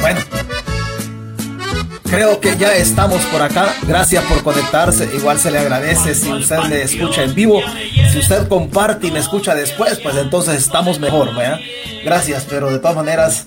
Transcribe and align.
Bueno, 0.00 0.20
creo 2.02 2.40
que 2.40 2.56
ya 2.56 2.74
estamos 2.74 3.22
por 3.26 3.40
acá. 3.40 3.74
Gracias 3.86 4.24
por 4.24 4.42
conectarse. 4.42 5.08
Igual 5.14 5.38
se 5.38 5.50
le 5.50 5.58
agradece 5.58 6.14
si 6.14 6.32
usted 6.32 6.58
me 6.68 6.82
escucha 6.82 7.22
en 7.22 7.34
vivo. 7.34 7.60
Si 8.12 8.18
usted 8.18 8.48
comparte 8.48 9.06
y 9.06 9.10
me 9.12 9.20
escucha 9.20 9.54
después, 9.54 10.00
pues 10.00 10.16
entonces 10.16 10.56
estamos 10.56 10.98
mejor. 10.98 11.30
Gracias, 12.04 12.44
pero 12.48 12.70
de 12.70 12.78
todas 12.80 12.96
maneras, 12.96 13.46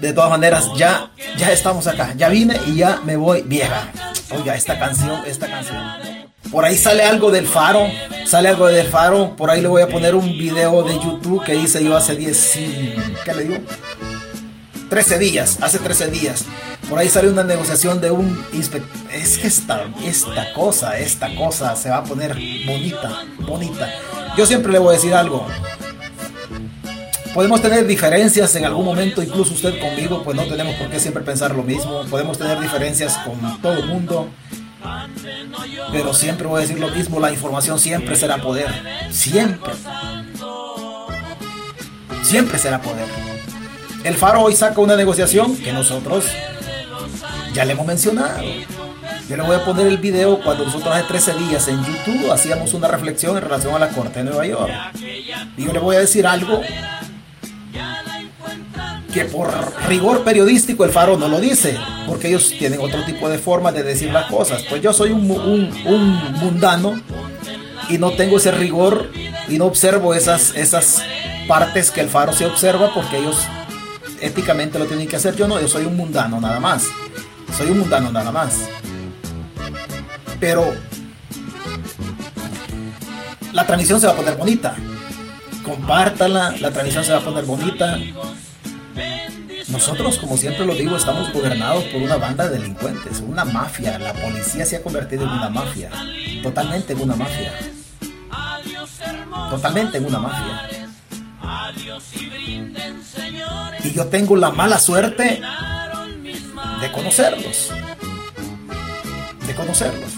de 0.00 0.12
todas 0.12 0.30
maneras, 0.30 0.70
ya, 0.76 1.10
ya 1.36 1.50
estamos 1.50 1.86
acá. 1.86 2.14
Ya 2.16 2.28
vine 2.28 2.60
y 2.66 2.76
ya 2.76 3.00
me 3.04 3.16
voy 3.16 3.42
vieja. 3.42 3.88
Oiga, 4.30 4.54
esta 4.54 4.78
canción, 4.78 5.22
esta 5.26 5.48
canción. 5.48 6.05
Por 6.50 6.64
ahí 6.64 6.76
sale 6.76 7.02
algo 7.02 7.30
del 7.30 7.46
faro. 7.46 7.86
Sale 8.26 8.48
algo 8.48 8.66
del 8.66 8.86
faro. 8.86 9.36
Por 9.36 9.50
ahí 9.50 9.60
le 9.60 9.68
voy 9.68 9.82
a 9.82 9.88
poner 9.88 10.14
un 10.14 10.26
video 10.26 10.82
de 10.82 10.94
YouTube 10.94 11.44
que 11.44 11.54
hice 11.54 11.82
yo 11.84 11.96
hace 11.96 12.16
10. 12.16 12.52
¿Qué 13.24 13.34
le 13.34 13.44
digo? 13.44 13.56
13 14.88 15.18
días. 15.18 15.58
Hace 15.60 15.78
13 15.78 16.08
días. 16.08 16.44
Por 16.88 16.98
ahí 16.98 17.08
sale 17.08 17.28
una 17.28 17.42
negociación 17.42 18.00
de 18.00 18.10
un 18.10 18.44
inspector. 18.52 18.90
Es 19.12 19.38
que 19.38 19.48
esta, 19.48 19.86
esta 20.04 20.52
cosa, 20.52 20.98
esta 20.98 21.34
cosa 21.34 21.74
se 21.74 21.90
va 21.90 21.98
a 21.98 22.04
poner 22.04 22.34
bonita, 22.64 23.24
bonita. 23.40 23.88
Yo 24.36 24.46
siempre 24.46 24.72
le 24.72 24.78
voy 24.78 24.90
a 24.90 24.92
decir 24.92 25.14
algo. 25.14 25.46
Podemos 27.34 27.60
tener 27.60 27.86
diferencias 27.86 28.54
en 28.54 28.64
algún 28.64 28.84
momento, 28.84 29.22
incluso 29.22 29.52
usted 29.52 29.78
conmigo, 29.78 30.22
pues 30.22 30.36
no 30.36 30.44
tenemos 30.44 30.74
por 30.76 30.88
qué 30.88 30.98
siempre 30.98 31.22
pensar 31.22 31.54
lo 31.54 31.62
mismo. 31.62 32.04
Podemos 32.08 32.38
tener 32.38 32.58
diferencias 32.60 33.18
con 33.18 33.60
todo 33.60 33.74
el 33.74 33.86
mundo. 33.86 34.30
Pero 35.92 36.14
siempre 36.14 36.46
voy 36.46 36.58
a 36.58 36.60
decir 36.62 36.78
lo 36.78 36.88
mismo, 36.90 37.20
la 37.20 37.30
información 37.30 37.78
siempre 37.78 38.16
será 38.16 38.38
poder. 38.38 38.68
Siempre. 39.10 39.72
Siempre 42.22 42.58
será 42.58 42.80
poder. 42.80 43.06
El 44.04 44.14
Faro 44.14 44.42
hoy 44.42 44.54
saca 44.54 44.80
una 44.80 44.96
negociación 44.96 45.56
que 45.56 45.72
nosotros 45.72 46.26
ya 47.52 47.64
le 47.64 47.72
hemos 47.72 47.86
mencionado. 47.86 48.42
Yo 49.28 49.36
le 49.36 49.42
voy 49.42 49.56
a 49.56 49.64
poner 49.64 49.88
el 49.88 49.98
video 49.98 50.40
cuando 50.40 50.64
nosotros 50.64 50.94
hace 50.94 51.04
13 51.08 51.34
días 51.34 51.66
en 51.66 51.84
YouTube 51.84 52.30
hacíamos 52.30 52.74
una 52.74 52.86
reflexión 52.86 53.36
en 53.36 53.42
relación 53.42 53.74
a 53.74 53.78
la 53.78 53.88
Corte 53.88 54.20
de 54.20 54.24
Nueva 54.26 54.46
York. 54.46 54.72
Y 55.56 55.64
yo 55.64 55.72
le 55.72 55.78
voy 55.80 55.96
a 55.96 56.00
decir 56.00 56.26
algo 56.26 56.60
que 59.16 59.24
por 59.24 59.50
rigor 59.88 60.24
periodístico 60.24 60.84
el 60.84 60.90
Faro 60.90 61.16
no 61.16 61.26
lo 61.28 61.40
dice, 61.40 61.78
porque 62.06 62.28
ellos 62.28 62.52
tienen 62.58 62.80
otro 62.80 63.02
tipo 63.04 63.30
de 63.30 63.38
forma 63.38 63.72
de 63.72 63.82
decir 63.82 64.12
las 64.12 64.30
cosas. 64.30 64.62
Pues 64.68 64.82
yo 64.82 64.92
soy 64.92 65.10
un, 65.10 65.30
un, 65.30 65.72
un 65.86 66.32
mundano 66.34 67.00
y 67.88 67.96
no 67.96 68.12
tengo 68.12 68.36
ese 68.36 68.50
rigor 68.50 69.10
y 69.48 69.56
no 69.56 69.64
observo 69.64 70.12
esas, 70.12 70.54
esas 70.54 71.00
partes 71.48 71.90
que 71.90 72.02
el 72.02 72.10
Faro 72.10 72.34
se 72.34 72.44
observa 72.44 72.92
porque 72.92 73.16
ellos 73.16 73.38
éticamente 74.20 74.78
lo 74.78 74.84
tienen 74.84 75.08
que 75.08 75.16
hacer. 75.16 75.34
Yo 75.34 75.48
no, 75.48 75.58
yo 75.58 75.68
soy 75.68 75.86
un 75.86 75.96
mundano 75.96 76.38
nada 76.38 76.60
más. 76.60 76.84
Soy 77.56 77.70
un 77.70 77.78
mundano 77.78 78.12
nada 78.12 78.30
más. 78.30 78.68
Pero 80.38 80.74
la 83.54 83.64
transmisión 83.64 83.98
se 83.98 84.08
va 84.08 84.12
a 84.12 84.16
poner 84.16 84.36
bonita. 84.36 84.76
Compártala, 85.64 86.54
la 86.60 86.70
transmisión 86.70 87.02
se 87.02 87.12
va 87.12 87.18
a 87.18 87.22
poner 87.22 87.46
bonita. 87.46 87.98
Nosotros, 89.68 90.18
como 90.18 90.36
siempre 90.36 90.64
lo 90.64 90.74
digo, 90.74 90.96
estamos 90.96 91.32
gobernados 91.32 91.84
por 91.84 92.00
una 92.00 92.16
banda 92.16 92.48
de 92.48 92.58
delincuentes, 92.58 93.20
una 93.20 93.44
mafia. 93.44 93.98
La 93.98 94.12
policía 94.12 94.64
se 94.64 94.76
ha 94.76 94.82
convertido 94.82 95.24
en 95.24 95.30
una 95.30 95.50
mafia, 95.50 95.90
totalmente 96.42 96.92
en 96.92 97.02
una 97.02 97.16
mafia. 97.16 97.52
Totalmente 99.50 99.98
en 99.98 100.06
una 100.06 100.18
mafia. 100.18 100.86
Y 103.84 103.92
yo 103.92 104.06
tengo 104.06 104.36
la 104.36 104.50
mala 104.50 104.78
suerte 104.78 105.40
de 106.80 106.92
conocerlos. 106.92 107.70
De 109.46 109.54
conocerlos. 109.54 110.10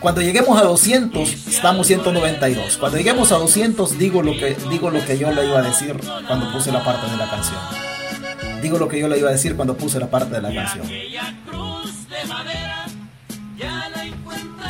Cuando 0.00 0.20
lleguemos 0.20 0.60
a 0.60 0.64
200, 0.64 1.46
estamos 1.48 1.86
192. 1.86 2.76
Cuando 2.76 2.98
lleguemos 2.98 3.32
a 3.32 3.38
200, 3.38 3.98
digo 3.98 4.22
lo 4.22 4.32
que, 4.32 4.56
digo 4.68 4.90
lo 4.90 5.04
que 5.04 5.16
yo 5.16 5.32
le 5.32 5.46
iba 5.46 5.58
a 5.58 5.62
decir 5.62 5.96
cuando 6.26 6.52
puse 6.52 6.70
la 6.70 6.84
parte 6.84 7.10
de 7.10 7.16
la 7.16 7.30
canción. 7.30 7.83
Digo 8.64 8.78
lo 8.78 8.88
que 8.88 8.98
yo 8.98 9.08
le 9.08 9.18
iba 9.18 9.28
a 9.28 9.32
decir 9.32 9.56
cuando 9.56 9.76
puse 9.76 10.00
la 10.00 10.06
parte 10.06 10.36
de 10.36 10.40
la 10.40 10.50
canción. 10.50 10.86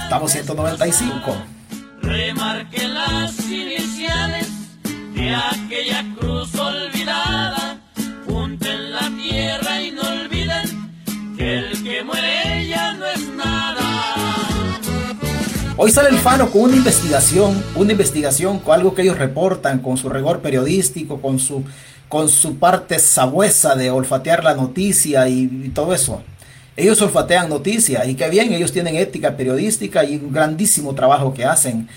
Estamos 0.02 0.32
195. 0.32 1.36
Remarque 2.02 2.88
las 2.88 3.38
iniciales 3.48 4.48
de 5.14 5.32
aquella 5.36 6.04
cruz 6.18 6.52
olvidada. 6.56 7.63
Hoy 15.76 15.90
sale 15.90 16.10
el 16.10 16.18
Faro 16.18 16.52
con 16.52 16.62
una 16.62 16.76
investigación, 16.76 17.60
una 17.74 17.90
investigación 17.90 18.60
con 18.60 18.74
algo 18.76 18.94
que 18.94 19.02
ellos 19.02 19.18
reportan, 19.18 19.80
con 19.80 19.96
su 19.96 20.08
rigor 20.08 20.40
periodístico, 20.40 21.20
con 21.20 21.40
su, 21.40 21.64
con 22.08 22.28
su 22.28 22.60
parte 22.60 23.00
sabuesa 23.00 23.74
de 23.74 23.90
olfatear 23.90 24.44
la 24.44 24.54
noticia 24.54 25.28
y, 25.28 25.50
y 25.64 25.70
todo 25.70 25.92
eso. 25.92 26.22
Ellos 26.76 27.02
olfatean 27.02 27.48
noticia 27.48 28.06
y 28.06 28.14
qué 28.14 28.30
bien, 28.30 28.52
ellos 28.52 28.70
tienen 28.70 28.94
ética 28.94 29.36
periodística 29.36 30.04
y 30.04 30.14
un 30.14 30.32
grandísimo 30.32 30.94
trabajo 30.94 31.34
que 31.34 31.44
hacen. 31.44 31.88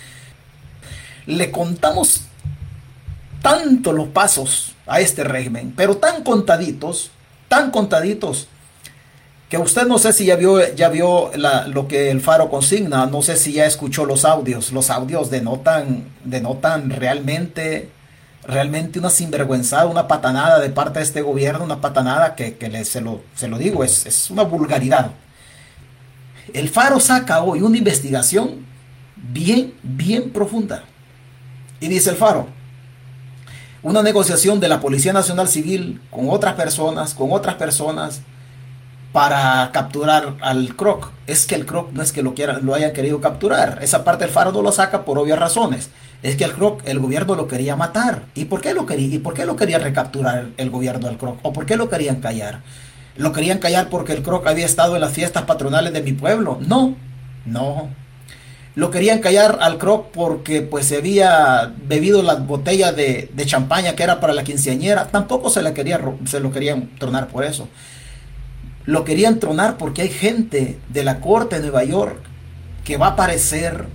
Le 1.27 1.51
contamos 1.51 2.21
tanto 3.43 3.93
los 3.93 4.07
pasos 4.07 4.73
a 4.87 5.01
este 5.01 5.23
régimen, 5.23 5.71
pero 5.77 5.97
tan 5.97 6.23
contaditos, 6.23 7.11
tan 7.47 7.69
contaditos, 7.69 8.47
que 9.49 9.57
usted 9.57 9.87
no 9.87 9.97
sé 9.97 10.11
si 10.11 10.25
ya 10.25 10.35
vio, 10.35 10.75
ya 10.75 10.89
vio 10.89 11.31
lo 11.67 11.87
que 11.87 12.11
el 12.11 12.19
Faro 12.19 12.49
consigna, 12.49 13.05
no 13.05 13.21
sé 13.21 13.37
si 13.37 13.53
ya 13.53 13.65
escuchó 13.65 14.05
los 14.05 14.25
audios. 14.25 14.73
Los 14.73 14.89
audios 14.89 15.29
denotan, 15.29 16.03
denotan 16.25 16.89
realmente, 16.89 17.89
realmente 18.43 18.99
una 18.99 19.09
sinvergüenzada, 19.09 19.85
una 19.85 20.07
patanada 20.07 20.59
de 20.59 20.69
parte 20.69 20.99
de 20.99 21.05
este 21.05 21.21
gobierno, 21.21 21.63
una 21.63 21.79
patanada 21.79 22.35
que, 22.35 22.57
que 22.57 22.83
se, 22.83 22.99
lo, 22.99 23.21
se 23.35 23.47
lo 23.47 23.57
digo, 23.57 23.85
es, 23.85 24.05
es 24.05 24.29
una 24.29 24.43
vulgaridad. 24.43 25.11
El 26.53 26.67
Faro 26.67 26.99
saca 26.99 27.41
hoy 27.41 27.61
una 27.61 27.77
investigación 27.77 28.65
bien, 29.15 29.73
bien 29.81 30.31
profunda. 30.31 30.83
Y 31.79 31.87
dice 31.87 32.09
el 32.09 32.17
Faro, 32.17 32.47
una 33.81 34.03
negociación 34.03 34.59
de 34.59 34.67
la 34.67 34.81
Policía 34.81 35.13
Nacional 35.13 35.47
Civil 35.47 36.01
con 36.11 36.29
otras 36.29 36.55
personas, 36.55 37.13
con 37.13 37.31
otras 37.31 37.55
personas, 37.55 38.21
para 39.11 39.71
capturar 39.71 40.35
al 40.41 40.75
Croc. 40.75 41.11
Es 41.25 41.45
que 41.45 41.55
el 41.55 41.65
Croc 41.65 41.91
no 41.91 42.01
es 42.01 42.11
que 42.11 42.21
lo, 42.21 42.33
quieran, 42.33 42.65
lo 42.65 42.73
hayan 42.73 42.93
querido 42.93 43.21
capturar. 43.21 43.79
Esa 43.81 44.03
parte 44.03 44.25
el 44.25 44.31
Faro 44.31 44.51
no 44.51 44.61
lo 44.61 44.71
saca 44.71 45.05
por 45.05 45.17
obvias 45.17 45.39
razones. 45.39 45.89
Es 46.23 46.35
que 46.35 46.43
el 46.43 46.53
Croc, 46.53 46.81
el 46.85 46.99
gobierno 46.99 47.35
lo 47.35 47.47
quería 47.47 47.75
matar. 47.75 48.23
¿Y 48.35 48.45
por 48.45 48.61
qué 48.61 48.73
lo 48.73 48.85
quería, 48.85 49.15
y 49.15 49.19
por 49.19 49.33
qué 49.33 49.45
lo 49.45 49.55
quería 49.55 49.79
recapturar 49.79 50.47
el 50.57 50.69
gobierno 50.69 51.07
del 51.07 51.17
Croc? 51.17 51.39
¿O 51.43 51.53
por 51.53 51.65
qué 51.65 51.75
lo 51.75 51.89
querían 51.89 52.17
callar? 52.17 52.61
¿Lo 53.15 53.33
querían 53.33 53.59
callar 53.59 53.89
porque 53.89 54.13
el 54.13 54.23
Croc 54.23 54.45
había 54.47 54.65
estado 54.65 54.95
en 54.95 55.01
las 55.01 55.13
fiestas 55.13 55.43
patronales 55.43 55.93
de 55.93 56.01
mi 56.01 56.13
pueblo? 56.13 56.59
No, 56.61 56.95
no. 57.45 57.89
Lo 58.75 58.91
querían 58.91 59.19
callar 59.19 59.57
al 59.61 59.79
Croc 59.79 60.11
porque 60.11 60.61
pues 60.61 60.85
se 60.85 60.97
había 60.97 61.73
bebido 61.87 62.21
la 62.21 62.35
botella 62.35 62.91
de, 62.91 63.31
de 63.33 63.45
champaña 63.47 63.95
que 63.95 64.03
era 64.03 64.19
para 64.19 64.33
la 64.33 64.43
quinceañera. 64.43 65.07
Tampoco 65.07 65.49
se, 65.49 65.63
la 65.63 65.73
quería, 65.73 65.99
se 66.25 66.39
lo 66.39 66.51
querían 66.51 66.89
tronar 66.99 67.27
por 67.27 67.43
eso. 67.43 67.67
Lo 68.87 69.03
querían 69.03 69.39
tronar 69.39 69.77
porque 69.77 70.01
hay 70.01 70.09
gente 70.09 70.79
de 70.87 71.03
la 71.03 71.19
corte 71.19 71.57
de 71.57 71.63
Nueva 71.63 71.83
York 71.83 72.17
que 72.85 72.95
va 72.95 73.07
a 73.07 73.11
aparecer, 73.11 73.85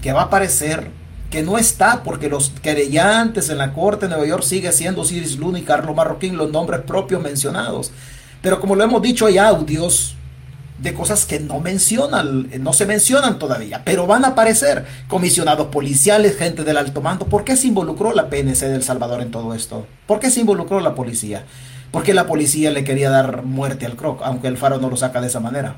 que 0.00 0.12
va 0.12 0.22
a 0.22 0.24
aparecer, 0.26 0.88
que 1.30 1.42
no 1.42 1.58
está 1.58 2.04
porque 2.04 2.28
los 2.28 2.50
querellantes 2.62 3.50
en 3.50 3.58
la 3.58 3.72
corte 3.72 4.06
de 4.06 4.10
Nueva 4.10 4.26
York 4.26 4.44
sigue 4.44 4.70
siendo 4.70 5.00
Osiris 5.00 5.36
Luna 5.36 5.58
y 5.58 5.62
Carlos 5.62 5.96
Marroquín, 5.96 6.36
los 6.36 6.50
nombres 6.52 6.82
propios 6.82 7.20
mencionados. 7.20 7.90
Pero 8.40 8.60
como 8.60 8.76
lo 8.76 8.84
hemos 8.84 9.02
dicho, 9.02 9.26
hay 9.26 9.36
audios 9.36 10.14
de 10.78 10.94
cosas 10.94 11.26
que 11.26 11.40
no 11.40 11.58
mencionan, 11.58 12.48
no 12.60 12.72
se 12.72 12.86
mencionan 12.86 13.36
todavía, 13.38 13.82
pero 13.84 14.06
van 14.06 14.24
a 14.24 14.28
aparecer 14.28 14.86
comisionados 15.08 15.66
policiales, 15.66 16.36
gente 16.36 16.62
del 16.62 16.76
alto 16.76 17.00
mando. 17.00 17.26
¿Por 17.26 17.42
qué 17.42 17.56
se 17.56 17.66
involucró 17.66 18.14
la 18.14 18.30
PNC 18.30 18.68
del 18.68 18.84
Salvador 18.84 19.22
en 19.22 19.32
todo 19.32 19.54
esto? 19.54 19.86
¿Por 20.06 20.20
qué 20.20 20.30
se 20.30 20.40
involucró 20.40 20.78
la 20.78 20.94
policía? 20.94 21.44
Porque 21.90 22.14
la 22.14 22.26
policía 22.26 22.70
le 22.70 22.84
quería 22.84 23.10
dar 23.10 23.42
muerte 23.44 23.86
al 23.86 23.96
Croc, 23.96 24.20
aunque 24.22 24.48
el 24.48 24.56
Faro 24.56 24.78
no 24.78 24.90
lo 24.90 24.96
saca 24.96 25.20
de 25.20 25.26
esa 25.26 25.40
manera. 25.40 25.76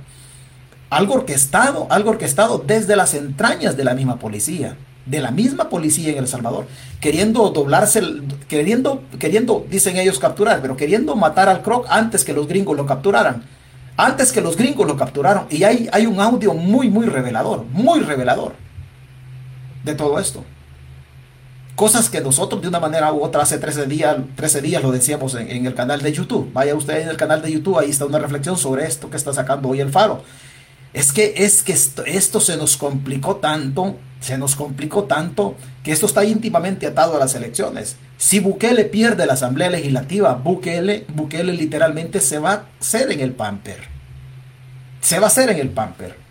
Algo 0.91 1.15
orquestado, 1.15 1.87
algo 1.91 2.11
orquestado 2.11 2.59
desde 2.59 2.97
las 2.97 3.15
entrañas 3.15 3.77
de 3.77 3.85
la 3.85 3.95
misma 3.95 4.19
policía, 4.19 4.77
de 5.07 5.21
la 5.21 5.31
misma 5.31 5.69
policía 5.71 6.13
en 6.13 6.19
El 6.19 6.29
Salvador, 6.29 6.67
queriendo 7.01 7.49
doblarse, 7.49 8.03
queriendo, 8.49 9.03
queriendo, 9.19 9.65
dicen 9.71 9.97
ellos, 9.97 10.19
capturar, 10.19 10.61
pero 10.61 10.77
queriendo 10.77 11.17
matar 11.17 11.49
al 11.49 11.63
Croc 11.63 11.87
antes 11.89 12.25
que 12.25 12.35
los 12.35 12.47
gringos 12.47 12.77
lo 12.77 12.85
capturaran. 12.85 13.45
Antes 13.97 14.33
que 14.33 14.41
los 14.41 14.57
gringos 14.57 14.87
lo 14.87 14.97
capturaron. 14.97 15.47
Y 15.51 15.65
hay, 15.65 15.89
hay 15.93 16.07
un 16.07 16.21
audio 16.21 16.55
muy, 16.55 16.91
muy 16.91 17.07
revelador, 17.07 17.65
muy 17.73 18.01
revelador 18.01 18.55
de 19.85 19.95
todo 19.95 20.19
esto. 20.19 20.45
Cosas 21.83 22.09
que 22.09 22.21
nosotros 22.21 22.63
de 22.63 22.69
una 22.69 22.79
manera 22.79 23.13
u 23.13 23.25
otra 23.25 23.43
hace 23.43 23.59
13 23.59 23.87
días, 23.87 24.17
13 24.37 24.63
días 24.63 24.85
lo 24.85 24.93
decíamos 24.93 25.35
en, 25.35 25.67
el 25.67 25.75
canal 25.75 26.01
de 26.01 26.13
YouTube. 26.13 26.49
Vaya 26.53 26.77
usted 26.77 27.01
en 27.01 27.09
el 27.09 27.17
canal 27.17 27.43
de 27.43 27.51
YouTube, 27.51 27.77
ahí 27.77 27.91
está 27.91 28.07
una 28.07 28.21
reflexión 28.21 28.57
sobre 28.57 28.87
esto 28.87 29.11
que 29.11 29.17
está 29.17 29.33
sacando 29.33 29.69
hoy 29.69 29.81
el 29.81 29.91
faro. 29.91 30.23
Es 30.93 31.11
que, 31.11 31.35
es 31.39 31.65
que 31.65 31.73
esto, 31.73 32.05
esto, 32.05 32.39
se 32.39 32.57
nos 32.57 32.77
complicó 32.77 33.39
tanto, 33.39 33.97
se 34.21 34.39
nos 34.39 34.55
complicó 34.55 35.03
tanto, 35.07 35.57
que 35.83 35.91
esto 35.91 36.07
está 36.07 36.25
íntimamente 36.25 36.87
atado 36.87 37.17
a 37.17 37.19
las 37.19 37.35
elecciones. 37.35 37.97
Si 38.17 38.39
Bukele 38.39 38.85
pierde 38.85 39.27
la 39.27 39.33
Asamblea 39.33 39.71
Legislativa, 39.71 40.35
Bukele, 40.35 41.05
Bukele 41.13 41.53
literalmente 41.53 42.21
se 42.21 42.39
va 42.39 42.53
a 42.53 42.67
hacer 42.81 43.11
en 43.11 43.19
el 43.19 43.33
pamper. 43.33 43.89
Se 45.01 45.19
va 45.19 45.25
a 45.25 45.31
hacer 45.31 45.51
en 45.51 45.59
el 45.59 45.71
pamper. 45.71 46.22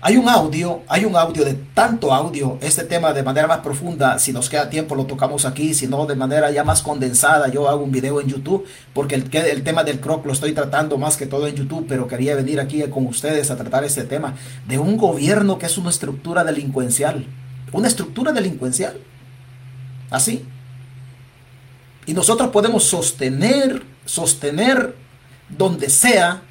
Hay 0.00 0.16
un 0.16 0.28
audio, 0.28 0.82
hay 0.86 1.04
un 1.04 1.16
audio 1.16 1.44
de 1.44 1.54
tanto 1.74 2.14
audio, 2.14 2.56
este 2.60 2.84
tema 2.84 3.12
de 3.12 3.24
manera 3.24 3.48
más 3.48 3.58
profunda, 3.58 4.20
si 4.20 4.32
nos 4.32 4.48
queda 4.48 4.70
tiempo 4.70 4.94
lo 4.94 5.06
tocamos 5.06 5.44
aquí, 5.44 5.74
si 5.74 5.88
no 5.88 6.06
de 6.06 6.14
manera 6.14 6.52
ya 6.52 6.62
más 6.62 6.82
condensada, 6.82 7.48
yo 7.48 7.68
hago 7.68 7.82
un 7.82 7.90
video 7.90 8.20
en 8.20 8.28
YouTube, 8.28 8.64
porque 8.94 9.16
el, 9.16 9.28
el 9.34 9.64
tema 9.64 9.82
del 9.82 9.98
croc 9.98 10.24
lo 10.24 10.32
estoy 10.32 10.52
tratando 10.52 10.98
más 10.98 11.16
que 11.16 11.26
todo 11.26 11.48
en 11.48 11.56
YouTube, 11.56 11.86
pero 11.88 12.06
quería 12.06 12.36
venir 12.36 12.60
aquí 12.60 12.80
con 12.84 13.06
ustedes 13.06 13.50
a 13.50 13.56
tratar 13.56 13.82
este 13.82 14.04
tema 14.04 14.36
de 14.68 14.78
un 14.78 14.96
gobierno 14.96 15.58
que 15.58 15.66
es 15.66 15.76
una 15.78 15.90
estructura 15.90 16.44
delincuencial, 16.44 17.26
una 17.72 17.88
estructura 17.88 18.30
delincuencial, 18.30 19.00
así. 20.10 20.44
Y 22.06 22.14
nosotros 22.14 22.50
podemos 22.50 22.84
sostener, 22.84 23.82
sostener 24.04 24.94
donde 25.48 25.90
sea, 25.90 26.42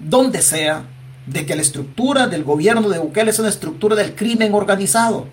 donde 0.00 0.42
sea, 0.42 0.84
de 1.30 1.46
que 1.46 1.56
la 1.56 1.62
estructura 1.62 2.26
del 2.26 2.44
gobierno 2.44 2.88
de 2.88 2.98
Bukele 2.98 3.30
es 3.30 3.38
una 3.38 3.48
estructura 3.48 3.96
del 3.96 4.14
crimen 4.14 4.54
organizado, 4.54 5.26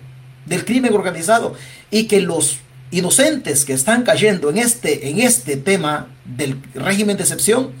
del 0.44 0.64
crimen 0.64 0.94
organizado, 0.94 1.54
y 1.90 2.04
que 2.04 2.20
los 2.20 2.58
inocentes 2.90 3.64
que 3.64 3.72
están 3.72 4.02
cayendo 4.02 4.50
en 4.50 4.58
este, 4.58 5.08
en 5.08 5.20
este 5.20 5.56
tema 5.56 6.08
del 6.24 6.60
régimen 6.74 7.16
de 7.16 7.22
excepción 7.24 7.72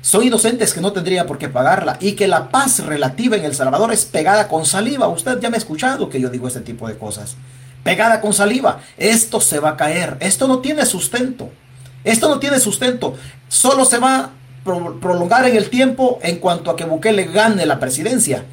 son 0.00 0.22
inocentes 0.22 0.72
que 0.72 0.80
no 0.80 0.92
tendrían 0.92 1.26
por 1.26 1.36
qué 1.36 1.48
pagarla 1.48 1.98
y 2.00 2.12
que 2.12 2.28
la 2.28 2.48
paz 2.50 2.78
relativa 2.78 3.36
en 3.36 3.44
El 3.44 3.56
Salvador 3.56 3.92
es 3.92 4.04
pegada 4.04 4.46
con 4.46 4.64
saliva. 4.64 5.08
Usted 5.08 5.40
ya 5.40 5.50
me 5.50 5.56
ha 5.56 5.58
escuchado 5.58 6.08
que 6.08 6.20
yo 6.20 6.30
digo 6.30 6.46
este 6.46 6.60
tipo 6.60 6.86
de 6.86 6.96
cosas. 6.96 7.36
Pegada 7.82 8.20
con 8.20 8.32
saliva. 8.32 8.80
Esto 8.96 9.40
se 9.40 9.58
va 9.58 9.70
a 9.70 9.76
caer. 9.76 10.16
Esto 10.20 10.46
no 10.46 10.60
tiene 10.60 10.86
sustento. 10.86 11.50
Esto 12.04 12.28
no 12.28 12.38
tiene 12.38 12.60
sustento. 12.60 13.16
Solo 13.48 13.84
se 13.84 13.98
va 13.98 14.30
prolongar 14.66 15.46
en 15.46 15.56
el 15.56 15.70
tiempo 15.70 16.18
en 16.22 16.36
cuanto 16.36 16.70
a 16.70 16.76
que 16.76 16.84
Bukele 16.84 17.24
gane 17.24 17.64
la 17.64 17.78
presidencia. 17.78 18.44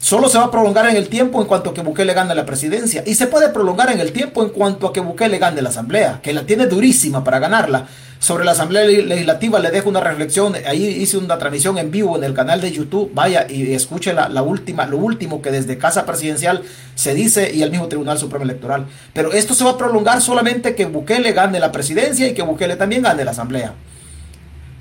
Solo 0.00 0.30
se 0.30 0.38
va 0.38 0.44
a 0.44 0.50
prolongar 0.50 0.88
en 0.88 0.96
el 0.96 1.10
tiempo 1.10 1.42
en 1.42 1.46
cuanto 1.46 1.70
a 1.70 1.74
que 1.74 1.82
Bukele 1.82 2.14
gane 2.14 2.34
la 2.34 2.46
presidencia. 2.46 3.02
Y 3.06 3.16
se 3.16 3.26
puede 3.26 3.50
prolongar 3.50 3.92
en 3.92 4.00
el 4.00 4.12
tiempo 4.12 4.42
en 4.42 4.48
cuanto 4.48 4.86
a 4.86 4.94
que 4.94 5.00
Bukele 5.00 5.38
gane 5.38 5.60
la 5.60 5.68
asamblea, 5.68 6.20
que 6.22 6.32
la 6.32 6.46
tiene 6.46 6.66
durísima 6.66 7.22
para 7.22 7.38
ganarla. 7.38 7.86
Sobre 8.18 8.46
la 8.46 8.52
asamblea 8.52 8.84
legislativa 8.84 9.58
le 9.58 9.70
dejo 9.70 9.90
una 9.90 10.00
reflexión. 10.00 10.54
Ahí 10.66 10.86
hice 10.86 11.18
una 11.18 11.36
transmisión 11.36 11.76
en 11.76 11.90
vivo 11.90 12.16
en 12.16 12.24
el 12.24 12.32
canal 12.32 12.62
de 12.62 12.72
YouTube. 12.72 13.10
Vaya 13.12 13.46
y 13.46 13.74
escuche 13.74 14.14
la, 14.14 14.30
la 14.30 14.42
última, 14.42 14.86
lo 14.86 14.96
último 14.96 15.42
que 15.42 15.50
desde 15.50 15.76
Casa 15.76 16.06
Presidencial 16.06 16.62
se 16.94 17.12
dice 17.12 17.52
y 17.54 17.62
el 17.62 17.70
mismo 17.70 17.88
Tribunal 17.88 18.18
Supremo 18.18 18.44
Electoral. 18.44 18.86
Pero 19.12 19.32
esto 19.32 19.52
se 19.52 19.64
va 19.64 19.72
a 19.72 19.78
prolongar 19.78 20.22
solamente 20.22 20.74
que 20.74 20.86
Bukele 20.86 21.32
gane 21.32 21.60
la 21.60 21.72
presidencia 21.72 22.26
y 22.26 22.32
que 22.32 22.42
Bukele 22.42 22.76
también 22.76 23.02
gane 23.02 23.22
la 23.22 23.32
asamblea. 23.32 23.74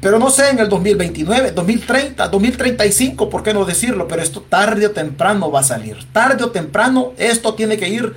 Pero 0.01 0.17
no 0.17 0.29
sé, 0.29 0.49
en 0.49 0.59
el 0.59 0.69
2029, 0.69 1.51
2030, 1.51 2.29
2035, 2.29 3.29
¿por 3.29 3.43
qué 3.43 3.53
no 3.53 3.65
decirlo? 3.65 4.07
Pero 4.07 4.21
esto 4.21 4.41
tarde 4.41 4.85
o 4.85 4.91
temprano 4.91 5.51
va 5.51 5.59
a 5.59 5.63
salir. 5.63 5.97
Tarde 6.13 6.43
o 6.45 6.51
temprano 6.51 7.11
esto 7.17 7.53
tiene 7.53 7.77
que 7.77 7.89
ir 7.89 8.15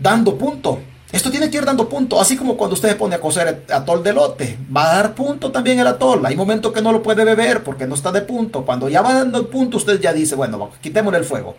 dando 0.00 0.38
punto. 0.38 0.80
Esto 1.12 1.30
tiene 1.30 1.50
que 1.50 1.58
ir 1.58 1.64
dando 1.64 1.88
punto. 1.88 2.18
Así 2.18 2.36
como 2.36 2.56
cuando 2.56 2.74
usted 2.74 2.88
se 2.88 2.94
pone 2.96 3.14
a 3.14 3.20
cocer 3.20 3.66
atol 3.70 4.02
de 4.02 4.14
lote. 4.14 4.58
Va 4.74 4.90
a 4.90 4.96
dar 4.96 5.14
punto 5.14 5.52
también 5.52 5.78
el 5.78 5.86
atol. 5.86 6.24
Hay 6.24 6.36
momentos 6.36 6.72
que 6.72 6.80
no 6.80 6.90
lo 6.90 7.02
puede 7.02 7.22
beber 7.24 7.62
porque 7.62 7.86
no 7.86 7.94
está 7.94 8.10
de 8.10 8.22
punto. 8.22 8.64
Cuando 8.64 8.88
ya 8.88 9.02
va 9.02 9.12
dando 9.12 9.38
el 9.38 9.46
punto, 9.46 9.76
usted 9.76 10.00
ya 10.00 10.12
dice, 10.12 10.34
bueno, 10.34 10.70
quitémosle 10.80 11.18
el 11.18 11.24
fuego. 11.24 11.54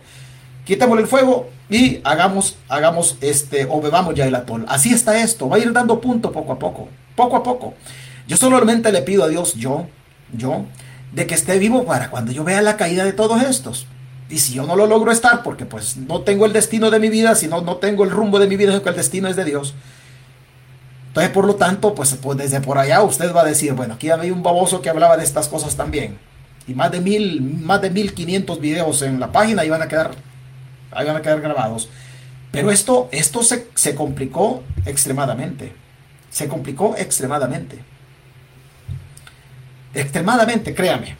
Quitémosle 0.64 1.02
el 1.02 1.08
fuego 1.08 1.48
y 1.70 2.00
hagamos, 2.02 2.56
hagamos 2.68 3.16
este, 3.20 3.66
o 3.70 3.80
bebamos 3.80 4.14
ya 4.16 4.26
el 4.26 4.34
atol. 4.34 4.66
Así 4.68 4.92
está 4.92 5.22
esto. 5.22 5.48
Va 5.48 5.56
a 5.56 5.60
ir 5.60 5.72
dando 5.72 6.00
punto 6.00 6.32
poco 6.32 6.52
a 6.52 6.58
poco. 6.58 6.88
Poco 7.14 7.36
a 7.36 7.42
poco. 7.42 7.74
Yo 8.26 8.36
solamente 8.36 8.90
le 8.92 9.02
pido 9.02 9.24
a 9.24 9.28
Dios, 9.28 9.54
yo, 9.54 9.86
yo, 10.32 10.66
de 11.12 11.26
que 11.26 11.34
esté 11.34 11.58
vivo 11.58 11.84
para 11.84 12.10
cuando 12.10 12.32
yo 12.32 12.44
vea 12.44 12.60
la 12.60 12.76
caída 12.76 13.04
de 13.04 13.12
todos 13.12 13.42
estos. 13.42 13.86
Y 14.28 14.38
si 14.38 14.54
yo 14.54 14.66
no 14.66 14.74
lo 14.74 14.86
logro 14.86 15.12
estar, 15.12 15.44
porque 15.44 15.64
pues 15.64 15.96
no 15.96 16.22
tengo 16.22 16.46
el 16.46 16.52
destino 16.52 16.90
de 16.90 16.98
mi 16.98 17.08
vida, 17.08 17.34
si 17.36 17.46
no, 17.46 17.62
tengo 17.76 18.02
el 18.02 18.10
rumbo 18.10 18.40
de 18.40 18.48
mi 18.48 18.56
vida, 18.56 18.82
que 18.82 18.88
el 18.88 18.96
destino 18.96 19.28
es 19.28 19.36
de 19.36 19.44
Dios. 19.44 19.74
Entonces, 21.08 21.32
por 21.32 21.46
lo 21.46 21.54
tanto, 21.54 21.94
pues, 21.94 22.14
pues 22.20 22.36
desde 22.36 22.60
por 22.60 22.78
allá 22.78 23.02
usted 23.02 23.32
va 23.32 23.42
a 23.42 23.44
decir, 23.44 23.72
bueno, 23.74 23.94
aquí 23.94 24.10
había 24.10 24.32
un 24.32 24.42
baboso 24.42 24.82
que 24.82 24.90
hablaba 24.90 25.16
de 25.16 25.24
estas 25.24 25.48
cosas 25.48 25.76
también. 25.76 26.18
Y 26.66 26.74
más 26.74 26.90
de 26.90 27.00
mil, 27.00 27.40
más 27.40 27.80
de 27.80 27.90
mil 27.90 28.12
quinientos 28.12 28.60
videos 28.60 29.00
en 29.02 29.20
la 29.20 29.30
página 29.30 29.64
y 29.64 29.70
van 29.70 29.82
a 29.82 29.88
quedar, 29.88 30.10
ahí 30.90 31.06
van 31.06 31.16
a 31.16 31.22
quedar 31.22 31.40
grabados. 31.40 31.88
Pero 32.50 32.72
esto, 32.72 33.08
esto 33.12 33.44
se, 33.44 33.68
se 33.76 33.94
complicó 33.94 34.64
extremadamente. 34.84 35.72
Se 36.30 36.48
complicó 36.48 36.96
extremadamente 36.98 37.78
extremadamente, 40.00 40.74
créame. 40.74 41.16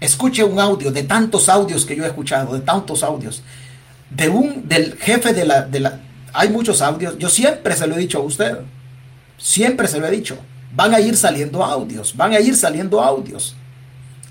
Escuche 0.00 0.42
un 0.42 0.58
audio 0.58 0.90
de 0.90 1.02
tantos 1.04 1.48
audios 1.48 1.84
que 1.84 1.94
yo 1.94 2.04
he 2.04 2.08
escuchado, 2.08 2.54
de 2.54 2.60
tantos 2.60 3.02
audios, 3.02 3.42
de 4.10 4.28
un 4.28 4.68
del 4.68 4.96
jefe 4.98 5.32
de 5.32 5.44
la, 5.44 5.62
de 5.62 5.80
la 5.80 6.00
hay 6.32 6.48
muchos 6.48 6.80
audios. 6.80 7.18
Yo 7.18 7.28
siempre 7.28 7.76
se 7.76 7.86
lo 7.86 7.94
he 7.94 7.98
dicho 7.98 8.18
a 8.18 8.22
usted. 8.22 8.58
Siempre 9.38 9.88
se 9.88 9.98
lo 9.98 10.06
he 10.06 10.10
dicho. 10.10 10.38
Van 10.74 10.94
a 10.94 11.00
ir 11.00 11.16
saliendo 11.16 11.62
audios, 11.62 12.16
van 12.16 12.32
a 12.32 12.40
ir 12.40 12.56
saliendo 12.56 13.02
audios. 13.02 13.54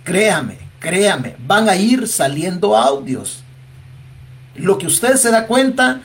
Créame, 0.03 0.57
créame, 0.79 1.35
van 1.45 1.69
a 1.69 1.75
ir 1.75 2.07
saliendo 2.07 2.75
audios. 2.75 3.43
Lo 4.55 4.77
que 4.77 4.87
usted 4.87 5.15
se 5.15 5.29
da 5.29 5.45
cuenta 5.45 6.01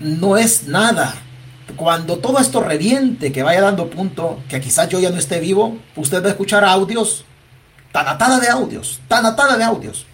no 0.00 0.36
es 0.36 0.66
nada 0.66 1.14
cuando 1.76 2.18
todo 2.18 2.38
esto 2.38 2.60
reviente, 2.60 3.32
que 3.32 3.42
vaya 3.42 3.60
dando 3.60 3.88
punto, 3.88 4.40
que 4.48 4.60
quizás 4.60 4.88
yo 4.88 5.00
ya 5.00 5.10
no 5.10 5.16
esté 5.16 5.40
vivo, 5.40 5.78
usted 5.96 6.22
va 6.22 6.26
a 6.26 6.30
escuchar 6.30 6.64
audios, 6.64 7.24
tan 7.90 8.06
atada 8.06 8.38
de 8.38 8.48
audios, 8.48 9.00
tan 9.08 9.24
atada 9.26 9.56
de 9.56 9.64
audios. 9.64 10.06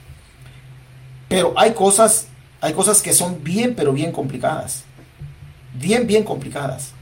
Pero 1.28 1.52
hay 1.56 1.72
cosas, 1.72 2.28
hay 2.60 2.72
cosas 2.72 3.02
que 3.02 3.12
son 3.12 3.42
bien, 3.42 3.74
pero 3.74 3.92
bien 3.92 4.12
complicadas. 4.12 4.84
Bien, 5.74 6.06
bien 6.06 6.24
complicadas. 6.24 6.92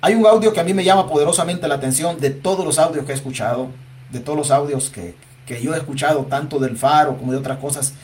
Hay 0.00 0.14
un 0.14 0.26
audio 0.26 0.52
que 0.52 0.60
a 0.60 0.64
mí 0.64 0.74
me 0.74 0.84
llama 0.84 1.08
poderosamente 1.08 1.66
la 1.66 1.76
atención 1.76 2.20
de 2.20 2.30
todos 2.30 2.64
los 2.64 2.78
audios 2.78 3.06
que 3.06 3.12
he 3.12 3.14
escuchado, 3.14 3.68
de 4.10 4.20
todos 4.20 4.36
los 4.38 4.50
audios 4.50 4.90
que, 4.90 5.14
que 5.46 5.62
yo 5.62 5.74
he 5.74 5.78
escuchado, 5.78 6.26
tanto 6.26 6.58
del 6.58 6.76
faro 6.76 7.16
como 7.16 7.32
de 7.32 7.38
otras 7.38 7.58
cosas, 7.58 7.94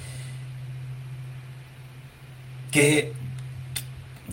que, 2.71 3.13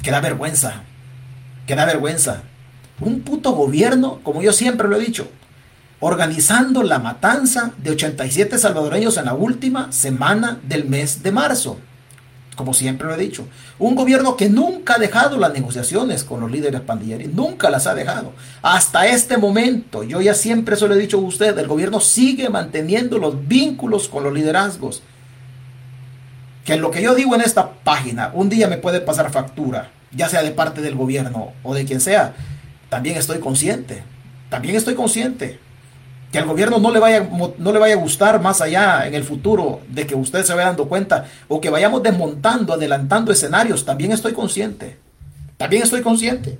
que 0.01 0.11
da 0.11 0.21
vergüenza 0.21 0.83
que 1.67 1.75
da 1.75 1.85
vergüenza. 1.85 2.41
Un 2.99 3.21
puto 3.21 3.51
gobierno, 3.51 4.21
como 4.23 4.41
yo 4.41 4.51
siempre 4.51 4.87
lo 4.87 4.95
he 4.95 5.05
dicho, 5.05 5.27
organizando 5.99 6.81
la 6.81 6.97
matanza 6.97 7.73
de 7.77 7.91
87 7.91 8.57
salvadoreños 8.57 9.17
en 9.17 9.25
la 9.25 9.35
última 9.35 9.91
semana 9.91 10.59
del 10.63 10.85
mes 10.85 11.21
de 11.21 11.31
marzo. 11.31 11.77
Como 12.55 12.73
siempre 12.73 13.07
lo 13.07 13.13
he 13.13 13.17
dicho, 13.17 13.47
un 13.77 13.93
gobierno 13.93 14.35
que 14.35 14.49
nunca 14.49 14.95
ha 14.95 14.99
dejado 14.99 15.37
las 15.37 15.53
negociaciones 15.53 16.23
con 16.23 16.39
los 16.39 16.49
líderes 16.49 16.81
pandilleros, 16.81 17.31
nunca 17.31 17.69
las 17.69 17.85
ha 17.85 17.93
dejado. 17.93 18.33
Hasta 18.63 19.05
este 19.05 19.37
momento, 19.37 20.01
yo 20.01 20.21
ya 20.21 20.33
siempre 20.33 20.75
se 20.75 20.87
lo 20.87 20.95
he 20.95 20.99
dicho 20.99 21.17
a 21.17 21.21
usted, 21.21 21.55
el 21.59 21.67
gobierno 21.67 21.99
sigue 21.99 22.49
manteniendo 22.49 23.19
los 23.19 23.47
vínculos 23.47 24.07
con 24.07 24.23
los 24.23 24.33
liderazgos. 24.33 25.03
Que 26.65 26.77
lo 26.77 26.89
que 26.89 27.03
yo 27.03 27.13
digo 27.13 27.35
en 27.35 27.41
esta 27.41 27.69
página, 27.69 28.31
un 28.33 28.49
día 28.49 28.67
me 28.67 28.77
puede 28.77 29.01
pasar 29.01 29.31
factura 29.31 29.91
ya 30.11 30.29
sea 30.29 30.43
de 30.43 30.51
parte 30.51 30.81
del 30.81 30.95
gobierno 30.95 31.53
o 31.63 31.73
de 31.73 31.85
quien 31.85 32.01
sea, 32.01 32.33
también 32.89 33.17
estoy 33.17 33.39
consciente, 33.39 34.03
también 34.49 34.75
estoy 34.75 34.95
consciente 34.95 35.59
que 36.31 36.39
al 36.39 36.45
gobierno 36.45 36.79
no 36.79 36.91
le 36.91 36.99
vaya 36.99 37.29
no 37.57 37.71
le 37.71 37.79
vaya 37.79 37.95
a 37.95 37.97
gustar 37.97 38.41
más 38.41 38.59
allá 38.59 39.07
en 39.07 39.13
el 39.13 39.23
futuro 39.23 39.81
de 39.87 40.05
que 40.05 40.15
usted 40.15 40.43
se 40.43 40.53
vaya 40.53 40.67
dando 40.67 40.89
cuenta 40.89 41.25
o 41.47 41.61
que 41.61 41.69
vayamos 41.69 42.03
desmontando, 42.03 42.73
adelantando 42.73 43.31
escenarios, 43.31 43.85
también 43.85 44.11
estoy 44.11 44.33
consciente. 44.33 44.97
También 45.57 45.83
estoy 45.83 46.01
consciente 46.01 46.59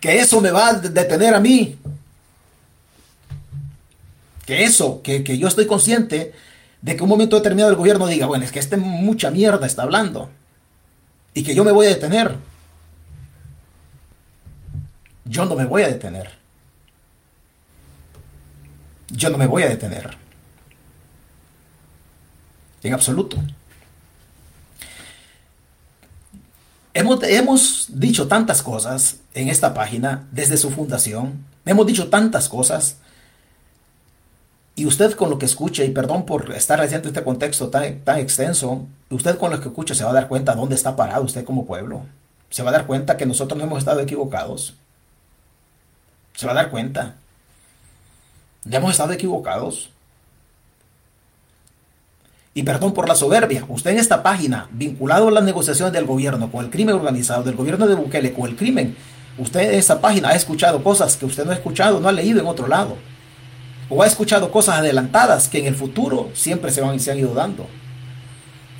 que 0.00 0.18
eso 0.18 0.40
me 0.40 0.50
va 0.50 0.68
a 0.68 0.74
detener 0.74 1.34
a 1.34 1.40
mí. 1.40 1.78
Que 4.44 4.62
eso, 4.62 5.02
que, 5.02 5.22
yo 5.36 5.48
estoy 5.48 5.66
consciente 5.66 6.32
de 6.80 6.96
que 6.96 7.02
un 7.02 7.08
momento 7.08 7.34
determinado 7.34 7.70
el 7.70 7.76
gobierno 7.76 8.06
diga, 8.06 8.26
bueno, 8.26 8.44
es 8.44 8.52
que 8.52 8.60
este 8.60 8.76
mucha 8.76 9.30
mierda 9.32 9.66
está 9.66 9.82
hablando 9.82 10.30
y 11.36 11.42
que 11.42 11.54
yo 11.54 11.64
me 11.64 11.70
voy 11.70 11.84
a 11.84 11.90
detener. 11.90 12.34
Yo 15.26 15.44
no 15.44 15.54
me 15.54 15.66
voy 15.66 15.82
a 15.82 15.88
detener. 15.88 16.30
Yo 19.08 19.28
no 19.28 19.36
me 19.36 19.46
voy 19.46 19.62
a 19.62 19.68
detener. 19.68 20.16
En 22.82 22.94
absoluto. 22.94 23.36
Hemos, 26.94 27.22
hemos 27.24 27.86
dicho 27.90 28.28
tantas 28.28 28.62
cosas 28.62 29.18
en 29.34 29.50
esta 29.50 29.74
página 29.74 30.26
desde 30.32 30.56
su 30.56 30.70
fundación. 30.70 31.44
Hemos 31.66 31.86
dicho 31.86 32.08
tantas 32.08 32.48
cosas. 32.48 32.96
Y 34.78 34.84
usted 34.84 35.14
con 35.14 35.30
lo 35.30 35.38
que 35.38 35.46
escuche, 35.46 35.86
y 35.86 35.90
perdón 35.90 36.26
por 36.26 36.52
estar 36.52 36.78
haciendo 36.82 37.08
este 37.08 37.24
contexto 37.24 37.68
tan, 37.68 38.00
tan 38.00 38.18
extenso, 38.18 38.86
usted 39.08 39.38
con 39.38 39.50
lo 39.50 39.58
que 39.58 39.68
escuche 39.68 39.94
se 39.94 40.04
va 40.04 40.10
a 40.10 40.14
dar 40.14 40.28
cuenta 40.28 40.54
dónde 40.54 40.74
está 40.74 40.94
parado 40.94 41.24
usted 41.24 41.46
como 41.46 41.64
pueblo. 41.64 42.02
Se 42.50 42.62
va 42.62 42.68
a 42.68 42.72
dar 42.72 42.86
cuenta 42.86 43.16
que 43.16 43.24
nosotros 43.24 43.56
no 43.56 43.64
hemos 43.64 43.78
estado 43.78 44.00
equivocados. 44.00 44.74
Se 46.34 46.44
va 46.44 46.52
a 46.52 46.56
dar 46.56 46.70
cuenta. 46.70 47.14
Ya 48.64 48.76
hemos 48.76 48.90
estado 48.90 49.14
equivocados. 49.14 49.90
Y 52.52 52.62
perdón 52.62 52.92
por 52.92 53.08
la 53.08 53.14
soberbia, 53.14 53.64
usted 53.68 53.92
en 53.92 53.98
esta 53.98 54.22
página, 54.22 54.68
vinculado 54.72 55.28
a 55.28 55.30
las 55.30 55.44
negociaciones 55.44 55.94
del 55.94 56.04
gobierno 56.04 56.52
con 56.52 56.64
el 56.64 56.70
crimen 56.70 56.94
organizado, 56.94 57.42
del 57.42 57.56
gobierno 57.56 57.86
de 57.86 57.94
Bukele 57.94 58.34
con 58.34 58.48
el 58.48 58.56
crimen, 58.56 58.94
usted 59.38 59.72
en 59.72 59.78
esta 59.78 60.00
página 60.02 60.30
ha 60.30 60.34
escuchado 60.34 60.82
cosas 60.82 61.16
que 61.16 61.24
usted 61.24 61.46
no 61.46 61.52
ha 61.52 61.54
escuchado, 61.54 61.98
no 61.98 62.08
ha 62.08 62.12
leído 62.12 62.40
en 62.40 62.46
otro 62.46 62.66
lado. 62.66 62.96
O 63.88 64.02
ha 64.02 64.06
escuchado 64.06 64.50
cosas 64.50 64.78
adelantadas 64.78 65.48
que 65.48 65.58
en 65.58 65.66
el 65.66 65.76
futuro 65.76 66.30
siempre 66.34 66.70
se, 66.70 66.80
van, 66.80 66.98
se 66.98 67.12
han 67.12 67.18
ido 67.18 67.34
dando. 67.34 67.66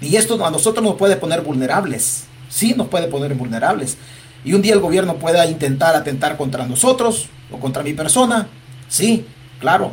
Y 0.01 0.17
esto 0.17 0.45
a 0.45 0.51
nosotros 0.51 0.85
nos 0.85 0.97
puede 0.97 1.17
poner 1.17 1.43
vulnerables. 1.43 2.25
Sí, 2.49 2.75
nos 2.77 2.89
puede 2.89 3.09
poner 3.09 3.35
vulnerables. 3.35 3.97
Y 4.45 4.53
un 4.53 4.63
día 4.63 4.75
el 4.75 4.81
gobierno 4.81 5.17
pueda 5.17 5.47
intentar 5.47 5.95
atentar 5.95 6.37
contra 6.37 6.67
nosotros 6.67 7.29
o 7.51 7.59
contra 7.59 7.83
mi 7.83 7.95
persona. 7.95 8.49
Sí, 8.89 9.27
claro. 9.61 9.93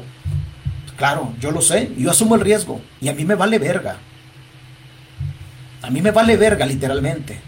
Claro, 0.98 1.34
yo 1.39 1.51
lo 1.51 1.62
sé, 1.62 1.91
yo 1.98 2.12
asumo 2.12 2.36
el 2.36 2.41
riesgo 2.41 2.79
y 3.01 3.10
a 3.10 3.13
mí 3.13 3.25
me 3.25 3.36
vale 3.36 3.58
verga. 3.58 3.98
A 5.82 5.89
mí 5.89 6.01
me 6.01 6.12
vale 6.12 6.38
verga 6.38 6.65
literalmente. 6.65 7.41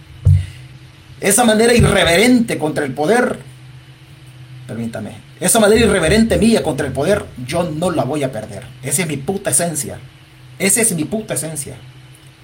Esa 1.22 1.46
manera 1.46 1.74
irreverente 1.74 2.58
contra 2.58 2.86
el 2.86 2.94
poder, 2.94 3.40
permítame, 4.68 5.12
esa 5.40 5.60
manera 5.60 5.86
irreverente 5.86 6.38
mía 6.38 6.64
contra 6.64 6.88
el 6.88 6.94
poder, 6.94 7.26
yo 7.46 7.64
no 7.64 7.92
la 7.92 8.04
voy 8.04 8.24
a 8.24 8.32
perder. 8.32 8.64
Esa 8.84 9.04
es 9.04 9.08
mi 9.08 9.18
puta 9.18 9.52
esencia. 9.52 10.00
Esa 10.58 10.82
es 10.82 10.94
mi 10.94 11.06
puta 11.06 11.34
esencia. 11.34 11.76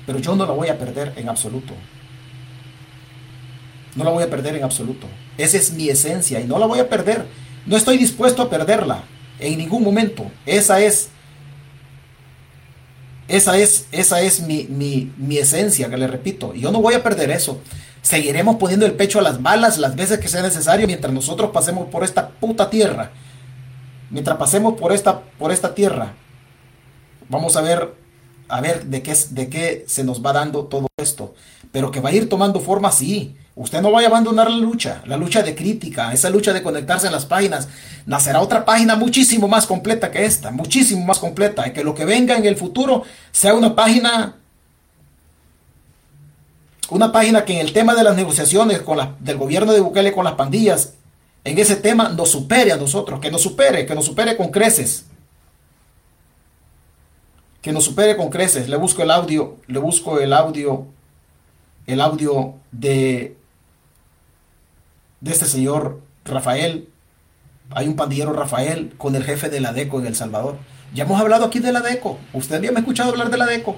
Pero 0.05 0.19
yo 0.19 0.35
no 0.35 0.45
la 0.45 0.51
voy 0.51 0.69
a 0.69 0.77
perder 0.77 1.13
en 1.15 1.29
absoluto. 1.29 1.73
No 3.95 4.03
la 4.03 4.11
voy 4.11 4.23
a 4.23 4.29
perder 4.29 4.55
en 4.55 4.63
absoluto. 4.63 5.07
Esa 5.37 5.57
es 5.57 5.71
mi 5.73 5.89
esencia 5.89 6.39
y 6.39 6.45
no 6.45 6.59
la 6.59 6.65
voy 6.65 6.79
a 6.79 6.89
perder. 6.89 7.25
No 7.65 7.77
estoy 7.77 7.97
dispuesto 7.97 8.41
a 8.41 8.49
perderla 8.49 9.03
en 9.39 9.57
ningún 9.57 9.83
momento. 9.83 10.31
Esa 10.45 10.81
es, 10.81 11.09
esa 13.27 13.57
es, 13.57 13.87
esa 13.91 14.21
es 14.21 14.41
mi, 14.41 14.67
mi, 14.69 15.37
esencia, 15.37 15.89
que 15.89 15.97
le 15.97 16.07
repito. 16.07 16.53
Yo 16.53 16.71
no 16.71 16.81
voy 16.81 16.93
a 16.93 17.03
perder 17.03 17.31
eso. 17.31 17.61
Seguiremos 18.01 18.55
poniendo 18.57 18.85
el 18.85 18.93
pecho 18.93 19.19
a 19.19 19.21
las 19.21 19.41
balas 19.41 19.77
las 19.77 19.95
veces 19.95 20.19
que 20.19 20.27
sea 20.27 20.41
necesario 20.41 20.87
mientras 20.87 21.13
nosotros 21.13 21.51
pasemos 21.51 21.87
por 21.89 22.03
esta 22.03 22.29
puta 22.29 22.69
tierra. 22.69 23.11
Mientras 24.09 24.37
pasemos 24.37 24.79
por 24.79 24.91
esta, 24.91 25.21
por 25.21 25.51
esta 25.51 25.73
tierra. 25.73 26.13
Vamos 27.29 27.55
a 27.55 27.61
ver, 27.61 27.93
a 28.49 28.59
ver 28.61 28.85
de 28.85 29.01
qué, 29.01 29.15
de 29.29 29.49
qué 29.49 29.85
se 29.87 30.03
nos 30.03 30.25
va 30.25 30.33
dando 30.33 30.65
todo 30.65 30.87
esto. 30.97 31.35
Pero 31.71 31.91
que 31.91 32.01
va 32.01 32.09
a 32.09 32.13
ir 32.13 32.27
tomando 32.27 32.59
forma, 32.59 32.89
así 32.89 33.37
Usted 33.53 33.81
no 33.81 33.91
vaya 33.91 34.07
a 34.07 34.09
abandonar 34.09 34.49
la 34.49 34.57
lucha, 34.57 35.01
la 35.05 35.17
lucha 35.17 35.43
de 35.43 35.53
crítica, 35.53 36.13
esa 36.13 36.29
lucha 36.29 36.53
de 36.53 36.63
conectarse 36.63 37.07
en 37.07 37.13
las 37.13 37.25
páginas. 37.25 37.67
Nacerá 38.05 38.39
otra 38.39 38.63
página 38.63 38.95
muchísimo 38.95 39.49
más 39.49 39.67
completa 39.67 40.09
que 40.09 40.23
esta, 40.23 40.51
muchísimo 40.51 41.05
más 41.05 41.19
completa, 41.19 41.67
y 41.67 41.73
que 41.73 41.83
lo 41.83 41.93
que 41.93 42.05
venga 42.05 42.37
en 42.37 42.45
el 42.45 42.55
futuro 42.55 43.03
sea 43.31 43.53
una 43.53 43.75
página, 43.75 44.37
una 46.91 47.11
página 47.11 47.45
que 47.45 47.53
en 47.53 47.65
el 47.65 47.73
tema 47.73 47.95
de 47.95 48.03
las 48.03 48.15
negociaciones 48.15 48.81
con 48.81 48.97
la, 48.97 49.15
del 49.19 49.37
gobierno 49.37 49.71
de 49.71 49.79
Bukele 49.79 50.11
con 50.11 50.25
las 50.25 50.33
pandillas, 50.33 50.93
en 51.43 51.57
ese 51.57 51.77
tema 51.77 52.09
nos 52.09 52.29
supere 52.29 52.71
a 52.71 52.77
nosotros, 52.77 53.19
que 53.19 53.31
nos 53.31 53.41
supere, 53.41 53.85
que 53.85 53.95
nos 53.95 54.05
supere 54.05 54.37
con 54.37 54.51
creces. 54.51 55.05
Que 57.61 57.71
nos 57.71 57.85
supere 57.85 58.17
con 58.17 58.29
creces. 58.29 58.67
Le 58.67 58.75
busco 58.75 59.01
el 59.03 59.11
audio, 59.11 59.57
le 59.67 59.79
busco 59.79 60.19
el 60.19 60.33
audio, 60.33 60.85
el 61.87 62.01
audio 62.01 62.55
de 62.71 63.37
de 65.21 65.31
este 65.31 65.45
señor 65.45 66.01
Rafael. 66.25 66.89
Hay 67.69 67.87
un 67.87 67.95
pandillero 67.95 68.33
Rafael 68.33 68.93
con 68.97 69.15
el 69.15 69.23
jefe 69.23 69.49
de 69.49 69.61
la 69.61 69.71
DECO 69.71 69.99
en 70.01 70.07
El 70.07 70.15
Salvador. 70.15 70.57
Ya 70.93 71.05
hemos 71.05 71.21
hablado 71.21 71.45
aquí 71.45 71.59
de 71.59 71.71
la 71.71 71.79
DECO. 71.79 72.19
Usted 72.33 72.61
ya 72.61 72.71
me 72.71 72.77
ha 72.77 72.81
escuchado 72.81 73.11
hablar 73.11 73.29
de 73.29 73.37
la 73.37 73.45
DECO. 73.45 73.77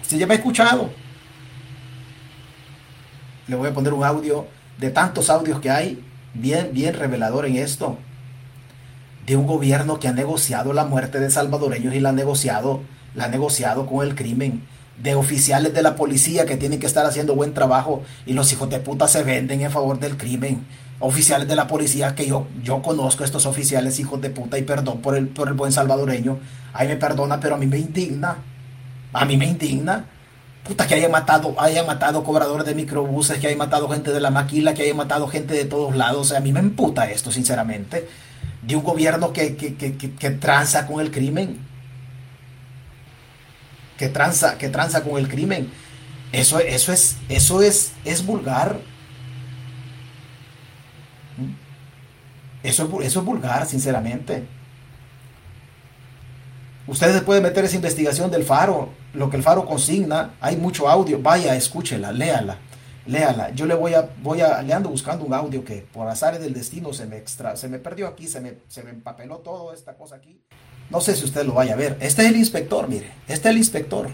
Usted 0.00 0.16
ya 0.16 0.26
me 0.26 0.34
ha 0.34 0.36
escuchado. 0.38 0.90
Le 3.48 3.56
voy 3.56 3.68
a 3.68 3.74
poner 3.74 3.94
un 3.94 4.04
audio 4.04 4.46
de 4.78 4.90
tantos 4.90 5.30
audios 5.30 5.60
que 5.60 5.70
hay, 5.70 6.02
bien, 6.34 6.70
bien 6.72 6.94
revelador 6.94 7.46
en 7.46 7.56
esto. 7.56 7.96
De 9.26 9.36
un 9.36 9.46
gobierno 9.46 9.98
que 9.98 10.08
ha 10.08 10.12
negociado 10.12 10.72
la 10.74 10.84
muerte 10.84 11.18
de 11.18 11.30
salvadoreños 11.30 11.94
y 11.94 12.00
la 12.00 12.10
ha 12.10 12.12
negociado, 12.12 12.82
la 13.14 13.24
ha 13.24 13.28
negociado 13.28 13.86
con 13.86 14.06
el 14.06 14.14
crimen 14.14 14.62
de 15.02 15.14
oficiales 15.14 15.72
de 15.72 15.82
la 15.82 15.96
policía 15.96 16.44
que 16.44 16.56
tienen 16.56 16.78
que 16.78 16.86
estar 16.86 17.06
haciendo 17.06 17.34
buen 17.34 17.54
trabajo 17.54 18.02
y 18.26 18.34
los 18.34 18.52
hijos 18.52 18.68
de 18.68 18.80
puta 18.80 19.08
se 19.08 19.22
venden 19.22 19.62
en 19.62 19.70
favor 19.70 19.98
del 19.98 20.16
crimen. 20.16 20.66
Oficiales 21.00 21.46
de 21.48 21.54
la 21.54 21.68
policía 21.68 22.14
que 22.14 22.26
yo, 22.26 22.48
yo 22.62 22.82
conozco 22.82 23.24
estos 23.24 23.46
oficiales 23.46 24.00
hijos 24.00 24.20
de 24.20 24.30
puta 24.30 24.58
y 24.58 24.62
perdón 24.62 25.00
por 25.00 25.16
el, 25.16 25.28
por 25.28 25.48
el 25.48 25.54
buen 25.54 25.72
salvadoreño. 25.72 26.38
Ahí 26.72 26.88
me 26.88 26.96
perdona, 26.96 27.38
pero 27.40 27.54
a 27.54 27.58
mí 27.58 27.66
me 27.66 27.78
indigna. 27.78 28.38
A 29.12 29.24
mí 29.24 29.36
me 29.36 29.46
indigna. 29.46 30.04
Puta, 30.68 30.86
que 30.86 30.94
hayan 30.94 31.10
matado, 31.10 31.54
hayan 31.58 31.86
matado 31.86 32.22
cobradores 32.22 32.66
de 32.66 32.74
microbuses, 32.74 33.38
que 33.38 33.46
hayan 33.46 33.58
matado 33.58 33.88
gente 33.88 34.12
de 34.12 34.20
la 34.20 34.30
maquila, 34.30 34.74
que 34.74 34.82
hayan 34.82 34.96
matado 34.96 35.26
gente 35.26 35.54
de 35.54 35.64
todos 35.64 35.96
lados. 35.96 36.32
A 36.32 36.40
mí 36.40 36.52
me 36.52 36.60
emputa 36.60 37.10
esto, 37.10 37.32
sinceramente. 37.32 38.06
De 38.62 38.76
un 38.76 38.84
gobierno 38.84 39.32
que, 39.32 39.56
que, 39.56 39.74
que, 39.74 39.96
que 39.96 40.30
tranza 40.30 40.86
con 40.86 41.00
el 41.00 41.10
crimen 41.10 41.66
que 43.98 44.08
tranza, 44.08 44.56
que 44.56 44.68
tranza 44.68 45.02
con 45.02 45.18
el 45.18 45.28
crimen. 45.28 45.70
Eso, 46.32 46.60
eso, 46.60 46.92
es, 46.92 47.16
eso 47.28 47.62
es, 47.62 47.92
es 48.04 48.24
vulgar. 48.24 48.78
Eso, 52.62 53.00
eso 53.02 53.20
es 53.20 53.26
vulgar, 53.26 53.66
sinceramente. 53.66 54.46
Ustedes 56.86 57.20
pueden 57.22 57.42
meter 57.42 57.64
esa 57.64 57.76
investigación 57.76 58.30
del 58.30 58.44
faro, 58.44 58.90
lo 59.14 59.30
que 59.30 59.36
el 59.36 59.42
faro 59.42 59.64
consigna, 59.64 60.34
hay 60.40 60.56
mucho 60.56 60.88
audio, 60.88 61.20
vaya, 61.20 61.56
escúchela, 61.56 62.12
léala, 62.12 62.58
léala. 63.06 63.50
Yo 63.50 63.66
le 63.66 63.74
voy 63.74 63.94
a, 63.94 64.08
voy 64.22 64.40
a, 64.40 64.62
le 64.62 64.72
ando 64.72 64.90
buscando 64.90 65.24
un 65.24 65.34
audio 65.34 65.64
que 65.64 65.86
por 65.92 66.08
azares 66.08 66.40
del 66.40 66.52
destino 66.52 66.92
se 66.92 67.06
me 67.06 67.16
extra, 67.16 67.56
se 67.56 67.68
me 67.68 67.78
perdió 67.78 68.06
aquí, 68.08 68.26
se 68.26 68.40
me, 68.40 68.58
se 68.68 68.82
me 68.82 68.90
empapeló 68.90 69.38
todo 69.38 69.72
esta 69.72 69.94
cosa 69.94 70.16
aquí. 70.16 70.40
No 70.90 71.00
sé 71.00 71.16
si 71.16 71.24
usted 71.24 71.44
lo 71.44 71.54
vaya 71.54 71.74
a 71.74 71.76
ver. 71.76 71.96
Este 72.00 72.22
es 72.22 72.28
el 72.28 72.36
inspector, 72.36 72.88
mire. 72.88 73.12
Este 73.28 73.48
es 73.48 73.52
el 73.52 73.58
inspector. 73.58 74.08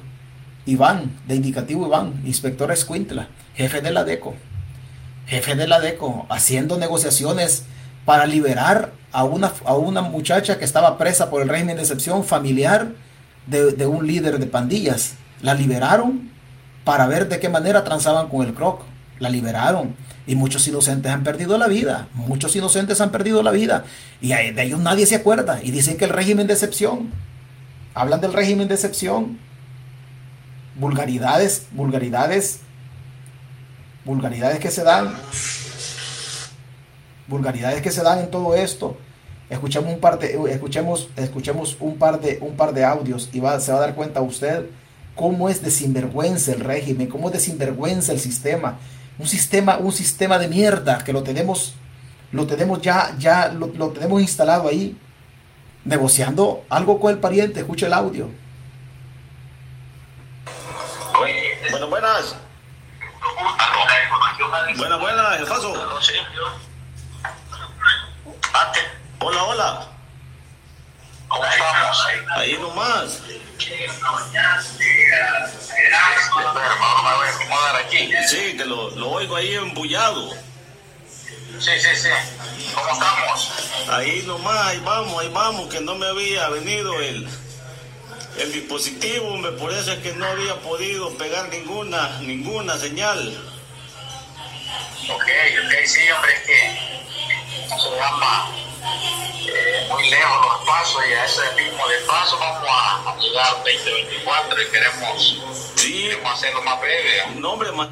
Iván, 0.66 1.20
de 1.28 1.36
indicativo 1.36 1.86
Iván, 1.86 2.22
inspector 2.24 2.72
Escuintla, 2.72 3.28
jefe 3.54 3.80
de 3.80 3.90
la 3.90 4.04
DECO. 4.04 4.34
Jefe 5.26 5.54
de 5.54 5.68
la 5.68 5.78
DECO, 5.78 6.26
haciendo 6.28 6.78
negociaciones 6.78 7.64
para 8.04 8.26
liberar 8.26 8.92
a 9.12 9.24
una, 9.24 9.52
a 9.64 9.74
una 9.74 10.02
muchacha 10.02 10.58
que 10.58 10.64
estaba 10.64 10.98
presa 10.98 11.30
por 11.30 11.42
el 11.42 11.48
régimen 11.48 11.76
de 11.76 11.82
excepción 11.82 12.24
familiar 12.24 12.92
de, 13.46 13.72
de 13.72 13.86
un 13.86 14.06
líder 14.06 14.38
de 14.38 14.46
pandillas. 14.46 15.14
La 15.42 15.54
liberaron 15.54 16.30
para 16.84 17.06
ver 17.06 17.28
de 17.28 17.40
qué 17.40 17.48
manera 17.48 17.84
transaban 17.84 18.28
con 18.28 18.46
el 18.46 18.54
croc. 18.54 18.82
La 19.18 19.30
liberaron. 19.30 19.94
Y 20.26 20.36
muchos 20.36 20.66
inocentes 20.66 21.12
han 21.12 21.22
perdido 21.22 21.58
la 21.58 21.68
vida. 21.68 22.08
Muchos 22.14 22.56
inocentes 22.56 23.00
han 23.00 23.10
perdido 23.10 23.42
la 23.42 23.50
vida. 23.50 23.84
Y 24.20 24.28
de 24.28 24.62
ellos 24.62 24.80
nadie 24.80 25.06
se 25.06 25.16
acuerda. 25.16 25.60
Y 25.62 25.70
dicen 25.70 25.96
que 25.96 26.04
el 26.04 26.10
régimen 26.10 26.46
de 26.46 26.54
excepción. 26.54 27.10
Hablan 27.94 28.20
del 28.20 28.32
régimen 28.32 28.68
de 28.68 28.74
excepción. 28.74 29.38
Vulgaridades, 30.76 31.66
vulgaridades. 31.72 32.60
Vulgaridades 34.04 34.58
que 34.58 34.70
se 34.70 34.82
dan. 34.82 35.14
Vulgaridades 37.26 37.82
que 37.82 37.90
se 37.90 38.02
dan 38.02 38.18
en 38.18 38.30
todo 38.30 38.54
esto. 38.54 38.96
Escuchemos 39.50 39.92
un 39.92 40.00
par 40.00 40.18
de, 40.18 40.38
escuchemos, 40.50 41.08
escuchemos 41.16 41.76
un 41.80 41.96
par 41.96 42.20
de, 42.20 42.38
un 42.40 42.56
par 42.56 42.72
de 42.72 42.84
audios 42.84 43.28
y 43.32 43.40
va, 43.40 43.60
se 43.60 43.72
va 43.72 43.78
a 43.78 43.80
dar 43.82 43.94
cuenta 43.94 44.20
usted 44.22 44.66
cómo 45.14 45.48
es 45.48 45.62
de 45.62 45.70
sinvergüenza 45.70 46.52
el 46.52 46.60
régimen, 46.60 47.06
cómo 47.06 47.28
es 47.28 47.34
de 47.34 47.40
sinvergüenza 47.40 48.12
el 48.12 48.20
sistema 48.20 48.78
un 49.18 49.26
sistema, 49.26 49.76
un 49.76 49.92
sistema 49.92 50.38
de 50.38 50.48
mierda 50.48 50.98
que 51.04 51.12
lo 51.12 51.22
tenemos, 51.22 51.74
lo 52.32 52.46
tenemos 52.46 52.80
ya, 52.80 53.14
ya 53.18 53.48
lo, 53.48 53.68
tenemos 53.90 54.20
instalado 54.20 54.68
ahí, 54.68 54.96
negociando 55.84 56.64
algo 56.68 56.98
con 56.98 57.12
el 57.12 57.18
pariente. 57.18 57.60
Escucha 57.60 57.86
el 57.86 57.92
audio. 57.92 58.30
Bueno, 61.70 61.88
buenas. 61.88 62.36
Buenas, 64.76 65.00
buenas, 65.00 65.40
el 65.40 65.46
caso. 65.46 65.74
Hola, 69.26 69.42
hola. 69.44 69.86
¿Cómo 71.28 71.46
estamos? 71.46 72.06
Ahí 72.36 72.58
nomás. 72.58 73.22
Hermano, 75.78 77.02
me 77.02 77.14
voy 77.14 77.26
a 77.26 77.30
acomodar 77.30 77.76
aquí. 77.76 78.12
Sí, 78.28 78.54
que 78.54 78.66
lo, 78.66 78.90
lo 78.90 79.12
oigo 79.12 79.36
ahí 79.36 79.54
embullado. 79.54 80.30
Sí, 81.58 81.70
sí, 81.80 81.96
sí. 81.96 82.10
¿Cómo 82.74 82.92
estamos? 82.92 83.50
Ahí 83.88 84.22
nomás, 84.26 84.66
ahí 84.66 84.80
vamos, 84.80 85.22
ahí 85.22 85.30
vamos, 85.32 85.72
que 85.72 85.80
no 85.80 85.94
me 85.94 86.06
había 86.06 86.50
venido 86.50 87.00
el, 87.00 87.26
el 88.36 88.52
dispositivo, 88.52 89.38
me 89.38 89.52
por 89.52 89.72
eso 89.72 89.92
es 89.92 90.00
que 90.00 90.12
no 90.12 90.26
había 90.26 90.56
podido 90.60 91.16
pegar 91.16 91.48
ninguna, 91.48 92.18
ninguna 92.20 92.76
señal. 92.76 93.42
Ok, 95.08 95.22
ok, 95.22 95.86
sí, 95.86 96.10
hombre, 96.10 96.34
es 96.34 96.42
que 96.42 96.94
se 97.68 97.96
llama 97.96 98.63
eh, 98.88 99.86
muy 99.90 100.08
lejos 100.10 100.36
los 100.46 100.66
pasos 100.68 101.02
y 101.08 101.12
a 101.14 101.24
ese 101.24 101.40
ritmo 101.56 101.82
de 101.88 102.06
paso 102.06 102.36
vamos 102.38 102.68
a, 102.68 103.10
a 103.10 103.16
llegar 103.18 103.46
al 103.46 103.62
2024 103.64 104.56
y 104.62 104.70
queremos, 104.72 105.38
Sí, 105.76 105.92
queremos 106.08 106.32
hacerlo 106.32 106.62
más 106.62 106.80
breve. 106.80 107.40
no 107.40 107.52
hombre, 107.52 107.72
ma- 107.72 107.90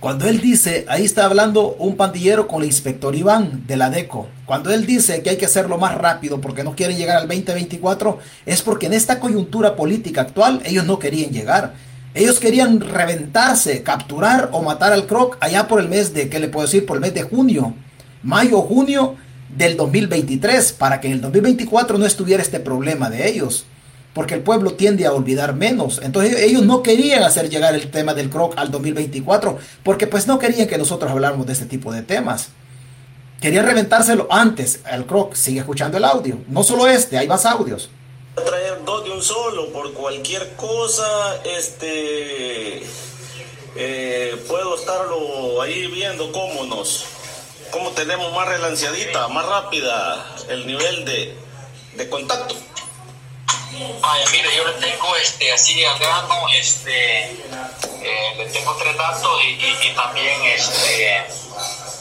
Cuando 0.00 0.26
él 0.28 0.40
dice, 0.40 0.84
ahí 0.88 1.04
está 1.04 1.24
hablando 1.24 1.74
un 1.78 1.96
pandillero 1.96 2.46
con 2.46 2.62
el 2.62 2.68
inspector 2.68 3.14
Iván 3.14 3.66
de 3.66 3.76
la 3.76 3.90
DECO. 3.90 4.28
Cuando 4.46 4.70
él 4.72 4.86
dice 4.86 5.22
que 5.22 5.30
hay 5.30 5.36
que 5.36 5.46
hacerlo 5.46 5.76
más 5.78 5.94
rápido 5.96 6.40
porque 6.40 6.62
no 6.64 6.74
quieren 6.76 6.96
llegar 6.96 7.16
al 7.16 7.28
2024, 7.28 8.18
es 8.46 8.62
porque 8.62 8.86
en 8.86 8.94
esta 8.94 9.18
coyuntura 9.20 9.74
política 9.76 10.22
actual 10.22 10.62
ellos 10.64 10.84
no 10.84 10.98
querían 10.98 11.30
llegar. 11.30 11.74
Ellos 12.14 12.40
querían 12.40 12.80
reventarse, 12.80 13.82
capturar 13.82 14.48
o 14.52 14.62
matar 14.62 14.92
al 14.92 15.06
Croc 15.06 15.36
allá 15.40 15.68
por 15.68 15.78
el 15.80 15.88
mes 15.88 16.14
de, 16.14 16.28
¿qué 16.28 16.38
le 16.40 16.48
puedo 16.48 16.66
decir? 16.66 16.86
Por 16.86 16.96
el 16.96 17.00
mes 17.02 17.14
de 17.14 17.22
junio, 17.22 17.74
mayo, 18.22 18.60
junio 18.62 19.16
del 19.56 19.76
2023, 19.76 20.72
para 20.72 21.00
que 21.00 21.08
en 21.08 21.14
el 21.14 21.20
2024 21.20 21.98
no 21.98 22.06
estuviera 22.06 22.42
este 22.42 22.60
problema 22.60 23.10
de 23.10 23.28
ellos 23.28 23.66
porque 24.18 24.34
el 24.34 24.40
pueblo 24.40 24.72
tiende 24.72 25.06
a 25.06 25.12
olvidar 25.12 25.54
menos. 25.54 26.00
Entonces 26.02 26.40
ellos 26.40 26.62
no 26.62 26.82
querían 26.82 27.22
hacer 27.22 27.48
llegar 27.48 27.76
el 27.76 27.88
tema 27.88 28.14
del 28.14 28.30
croc 28.30 28.54
al 28.56 28.68
2024, 28.72 29.58
porque 29.84 30.08
pues 30.08 30.26
no 30.26 30.40
querían 30.40 30.66
que 30.66 30.76
nosotros 30.76 31.12
habláramos 31.12 31.46
de 31.46 31.52
este 31.52 31.66
tipo 31.66 31.92
de 31.92 32.02
temas. 32.02 32.48
Querían 33.40 33.64
reventárselo 33.64 34.26
antes. 34.28 34.80
El 34.90 35.06
croc 35.06 35.34
sigue 35.34 35.60
escuchando 35.60 35.98
el 35.98 36.04
audio. 36.04 36.38
No 36.48 36.64
solo 36.64 36.88
este, 36.88 37.16
hay 37.16 37.28
más 37.28 37.46
audios. 37.46 37.90
traer 38.34 38.84
dos 38.84 39.04
de 39.04 39.10
un 39.12 39.22
solo 39.22 39.72
por 39.72 39.92
cualquier 39.92 40.52
cosa 40.56 41.06
este 41.56 42.82
eh, 43.76 44.44
puedo 44.48 44.74
estarlo 44.74 45.62
ahí 45.62 45.86
viendo 45.86 46.32
cómo 46.32 46.64
nos 46.64 47.04
cómo 47.70 47.90
tenemos 47.92 48.32
más 48.32 48.48
relanciadita 48.48 49.28
más 49.28 49.46
rápida 49.46 50.26
el 50.48 50.66
nivel 50.66 51.04
de, 51.04 51.36
de 51.94 52.08
contacto 52.08 52.54
Vaya, 54.00 54.24
mire, 54.32 54.48
yo 54.56 54.64
le 54.66 54.72
tengo 54.74 55.14
este, 55.16 55.52
así 55.52 55.84
al 55.84 55.98
grano, 55.98 56.46
este, 56.54 57.30
eh, 57.30 58.34
le 58.36 58.46
tengo 58.46 58.74
tres 58.76 58.96
datos 58.96 59.44
y, 59.44 59.48
y, 59.50 59.78
y 59.90 59.94
también 59.94 60.42
este, 60.44 61.22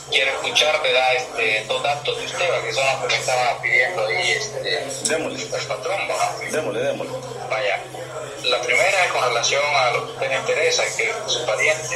quiero 0.10 0.32
escuchar, 0.32 0.82
¿verdad? 0.82 1.16
Este, 1.16 1.66
dos 1.68 1.84
datos 1.84 2.18
de 2.18 2.26
usted, 2.26 2.64
que 2.64 2.74
son 2.74 2.86
los 2.86 3.02
que 3.02 3.08
me 3.08 3.16
estaba 3.16 3.62
pidiendo 3.62 4.06
ahí 4.08 4.32
este, 4.32 4.88
démosle 5.10 5.44
el 5.44 5.68
patrón. 5.68 6.00
¿va? 6.10 6.36
démosle 6.52 6.80
démosle 6.82 7.14
Vaya, 7.50 7.84
la 8.50 8.62
primera 8.62 9.06
es 9.06 9.12
con 9.12 9.24
relación 9.24 9.62
a 9.76 9.92
lo 9.92 10.06
que 10.06 10.12
usted 10.14 10.30
le 10.30 10.40
interesa, 10.40 10.84
que 10.98 11.12
su 11.28 11.46
pariente 11.46 11.96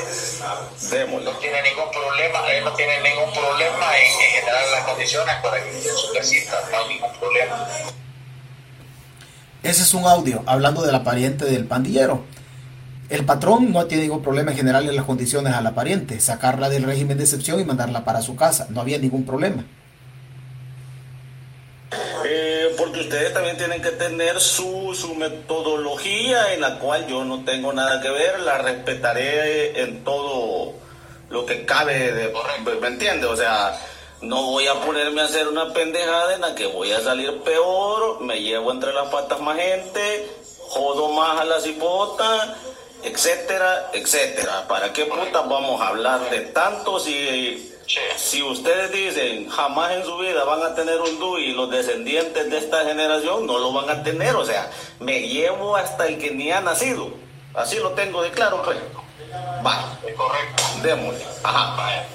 démosle 0.90 1.32
no 1.32 1.38
tiene 1.38 1.62
ningún 1.64 1.92
problema, 1.92 2.48
él 2.52 2.64
no 2.64 2.74
tiene 2.74 3.02
ningún 3.02 3.32
problema 3.32 3.98
en, 3.98 4.12
en 4.22 4.32
generar 4.42 4.64
las 4.72 4.84
condiciones 4.84 5.36
para 5.42 5.64
que 5.64 5.70
esté 5.70 5.90
en 5.90 5.96
su 5.96 6.14
casita, 6.14 6.62
no 6.72 6.78
hay 6.78 6.94
ningún 6.96 7.14
problema. 7.20 7.68
Ese 9.64 9.84
es 9.84 9.94
un 9.94 10.06
audio 10.06 10.44
hablando 10.46 10.82
de 10.82 10.92
la 10.92 11.04
pariente 11.04 11.46
del 11.46 11.66
pandillero. 11.66 12.24
El 13.10 13.26
patrón 13.26 13.72
no 13.72 13.86
tiene 13.86 14.04
ningún 14.04 14.24
problema 14.24 14.52
en 14.52 14.58
generarle 14.58 14.94
las 14.94 15.06
condiciones 15.06 15.54
a 15.54 15.62
la 15.62 15.76
pariente, 15.76 16.20
sacarla 16.20 16.70
del 16.70 16.84
régimen 16.84 17.18
de 17.18 17.26
excepción 17.26 17.60
y 17.60 17.66
mandarla 17.66 18.04
para 18.04 18.22
su 18.22 18.36
casa. 18.36 18.68
No 18.70 18.82
había 18.82 18.98
ningún 18.98 19.26
problema. 19.26 19.66
Eh, 22.34 22.74
porque 22.78 23.02
ustedes 23.02 23.34
también 23.34 23.58
tienen 23.58 23.82
que 23.82 23.92
tener 23.92 24.40
su, 24.40 24.96
su 24.96 25.14
metodología 25.16 26.54
en 26.54 26.62
la 26.62 26.80
cual 26.80 27.06
yo 27.06 27.26
no 27.26 27.44
tengo 27.44 27.74
nada 27.74 28.00
que 28.00 28.10
ver, 28.10 28.40
la 28.40 28.58
respetaré 28.58 29.82
en 29.82 30.02
todo 30.06 30.72
lo 31.30 31.46
que 31.46 31.66
cabe, 31.66 32.14
de, 32.14 32.34
¿me 32.80 32.88
entiende? 32.88 33.28
O 33.28 33.36
sea, 33.36 33.78
no 34.22 34.44
voy 34.44 34.66
a 34.66 34.76
ponerme 34.76 35.20
a 35.20 35.26
hacer 35.26 35.46
una 35.46 35.74
pendejada 35.74 36.36
en 36.36 36.42
la 36.42 36.56
que 36.56 36.68
voy 36.68 36.94
a 36.94 37.02
salir 37.02 37.42
peor, 37.42 38.22
me 38.22 38.42
llevo 38.42 38.72
entre 38.72 38.94
las 38.94 39.10
patas 39.10 39.42
más 39.42 39.58
gente, 39.58 40.30
jodo 40.70 41.10
más 41.10 41.42
a 41.42 41.44
la 41.44 41.60
cipota, 41.60 42.56
etcétera, 43.04 43.90
etcétera. 43.92 44.70
¿Para 44.70 44.94
qué 44.94 45.04
putas 45.04 45.50
vamos 45.50 45.82
a 45.82 45.90
hablar 45.90 46.30
de 46.30 46.40
tanto 46.42 46.98
si 46.98 47.71
si 48.18 48.44
ustedes 48.44 48.92
dicen 48.92 49.50
jamás 49.50 49.92
en 49.94 50.06
su 50.06 50.18
vida 50.18 50.44
van 50.44 50.64
a 50.64 50.76
tener 50.76 51.00
un 51.02 51.20
DUI, 51.20 51.54
los 51.54 51.70
descendientes 51.70 52.50
de 52.50 52.58
esta 52.58 52.86
generación 52.86 53.46
no 53.46 53.58
lo 53.60 53.74
van 53.74 53.90
a 53.90 54.04
tener, 54.04 54.36
o 54.36 54.46
sea, 54.46 54.70
me 55.00 55.22
llevo 55.28 55.76
hasta 55.76 56.08
el 56.08 56.18
que 56.18 56.32
ni 56.32 56.52
ha 56.52 56.62
nacido. 56.62 57.10
Así 57.54 57.78
lo 57.78 57.92
tengo 57.92 58.22
de 58.22 58.32
claro, 58.32 58.62
pues. 58.64 58.78
Va, 59.66 59.98
Es 60.08 60.16
correcto. 60.16 60.64
démosle. 60.82 61.26
Ajá. 61.44 62.06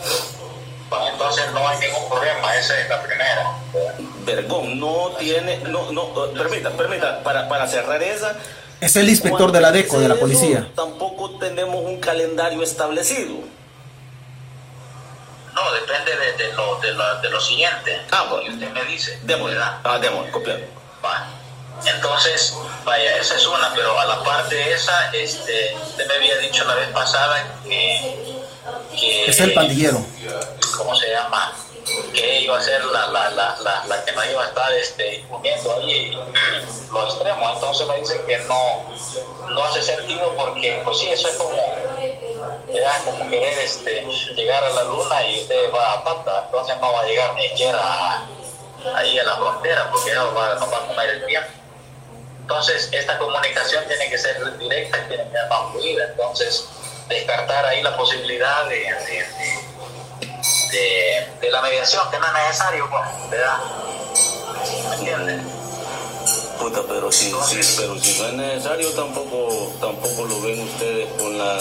Entonces 1.12 1.44
no 1.52 1.68
hay 1.68 1.78
ningún 1.78 2.08
problema, 2.08 2.56
esa 2.56 2.80
es 2.80 2.88
la 2.88 3.02
primera. 3.02 3.52
Vergón, 4.24 4.78
no 4.78 5.10
tiene, 5.18 5.58
no, 5.58 5.90
no, 5.92 6.26
eh, 6.26 6.32
permita, 6.36 6.70
permita, 6.70 7.22
para, 7.22 7.48
para 7.48 7.66
cerrar 7.66 8.02
esa. 8.02 8.36
Es 8.80 8.94
el 8.96 9.08
inspector 9.08 9.52
de 9.52 9.60
la 9.60 9.72
DECO, 9.72 9.98
de 9.98 10.08
la 10.08 10.14
policía. 10.16 10.58
eso, 10.58 10.68
Tampoco 10.74 11.38
tenemos 11.38 11.84
un 11.84 11.98
calendario 11.98 12.62
establecido. 12.62 13.36
No, 15.56 15.72
depende 15.72 16.14
de, 16.14 16.32
de 16.34 16.52
lo, 16.52 16.76
de, 16.76 16.92
lo, 16.92 17.20
de 17.22 17.30
lo 17.30 17.40
siguiente. 17.40 18.00
Ah, 18.12 18.26
bueno. 18.30 18.46
Y 18.46 18.50
usted 18.54 18.70
me 18.70 18.84
dice. 18.84 19.18
Démosle. 19.22 19.54
¿verdad? 19.56 19.80
Ah, 19.84 19.98
démosle, 19.98 20.30
copiando. 20.30 20.66
Va. 21.04 21.26
Entonces, 21.84 22.54
vaya, 22.84 23.16
esa 23.16 23.34
es 23.36 23.46
una, 23.46 23.72
pero 23.74 23.98
a 23.98 24.04
la 24.06 24.22
par 24.22 24.48
de 24.48 24.72
esa, 24.72 25.10
este, 25.12 25.74
usted 25.82 26.06
me 26.08 26.14
había 26.14 26.36
dicho 26.38 26.64
la 26.64 26.74
vez 26.74 26.88
pasada 26.88 27.44
que... 27.64 28.44
que 28.98 29.26
Es 29.30 29.40
el 29.40 29.52
pandillero. 29.52 29.98
¿Cómo 30.76 30.94
se 30.94 31.10
llama? 31.10 31.52
Que 32.14 32.40
iba 32.40 32.58
a 32.58 32.62
ser 32.62 32.82
la, 32.86 33.06
la, 33.08 33.30
la, 33.30 33.56
la, 33.60 33.84
la 33.86 34.04
que 34.04 34.12
no 34.12 34.24
iba 34.24 34.44
a 34.44 34.48
estar 34.48 34.72
este, 34.72 35.24
uniendo 35.30 35.76
ahí 35.76 36.18
los 36.92 37.14
extremos. 37.14 37.54
Entonces 37.54 37.86
me 37.86 37.96
dice 37.98 38.22
que 38.26 38.38
no, 38.38 38.94
no 39.50 39.64
hace 39.64 39.82
sentido 39.82 40.34
porque, 40.36 40.80
pues 40.84 40.98
sí, 40.98 41.08
eso 41.10 41.28
es 41.28 41.36
como, 41.36 41.56
era 42.72 42.98
como 43.04 43.28
querer 43.30 43.58
este, 43.58 44.04
llegar 44.34 44.62
a 44.64 44.70
la 44.70 44.84
luna 44.84 45.26
y 45.26 45.40
usted 45.42 45.72
va 45.72 45.92
a 45.92 46.04
pata, 46.04 46.42
entonces 46.46 46.76
no 46.80 46.92
va 46.92 47.00
a 47.00 47.04
llegar 47.06 47.34
ni 47.34 47.48
siquiera 47.48 48.26
ahí 48.94 49.18
a 49.18 49.24
la 49.24 49.36
frontera 49.36 49.90
porque 49.90 50.10
eso 50.10 50.34
va, 50.34 50.54
nos 50.54 50.72
va 50.72 50.76
a 50.78 50.86
comer 50.86 51.10
el 51.10 51.26
tiempo. 51.26 51.48
Entonces, 52.42 52.88
esta 52.92 53.18
comunicación 53.18 53.84
tiene 53.88 54.08
que 54.08 54.18
ser 54.18 54.58
directa 54.58 54.98
y 54.98 55.08
tiene 55.08 55.24
que 55.24 55.30
ser 55.32 55.48
más 55.48 55.72
fluida. 55.72 56.04
Entonces, 56.10 56.64
descartar 57.08 57.66
ahí 57.66 57.82
la 57.82 57.96
posibilidad 57.96 58.66
de, 58.68 58.86
de, 61.40 61.50
la 61.50 61.60
mediación, 61.62 62.08
que 62.10 62.18
no 62.18 62.26
es 62.26 62.32
necesario, 62.32 62.88
pues, 62.88 63.30
¿verdad? 63.30 63.58
¿Me? 65.24 65.56
Puta, 66.60 66.80
pero 66.88 67.10
si, 67.12 67.30
si- 67.30 67.80
pero 67.80 67.98
si 67.98 68.20
no 68.20 68.28
es 68.28 68.32
necesario, 68.34 68.90
tampoco, 68.92 69.72
tampoco 69.80 70.24
lo 70.24 70.40
ven 70.42 70.60
ustedes 70.62 71.08
con 71.20 71.36
la, 71.36 71.58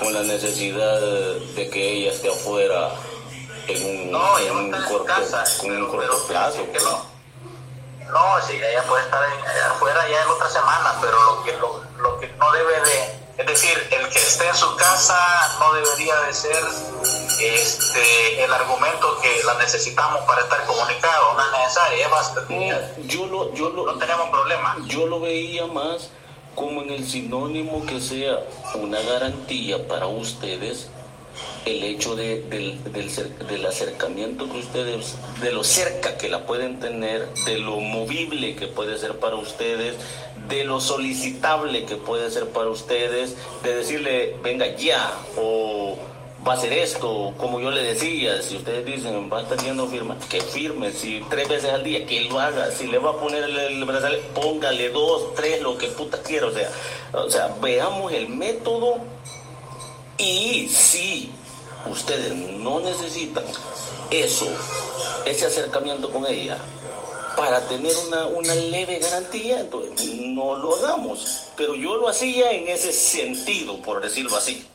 con 0.00 0.12
la 0.14 0.22
necesidad 0.22 1.00
de 1.00 1.70
que 1.70 1.92
ella 1.92 2.12
esté 2.12 2.28
afuera 2.30 2.90
en 3.66 3.84
un, 3.84 4.12
No, 4.12 4.38
en 4.38 4.50
un 4.56 4.74
en 4.74 4.82
corto, 4.84 5.04
casa. 5.04 5.44
con 5.60 5.70
un 5.70 5.76
pero- 5.76 5.88
corto 5.90 6.06
pero 6.10 6.26
plazo. 6.26 6.58
que 6.72 6.78
pues. 6.78 6.84
no. 6.84 7.18
No, 8.12 8.46
sí, 8.46 8.54
ella 8.54 8.82
puede 8.84 9.04
estar 9.04 9.22
en- 9.24 9.62
afuera 9.70 10.08
ya 10.08 10.22
en 10.22 10.28
otra 10.28 10.48
semana, 10.48 10.94
pero 11.00 11.22
lo 11.22 11.42
que, 11.44 11.52
lo, 11.58 11.82
lo 11.98 12.18
que 12.18 12.28
no 12.38 12.50
debe 12.52 12.80
de, 12.80 13.18
es 13.36 13.46
decir, 13.46 13.88
el 13.90 14.08
que 14.08 14.18
esté 14.18 14.48
en 14.48 14.54
su 14.56 14.74
casa 14.76 15.56
no 15.60 15.74
debería 15.74 16.14
de 16.22 16.32
ser 16.32 16.64
este, 17.40 18.42
el 18.44 18.52
argumento 18.52 19.18
que 19.20 19.42
la 19.44 19.54
necesitamos 19.54 20.24
para 20.24 20.42
estar 20.42 20.64
comunicados, 20.66 21.34
no 21.36 21.44
es 21.44 21.52
necesario, 21.60 22.04
es 22.04 22.10
bastante. 22.10 22.54
No, 22.54 23.02
yo 23.04 23.26
lo, 23.26 23.54
yo 23.54 23.68
lo, 23.70 23.92
No 23.92 23.98
tenemos 23.98 24.30
problema. 24.30 24.76
yo 24.86 25.06
lo 25.06 25.20
veía 25.20 25.66
más 25.66 26.08
como 26.58 26.82
en 26.82 26.90
el 26.90 27.06
sinónimo 27.06 27.86
que 27.86 28.00
sea 28.00 28.40
una 28.74 29.00
garantía 29.00 29.86
para 29.86 30.08
ustedes 30.08 30.88
el 31.64 31.84
hecho 31.84 32.16
de, 32.16 32.42
del, 32.42 32.82
del, 32.92 33.46
del 33.46 33.66
acercamiento 33.66 34.50
que 34.50 34.58
ustedes, 34.58 35.16
de 35.40 35.52
lo 35.52 35.62
cerca 35.62 36.18
que 36.18 36.28
la 36.28 36.46
pueden 36.46 36.80
tener, 36.80 37.32
de 37.46 37.58
lo 37.58 37.78
movible 37.78 38.56
que 38.56 38.66
puede 38.66 38.98
ser 38.98 39.20
para 39.20 39.36
ustedes, 39.36 39.94
de 40.48 40.64
lo 40.64 40.80
solicitable 40.80 41.84
que 41.84 41.94
puede 41.94 42.28
ser 42.30 42.48
para 42.48 42.70
ustedes, 42.70 43.36
de 43.62 43.76
decirle, 43.76 44.36
venga 44.42 44.74
ya, 44.74 45.12
o, 45.36 45.96
va 46.46 46.52
a 46.52 46.56
hacer 46.56 46.72
esto, 46.72 47.32
como 47.36 47.60
yo 47.60 47.70
le 47.70 47.82
decía, 47.82 48.40
si 48.42 48.56
ustedes 48.56 48.84
dicen 48.84 49.30
va 49.32 49.38
a 49.38 49.42
estar 49.42 49.58
yendo 49.58 49.86
firma, 49.86 50.16
que 50.28 50.40
firme, 50.40 50.92
si 50.92 51.22
tres 51.28 51.48
veces 51.48 51.70
al 51.70 51.82
día, 51.82 52.06
que 52.06 52.22
lo 52.22 52.38
haga, 52.38 52.70
si 52.70 52.86
le 52.86 52.98
va 52.98 53.10
a 53.10 53.20
poner 53.20 53.44
el, 53.44 53.58
el 53.58 53.84
brazalete, 53.84 54.28
póngale 54.34 54.90
dos, 54.90 55.34
tres, 55.34 55.60
lo 55.60 55.76
que 55.76 55.88
puta 55.88 56.22
quiera, 56.22 56.46
o 56.46 56.52
sea, 56.52 56.70
o 57.12 57.30
sea, 57.30 57.56
veamos 57.60 58.12
el 58.12 58.28
método 58.28 58.98
y 60.16 60.68
si 60.68 61.30
ustedes 61.90 62.34
no 62.34 62.80
necesitan 62.80 63.44
eso, 64.10 64.46
ese 65.26 65.46
acercamiento 65.46 66.10
con 66.10 66.26
ella, 66.26 66.58
para 67.36 67.60
tener 67.68 67.94
una, 68.08 68.26
una 68.26 68.54
leve 68.54 68.98
garantía, 68.98 69.60
entonces 69.60 70.12
no 70.16 70.56
lo 70.56 70.74
hagamos. 70.74 71.44
Pero 71.56 71.76
yo 71.76 71.96
lo 71.96 72.08
hacía 72.08 72.50
en 72.50 72.66
ese 72.66 72.92
sentido, 72.92 73.80
por 73.80 74.02
decirlo 74.02 74.36
así. 74.36 74.66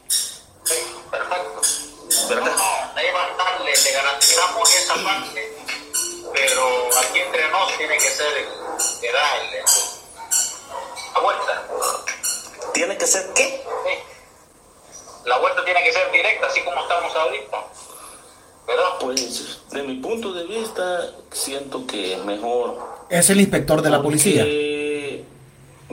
Esa 4.93 5.03
parte, 5.03 5.53
pero 6.33 6.89
aquí 6.99 7.19
entre 7.19 7.49
nos 7.49 7.77
tiene 7.77 7.95
que 7.95 8.09
ser 8.09 8.33
de 9.01 9.11
darle 9.11 9.63
la 11.13 11.19
vuelta. 11.19 11.67
¿Tiene 12.73 12.97
que 12.97 13.07
ser 13.07 13.33
qué? 13.33 13.63
Sí. 13.85 13.93
La 15.25 15.37
vuelta 15.39 15.63
tiene 15.63 15.83
que 15.83 15.93
ser 15.93 16.11
directa, 16.11 16.47
así 16.47 16.61
como 16.61 16.81
estamos 16.81 17.15
ahorita. 17.15 17.57
¿Verdad? 18.67 18.89
Pues, 18.99 19.59
de 19.71 19.83
mi 19.83 19.95
punto 19.95 20.31
de 20.33 20.45
vista, 20.45 21.11
siento 21.31 21.85
que 21.85 22.13
es 22.13 22.25
mejor. 22.25 22.77
Es 23.09 23.29
el 23.29 23.41
inspector 23.41 23.81
de 23.81 23.89
la 23.89 24.01
policía. 24.01 24.45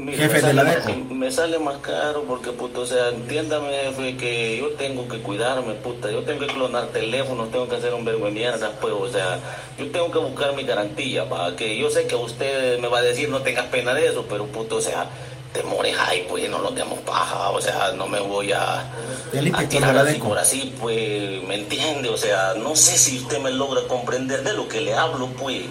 Mi, 0.05 0.13
Jefe 0.13 0.41
me 0.41 0.49
de 0.49 0.53
la 0.55 0.63
sale 0.63 0.77
DECO. 0.77 0.89
más- 0.99 1.11
Me 1.11 1.31
sale 1.31 1.59
más 1.59 1.77
caro 1.79 2.25
porque, 2.27 2.51
puto, 2.53 2.81
o 2.83 2.87
sea, 2.87 3.09
entiéndame, 3.11 3.69
jefe, 3.85 4.17
que 4.17 4.57
yo 4.59 4.69
tengo 4.71 5.07
que 5.09 5.19
cuidarme, 5.21 5.75
puta. 5.75 6.11
Yo 6.11 6.23
tengo 6.23 6.41
que 6.41 6.47
clonar 6.53 6.87
teléfonos, 6.89 7.51
tengo 7.51 7.69
que 7.69 7.77
hacer 7.77 7.93
un 7.95 8.05
verbo 8.05 8.25
de 8.27 8.31
mierda, 8.33 8.71
pues, 8.81 8.95
o 8.95 9.09
sea, 9.09 9.39
yo 9.79 9.91
tengo 9.91 10.11
que 10.11 10.19
buscar 10.19 10.55
mi 10.55 10.63
garantía, 10.65 11.29
para 11.29 11.55
que 11.57 11.77
yo 11.77 11.91
sé 11.91 12.07
que 12.07 12.15
usted 12.17 12.79
me 12.79 12.89
va 12.89 12.99
a 12.99 13.03
decir 13.03 13.29
no 13.29 13.41
tengas 13.43 13.67
pena 13.67 13.93
de 13.95 14.07
eso, 14.07 14.25
pero, 14.29 14.47
puto, 14.47 14.77
o 14.77 14.81
sea, 14.81 15.07
temores 15.53 15.95
hay, 15.99 16.23
pues, 16.29 16.49
no 16.49 16.59
nos 16.61 16.75
demos 16.75 16.99
paja, 17.01 17.51
o 17.51 17.61
sea, 17.61 17.93
no 17.97 18.07
me 18.07 18.21
voy 18.21 18.53
a, 18.53 18.85
El 19.33 19.39
a 19.47 19.49
inspector 19.49 19.69
tirar 19.69 20.05
de 20.07 20.13
la 20.19 20.25
por 20.25 20.39
así, 20.39 20.75
pues, 20.81 21.43
¿me 21.45 21.57
entiende? 21.57 22.09
O 22.09 22.17
sea, 22.17 22.55
no 22.55 22.75
sé 22.77 22.97
si 22.97 23.19
usted 23.19 23.39
me 23.41 23.51
logra 23.51 23.83
comprender 23.89 24.43
de 24.43 24.55
lo 24.55 24.67
que 24.69 24.81
le 24.81 24.95
hablo, 24.95 25.27
pues. 25.39 25.65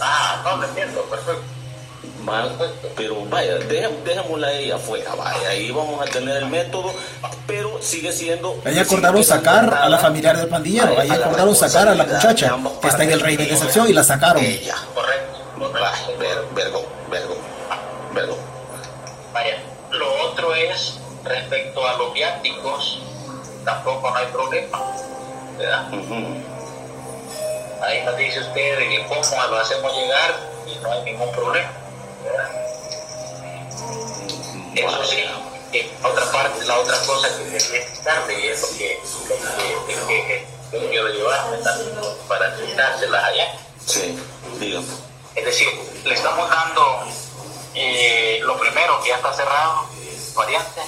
Ah, 0.00 0.42
no, 0.44 0.56
lo 0.56 0.68
entiendo, 0.68 1.02
perfecto. 1.02 1.42
Va, 2.28 2.48
pero 2.96 3.24
vaya, 3.26 3.56
dejémosla 3.58 4.46
a 4.46 4.52
ella 4.52 4.76
afuera, 4.76 5.14
vaya, 5.14 5.48
ahí 5.48 5.70
vamos 5.70 6.00
a 6.00 6.04
tener 6.10 6.38
el 6.38 6.46
método, 6.46 6.92
pero 7.46 7.82
sigue 7.82 8.12
siendo... 8.12 8.56
Ahí 8.64 8.78
acordaron 8.78 9.22
sacar 9.22 9.74
a 9.74 9.88
la 9.88 9.98
familiar 9.98 10.36
del 10.36 10.48
pandillero. 10.48 10.98
Ahí 10.98 11.10
acordaron 11.10 11.54
sacar 11.54 11.88
a 11.88 11.94
la 11.94 12.04
muchacha 12.04 12.56
que 12.80 12.88
está 12.88 13.04
en 13.04 13.10
el 13.10 13.20
régimen 13.20 13.48
de 13.48 13.54
pero 13.54 13.54
excepción 13.54 13.88
y 13.88 13.92
la 13.92 14.04
sacaron. 14.04 14.42
Ella, 14.42 14.76
Correcto. 14.94 15.34
Vergo, 16.54 16.86
vergo, 17.10 17.36
vergo. 18.14 18.38
Vaya, 19.32 19.58
lo 19.90 20.30
otro 20.30 20.54
es 20.54 20.98
respecto 21.24 21.86
a 21.86 21.94
los 21.98 22.14
viáticos, 22.14 23.02
tampoco 23.64 24.10
no 24.10 24.16
hay 24.16 24.26
problema. 24.26 24.78
¿verdad? 25.58 25.88
Ahí 27.82 28.04
nos 28.04 28.16
dice 28.16 28.40
usted 28.40 28.78
de 28.78 28.88
que 28.88 29.06
cómo 29.06 29.20
lo 29.50 29.56
hacemos 29.58 29.94
llegar 29.94 30.34
y 30.66 30.76
no 30.82 30.92
hay 30.92 31.02
ningún 31.02 31.30
problema. 31.32 31.70
Eso 34.76 35.04
sí, 35.04 35.24
otra 36.02 36.24
parte, 36.32 36.64
la 36.64 36.78
otra 36.78 36.98
cosa 37.06 37.28
que 37.36 37.44
quería 37.58 37.92
quitarle 37.92 38.40
y 38.40 38.46
es 38.48 38.60
lo 38.62 38.68
que, 38.78 39.00
lo 39.74 39.86
que, 39.86 39.94
que- 40.06 40.54
que 40.70 40.88
quiero 40.88 41.08
llevarme 41.08 41.58
también 41.58 41.90
para 42.26 42.56
quitárselas 42.56 43.24
allá. 43.24 43.54
Sí, 43.86 44.18
dígame. 44.58 44.86
Es 45.36 45.44
decir, 45.44 45.68
le 46.04 46.14
estamos 46.14 46.50
dando 46.50 47.04
eh, 47.74 48.40
lo 48.42 48.58
primero 48.58 49.00
que 49.02 49.10
ya 49.10 49.16
está 49.16 49.32
cerrado, 49.34 49.86
variante, 50.34 50.80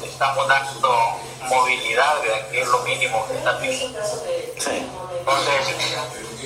le 0.00 0.06
estamos 0.08 0.48
dando 0.48 0.98
movilidad, 1.48 2.20
¿verdad? 2.22 2.48
que 2.50 2.62
es 2.62 2.68
lo 2.68 2.78
mínimo 2.80 3.24
que 3.28 3.38
está 3.38 3.58
pidiendo. 3.60 4.00
Sí, 4.58 4.86
Entonces, 5.18 5.76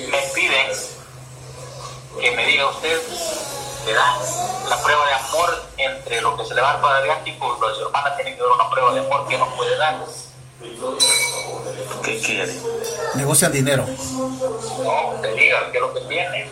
me 0.09 0.21
piden 0.35 0.67
que 2.21 2.31
me 2.31 2.45
diga 2.45 2.67
usted, 2.69 3.01
¿verdad? 3.87 4.69
La 4.69 4.77
prueba 4.83 5.05
de 5.07 5.13
amor 5.13 5.63
entre 5.77 6.21
lo 6.21 6.37
que 6.37 6.45
se 6.45 6.53
le 6.53 6.61
va 6.61 6.71
a 6.71 6.73
dar 6.73 6.81
para 6.81 7.01
diático, 7.03 7.57
los 7.59 7.79
hermanas 7.79 8.15
tienen 8.17 8.35
que 8.35 8.41
dar 8.41 8.51
una 8.51 8.69
prueba 8.69 8.93
de 8.93 8.99
amor 8.99 9.27
que 9.27 9.37
no 9.37 9.47
puede 9.55 9.77
dar. 9.77 9.95
¿qué 12.03 12.19
quiere? 12.19 12.53
Negocian 13.15 13.51
dinero. 13.51 13.85
No, 13.87 15.21
te 15.21 15.33
diga 15.33 15.71
qué 15.71 15.77
es 15.77 15.81
lo 15.81 15.93
que 15.93 16.01
tiene. 16.01 16.49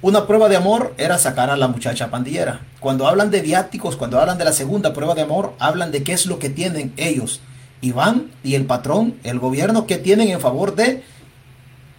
Una 0.00 0.26
prueba 0.26 0.48
de 0.48 0.56
amor 0.56 0.94
era 0.98 1.16
sacar 1.18 1.50
a 1.50 1.56
la 1.56 1.68
muchacha 1.68 2.10
pandillera. 2.10 2.60
Cuando 2.80 3.06
hablan 3.06 3.30
de 3.30 3.40
viáticos, 3.40 3.96
cuando 3.96 4.20
hablan 4.20 4.36
de 4.36 4.44
la 4.44 4.52
segunda 4.52 4.92
prueba 4.92 5.14
de 5.14 5.22
amor, 5.22 5.54
hablan 5.58 5.92
de 5.92 6.02
qué 6.02 6.12
es 6.12 6.26
lo 6.26 6.38
que 6.38 6.50
tienen 6.50 6.92
ellos, 6.96 7.40
Iván 7.80 8.30
y 8.42 8.56
el 8.56 8.66
patrón, 8.66 9.18
el 9.22 9.38
gobierno, 9.38 9.86
que 9.86 9.98
tienen 9.98 10.28
en 10.28 10.40
favor 10.40 10.74
de 10.74 11.04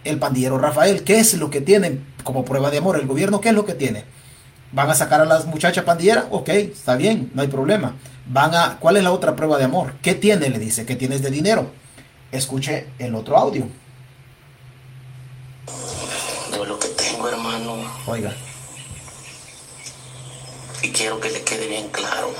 el 0.04 0.18
pandillero 0.18 0.58
Rafael. 0.58 1.02
¿Qué 1.04 1.18
es 1.18 1.34
lo 1.34 1.50
que 1.50 1.60
tienen 1.60 2.06
como 2.22 2.44
prueba 2.44 2.70
de 2.70 2.78
amor? 2.78 2.96
El 2.96 3.06
gobierno, 3.06 3.40
¿qué 3.40 3.48
es 3.50 3.54
lo 3.54 3.64
que 3.64 3.74
tiene? 3.74 4.04
¿Van 4.72 4.90
a 4.90 4.94
sacar 4.94 5.20
a 5.20 5.24
las 5.24 5.46
muchachas 5.46 5.84
pandilleras? 5.84 6.26
Ok, 6.30 6.48
está 6.48 6.96
bien, 6.96 7.30
no 7.34 7.42
hay 7.42 7.48
problema. 7.48 7.94
Van 8.26 8.54
a, 8.54 8.78
¿cuál 8.80 8.96
es 8.96 9.04
la 9.04 9.12
otra 9.12 9.36
prueba 9.36 9.58
de 9.58 9.64
amor? 9.64 9.94
¿Qué 10.02 10.14
tiene? 10.14 10.48
Le 10.48 10.58
dice, 10.58 10.86
¿qué 10.86 10.96
tienes 10.96 11.22
de 11.22 11.30
dinero? 11.30 11.70
Escuche 12.32 12.86
el 12.98 13.14
otro 13.14 13.36
audio. 13.36 13.66
Yo 16.54 16.64
lo 16.64 16.78
que 16.78 16.88
tengo, 16.88 17.28
hermano, 17.28 17.76
Oiga. 18.06 18.32
y 20.82 20.88
quiero 20.90 21.18
que 21.18 21.30
le 21.30 21.42
quede 21.42 21.66
bien 21.66 21.88
claro 21.88 22.34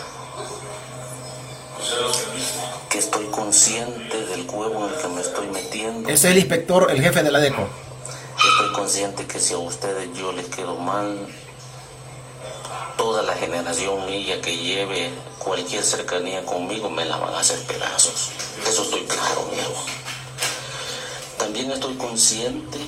que 2.91 2.99
estoy 2.99 3.27
consciente 3.27 4.27
del 4.27 4.47
huevo 4.49 4.87
en 4.87 4.95
el 4.95 5.01
que 5.01 5.09
me 5.09 5.21
estoy 5.21 5.49
metiendo. 5.49 6.09
Es 6.09 6.25
el 6.25 6.37
inspector, 6.37 6.91
el 6.91 7.01
jefe 7.01 7.23
de 7.23 7.33
la 7.33 7.41
DECO. 7.41 7.69
Estoy 8.37 8.73
consciente 8.73 9.27
que 9.27 9.39
si 9.39 9.55
a 9.55 9.59
ustedes 9.59 10.09
yo 10.17 10.33
les 10.33 10.47
quedo 10.47 10.77
mal, 10.77 11.27
toda 12.97 13.23
la 13.23 13.35
generación 13.35 14.07
mía 14.07 14.41
que 14.41 14.57
lleve 14.57 15.11
cualquier 15.39 15.83
cercanía 15.83 16.45
conmigo 16.45 16.91
me 16.91 17.05
la 17.05 17.17
van 17.17 17.35
a 17.35 17.41
hacer 17.41 17.59
pedazos. 17.67 18.31
Eso 18.67 18.83
estoy 18.83 19.03
claro, 19.03 19.49
viejo. 19.53 19.85
También 21.39 21.71
estoy 21.71 21.95
consciente 21.95 22.79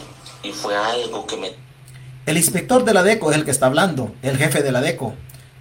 y 0.43 0.53
fue 0.53 0.77
algo 0.77 1.27
que 1.27 1.37
me 1.37 1.53
El 2.27 2.37
inspector 2.37 2.85
de 2.85 2.95
la 2.95 3.03
DECO 3.03 3.31
es 3.31 3.37
el 3.37 3.45
que 3.45 3.51
está 3.51 3.67
hablando, 3.67 4.13
el 4.23 4.37
jefe 4.39 4.63
de 4.63 4.73
la 4.73 4.81
DECO, 4.81 5.15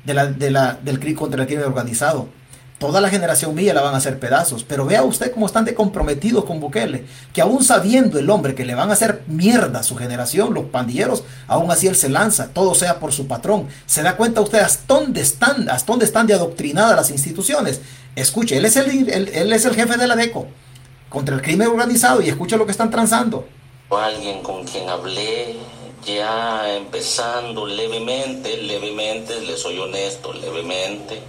de 0.04 0.14
la, 0.14 0.28
de 0.28 0.52
la, 0.52 0.74
del 0.82 1.00
CRI 1.00 1.16
contra 1.16 1.42
el 1.42 1.48
crimen 1.48 1.66
organizado. 1.66 2.30
Toda 2.78 3.00
la 3.00 3.10
generación 3.10 3.56
mía 3.56 3.74
la 3.74 3.82
van 3.82 3.94
a 3.94 3.98
hacer 3.98 4.20
pedazos, 4.20 4.66
pero 4.66 4.86
vea 4.86 5.02
usted 5.04 5.32
cómo 5.32 5.46
están 5.46 5.64
de 5.64 5.74
comprometidos 5.74 6.44
con 6.44 6.60
Bukele, 6.60 7.06
que 7.34 7.40
aún 7.40 7.64
sabiendo 7.64 8.20
el 8.20 8.30
hombre 8.30 8.54
que 8.54 8.66
le 8.66 8.76
van 8.76 8.90
a 8.90 8.94
hacer 8.94 9.24
mierda 9.28 9.80
a 9.80 9.84
su 9.84 9.96
generación, 9.96 10.54
los 10.54 10.66
pandilleros, 10.66 11.24
aún 11.48 11.72
así 11.72 11.88
él 11.88 11.96
se 11.96 12.10
lanza, 12.10 12.50
todo 12.50 12.76
sea 12.76 13.00
por 13.00 13.14
su 13.14 13.28
patrón. 13.28 13.70
¿Se 13.86 14.04
da 14.04 14.18
cuenta 14.18 14.42
usted 14.42 14.60
hasta 14.60 14.94
dónde 14.94 15.22
están, 15.22 15.70
hasta 15.70 15.90
dónde 15.90 16.04
están 16.04 16.28
de 16.28 16.34
adoctrinadas 16.34 16.98
las 16.98 17.12
instituciones? 17.12 17.80
Escuche, 18.14 18.58
él 18.58 18.66
es 18.66 18.76
el, 18.76 19.10
él, 19.10 19.54
es 19.54 19.66
el 19.66 19.74
jefe 19.74 19.96
de 19.96 20.08
la 20.08 20.18
DECO 20.18 20.46
contra 21.08 21.34
el 21.34 21.42
crimen 21.42 21.70
organizado 21.70 22.22
y 22.22 22.28
escucha 22.28 22.58
lo 22.58 22.66
que 22.66 22.74
están 22.74 22.92
transando. 22.92 23.48
alguien 23.90 24.44
con 24.44 24.66
quien 24.66 24.90
hablé 24.90 25.56
ya 26.06 26.76
empezando 26.76 27.66
levemente, 27.66 28.58
levemente, 28.58 29.40
le 29.40 29.56
soy 29.56 29.80
honesto, 29.80 30.34
levemente. 30.34 31.22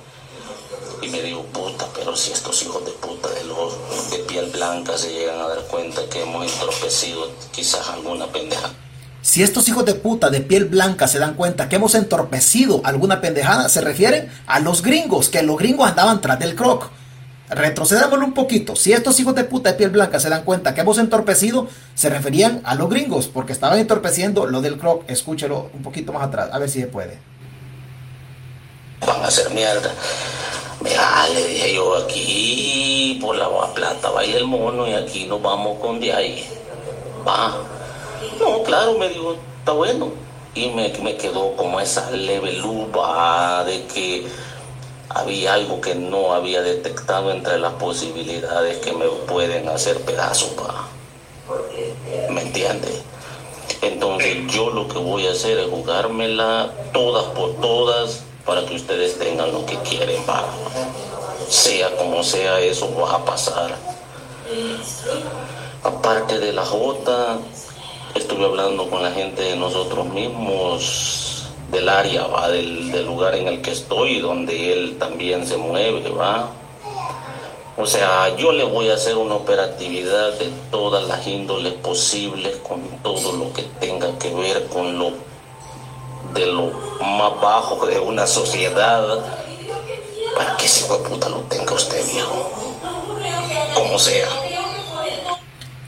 Y 1.02 1.08
me 1.08 1.22
digo, 1.22 1.44
puta, 1.46 1.86
pero 1.94 2.16
si 2.16 2.32
estos 2.32 2.62
hijos 2.62 2.84
de 2.84 2.92
puta 2.92 3.28
de 3.28 4.18
piel 4.20 4.50
blanca 4.50 4.96
se 4.98 5.12
llegan 5.12 5.40
a 5.40 5.48
dar 5.48 5.62
cuenta 5.66 6.02
que 6.10 6.22
hemos 6.22 6.50
entorpecido 6.50 7.30
quizás 7.52 7.88
alguna 7.88 8.26
pendeja. 8.26 8.70
Si 9.22 9.42
estos 9.42 9.68
hijos 9.68 9.84
de 9.84 9.94
puta 9.94 10.30
de 10.30 10.40
piel 10.40 10.66
blanca 10.66 11.08
se 11.08 11.18
dan 11.18 11.34
cuenta 11.34 11.68
que 11.68 11.76
hemos 11.76 11.94
entorpecido 11.94 12.80
alguna 12.84 13.20
pendejada, 13.20 13.68
se 13.68 13.80
refieren 13.80 14.30
a 14.46 14.60
los 14.60 14.82
gringos, 14.82 15.28
que 15.28 15.42
los 15.42 15.58
gringos 15.58 15.88
andaban 15.88 16.20
tras 16.20 16.38
del 16.38 16.54
croc. 16.54 16.90
Retrocedémoslo 17.48 18.24
un 18.24 18.34
poquito. 18.34 18.76
Si 18.76 18.92
estos 18.92 19.18
hijos 19.20 19.34
de 19.34 19.44
puta 19.44 19.70
de 19.70 19.78
piel 19.78 19.90
blanca 19.90 20.20
se 20.20 20.28
dan 20.28 20.44
cuenta 20.44 20.74
que 20.74 20.80
hemos 20.80 20.98
entorpecido, 20.98 21.68
se 21.94 22.10
referían 22.10 22.60
a 22.64 22.74
los 22.74 22.88
gringos, 22.88 23.28
porque 23.28 23.52
estaban 23.52 23.78
entorpeciendo 23.78 24.46
lo 24.46 24.60
del 24.60 24.78
croc. 24.78 25.04
Escúchelo 25.08 25.70
un 25.72 25.82
poquito 25.82 26.12
más 26.12 26.24
atrás, 26.24 26.50
a 26.52 26.58
ver 26.58 26.68
si 26.68 26.80
se 26.80 26.86
puede. 26.86 27.18
Van 29.00 29.22
a 29.22 29.26
hacer 29.26 29.50
mierda. 29.50 29.92
Mira, 30.80 31.28
le 31.34 31.46
dije 31.46 31.74
yo 31.74 31.96
aquí 31.96 33.18
por 33.20 33.36
la 33.36 33.48
plata 33.74 34.10
baila 34.10 34.36
el 34.36 34.46
mono 34.46 34.86
y 34.86 34.92
aquí 34.92 35.24
nos 35.24 35.42
vamos 35.42 35.78
con 35.80 35.98
de 35.98 36.12
ahí. 36.12 36.48
Va. 37.26 37.56
No, 38.38 38.62
claro, 38.62 38.96
me 38.98 39.08
dijo, 39.08 39.36
está 39.58 39.72
bueno. 39.72 40.12
Y 40.54 40.70
me, 40.70 40.88
me 41.02 41.16
quedó 41.16 41.54
como 41.56 41.80
esa 41.80 42.10
leve 42.10 42.52
lupa 42.52 43.64
de 43.64 43.84
que 43.86 44.26
había 45.08 45.54
algo 45.54 45.80
que 45.80 45.94
no 45.94 46.32
había 46.32 46.62
detectado 46.62 47.30
entre 47.30 47.58
las 47.58 47.72
posibilidades 47.74 48.78
que 48.78 48.92
me 48.92 49.06
pueden 49.26 49.68
hacer 49.68 50.00
pedazos, 50.02 50.50
pa. 50.50 50.88
¿Me 52.30 52.42
entiendes? 52.42 53.02
Entonces 53.82 54.46
yo 54.48 54.70
lo 54.70 54.88
que 54.88 54.98
voy 54.98 55.26
a 55.26 55.32
hacer 55.32 55.58
es 55.58 55.68
jugármela 55.68 56.70
todas 56.92 57.24
por 57.26 57.54
todas 57.56 58.25
para 58.46 58.64
que 58.64 58.76
ustedes 58.76 59.18
tengan 59.18 59.52
lo 59.52 59.66
que 59.66 59.76
quieren, 59.80 60.22
pa. 60.22 60.44
Sea 61.48 61.94
como 61.96 62.22
sea, 62.22 62.60
eso 62.60 62.94
va 62.94 63.16
a 63.16 63.24
pasar. 63.24 63.74
Aparte 65.82 66.38
de 66.38 66.52
la 66.52 66.64
J, 66.64 67.38
estuve 68.14 68.44
hablando 68.44 68.88
con 68.88 69.02
la 69.02 69.10
gente 69.10 69.42
de 69.42 69.56
nosotros 69.56 70.06
mismos 70.06 71.50
del 71.70 71.88
área, 71.88 72.26
va, 72.28 72.48
del, 72.48 72.92
del 72.92 73.06
lugar 73.06 73.34
en 73.34 73.48
el 73.48 73.60
que 73.60 73.72
estoy, 73.72 74.20
donde 74.20 74.72
él 74.72 74.96
también 74.98 75.46
se 75.46 75.56
mueve, 75.56 76.08
va. 76.10 76.50
O 77.76 77.84
sea, 77.84 78.34
yo 78.36 78.52
le 78.52 78.64
voy 78.64 78.88
a 78.88 78.94
hacer 78.94 79.16
una 79.16 79.34
operatividad 79.34 80.32
de 80.38 80.50
todas 80.70 81.06
las 81.06 81.26
índoles 81.26 81.74
posibles 81.74 82.56
con 82.66 82.80
todo 83.02 83.32
lo 83.32 83.52
que 83.52 83.64
tenga 83.80 84.18
que 84.18 84.32
ver 84.32 84.66
con 84.68 84.98
lo 84.98 85.12
de 86.36 86.46
lo 86.46 86.70
más 87.00 87.40
bajo 87.40 87.86
de 87.86 87.98
una 87.98 88.26
sociedad 88.26 89.18
para 90.36 90.56
que 90.56 90.66
ese 90.66 90.84
puta 90.84 91.28
lo 91.28 91.38
tenga 91.40 91.72
usted, 91.72 92.04
viejo. 92.12 92.52
Como 93.74 93.98
sea. 93.98 94.28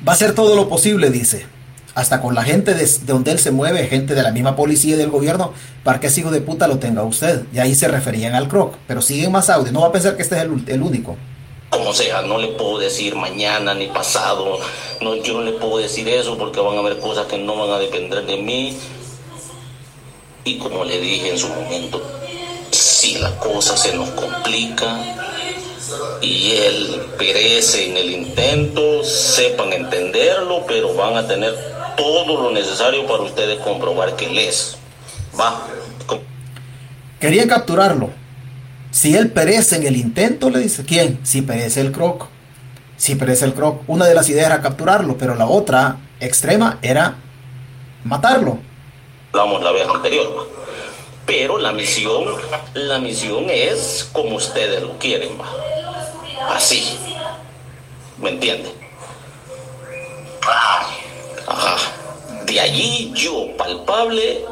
Va 0.07 0.13
a 0.13 0.15
hacer 0.15 0.35
todo 0.35 0.57
lo 0.57 0.69
posible, 0.69 1.11
dice. 1.11 1.47
Hasta 1.95 2.23
con 2.23 2.35
la 2.35 2.45
gente 2.45 2.75
de, 2.75 2.87
de 2.87 3.13
donde 3.13 3.33
él 3.33 3.39
se 3.39 3.51
mueve, 3.51 3.87
gente 3.89 4.15
de 4.15 4.23
la 4.23 4.31
misma 4.31 4.57
policía 4.57 4.95
y 4.95 4.99
del 4.99 5.11
gobierno, 5.11 5.53
para 5.85 6.01
que 6.01 6.07
ese 6.07 6.21
hijo 6.21 6.31
de 6.31 6.41
puta 6.41 6.67
lo 6.69 6.79
tenga 6.79 7.03
usted. 7.03 7.43
Y 7.53 7.59
ahí 7.59 7.75
se 7.75 7.89
referían 7.89 8.35
al 8.35 8.49
croc. 8.49 8.77
Pero 8.87 9.03
siguen 9.03 9.33
más 9.33 9.51
audio. 9.51 9.73
No 9.73 9.81
va 9.81 9.89
a 9.89 9.93
pensar 9.93 10.17
que 10.17 10.23
este 10.23 10.37
es 10.37 10.43
el, 10.43 10.65
el 10.67 10.83
único. 10.83 11.17
Como 11.71 11.93
sea, 11.93 12.23
no 12.23 12.39
le 12.39 12.49
puedo 12.49 12.79
decir 12.79 13.15
mañana 13.15 13.75
ni 13.75 13.89
pasado. 13.89 14.59
No, 15.03 15.17
yo 15.17 15.35
no 15.35 15.43
le 15.43 15.53
puedo 15.53 15.79
decir 15.79 16.09
eso 16.09 16.39
porque 16.39 16.61
van 16.61 16.77
a 16.77 16.81
haber 16.81 16.99
cosas 16.99 17.27
que 17.27 17.37
no 17.37 17.57
van 17.57 17.71
a 17.71 17.79
depender 17.79 18.25
de 18.25 18.39
mí. 18.39 18.79
Como 20.57 20.85
le 20.85 20.99
dije 20.99 21.31
en 21.31 21.39
su 21.39 21.49
momento, 21.49 22.01
si 22.71 23.19
la 23.19 23.37
cosa 23.39 23.77
se 23.77 23.95
nos 23.95 24.09
complica 24.11 24.99
y 26.23 26.53
él 26.53 27.03
perece 27.19 27.91
en 27.91 27.97
el 27.97 28.11
intento, 28.11 29.05
sepan 29.05 29.73
entenderlo, 29.73 30.65
pero 30.67 30.95
van 30.95 31.17
a 31.17 31.27
tener 31.27 31.55
todo 31.97 32.43
lo 32.43 32.51
necesario 32.53 33.07
para 33.07 33.23
ustedes 33.25 33.59
comprobar 33.61 34.17
que 34.17 34.27
él 34.27 34.39
es. 34.39 34.79
Va. 35.39 35.67
Querían 37.21 37.49
capturarlo. 37.49 38.11
Si 38.91 39.15
él 39.15 39.31
perece 39.31 39.77
en 39.77 39.87
el 39.87 39.97
intento, 39.97 40.51
le 40.51 40.61
dice, 40.61 40.85
¿quién? 40.85 41.21
Si 41.25 41.43
perece 41.43 41.81
el 41.81 41.93
croc. 41.93 42.27
Si 42.97 43.15
perece 43.17 43.45
el 43.45 43.55
croc. 43.55 43.83
Una 43.87 44.07
de 44.07 44.15
las 44.15 44.29
ideas 44.29 44.47
era 44.47 44.63
capturarlo, 44.63 45.19
pero 45.19 45.35
la 45.35 45.47
otra 45.47 45.99
extrema 46.21 46.79
era 46.83 47.17
matarlo. 48.05 48.59
Hablamos 49.39 49.63
la 49.63 49.73
vez 49.73 49.89
anterior. 49.89 50.49
Pero 51.27 51.59
la 51.59 51.73
misión, 51.73 52.25
la 52.75 52.99
misión 52.99 53.51
es 53.51 54.09
como 54.13 54.37
ustedes 54.37 54.83
lo 54.83 54.99
quieren, 54.99 55.39
va. 55.39 56.55
Así. 56.55 56.99
¿Me 58.19 58.31
entienden? 58.31 58.73
Ajá. 61.47 61.77
De 62.47 62.61
allí 62.61 63.13
yo, 63.15 63.57
palpable, 63.57 64.45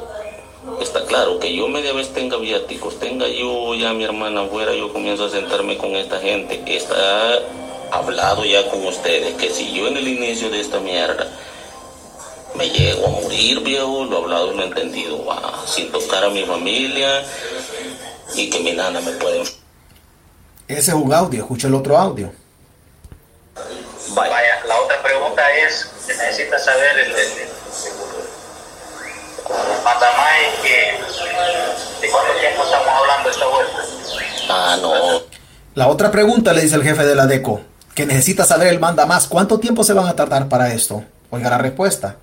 está 0.80 1.04
claro 1.06 1.38
que 1.40 1.54
yo 1.56 1.66
media 1.66 1.92
vez 1.92 2.12
tenga 2.12 2.36
viáticos, 2.36 3.00
tenga 3.00 3.26
yo 3.26 3.74
ya 3.74 3.92
mi 3.92 4.04
hermana 4.04 4.42
afuera, 4.42 4.74
yo 4.74 4.92
comienzo 4.92 5.24
a 5.24 5.30
sentarme 5.30 5.78
con 5.78 5.96
esta 5.96 6.20
gente. 6.20 6.62
Está 6.66 7.40
hablado 7.90 8.44
ya 8.44 8.68
con 8.68 8.86
ustedes 8.86 9.34
que 9.34 9.50
si 9.50 9.72
yo 9.72 9.88
en 9.88 9.96
el 9.96 10.06
inicio 10.06 10.50
de 10.50 10.60
esta 10.60 10.78
mierda 10.78 11.26
me 12.56 12.68
llego 12.70 13.06
a 13.06 13.10
morir, 13.10 13.60
viejo, 13.60 14.04
lo 14.04 14.18
hablado 14.18 14.52
y 14.52 14.56
lo 14.56 14.64
entendido, 14.64 15.24
va, 15.24 15.62
sin 15.66 15.90
tocar 15.92 16.24
a 16.24 16.30
mi 16.30 16.44
familia 16.44 17.22
y 18.34 18.50
que 18.50 18.60
mi 18.60 18.72
nana 18.72 19.00
me 19.00 19.12
puede... 19.12 19.42
Ese 20.68 20.90
es 20.90 20.94
un 20.94 21.12
audio, 21.12 21.42
escucha 21.42 21.68
el 21.68 21.74
otro 21.74 21.96
audio. 21.96 22.32
Vaya. 24.10 24.30
Vaya, 24.30 24.64
la 24.66 24.80
otra 24.80 25.02
pregunta 25.02 25.42
es, 25.52 25.86
que 26.06 26.14
necesita 26.14 26.58
saber 26.58 26.98
el, 26.98 27.10
el, 27.12 27.16
el, 27.16 27.26
que 30.62 30.98
de 32.00 32.10
cuánto 32.10 32.32
tiempo 32.40 32.64
estamos 32.64 32.88
hablando 32.88 33.30
esta 33.30 33.46
vuelta. 33.46 33.78
Ah, 34.48 34.76
no. 34.80 35.22
La 35.74 35.88
otra 35.88 36.10
pregunta 36.10 36.52
le 36.52 36.62
dice 36.62 36.76
el 36.76 36.82
jefe 36.82 37.04
de 37.04 37.14
la 37.14 37.26
DECO, 37.26 37.60
que 37.94 38.06
necesita 38.06 38.44
saber 38.44 38.68
el 38.68 38.80
manda 38.80 39.06
más. 39.06 39.28
¿Cuánto 39.28 39.60
tiempo 39.60 39.84
se 39.84 39.92
van 39.92 40.06
a 40.06 40.16
tardar 40.16 40.48
para 40.48 40.72
esto? 40.72 41.04
Oiga 41.30 41.50
la 41.50 41.58
respuesta. 41.58 42.16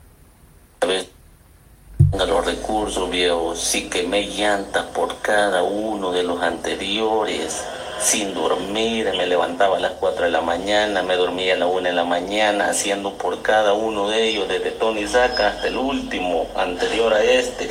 A 0.84 2.26
los 2.26 2.46
recursos, 2.46 3.10
viejo. 3.10 3.56
Sí 3.56 3.88
quemé 3.90 4.24
llantas 4.24 4.84
por 4.88 5.22
cada 5.22 5.64
uno 5.64 6.12
de 6.12 6.24
los 6.24 6.42
anteriores. 6.42 7.64
Sin 8.02 8.34
dormir, 8.34 9.10
me 9.18 9.26
levantaba 9.26 9.78
a 9.78 9.80
las 9.80 9.94
4 9.94 10.26
de 10.26 10.32
la 10.32 10.42
mañana, 10.42 11.02
me 11.02 11.16
dormía 11.16 11.54
a 11.54 11.58
la 11.58 11.68
1 11.68 11.84
de 11.84 11.94
la 11.94 12.04
mañana, 12.04 12.70
haciendo 12.70 13.14
por 13.14 13.42
cada 13.42 13.72
uno 13.72 14.10
de 14.10 14.28
ellos, 14.28 14.50
desde 14.50 14.72
Tony 14.72 15.08
Saca 15.08 15.48
hasta 15.48 15.68
el 15.68 15.78
último, 15.78 16.48
anterior 16.54 17.14
a 17.14 17.24
este. 17.24 17.70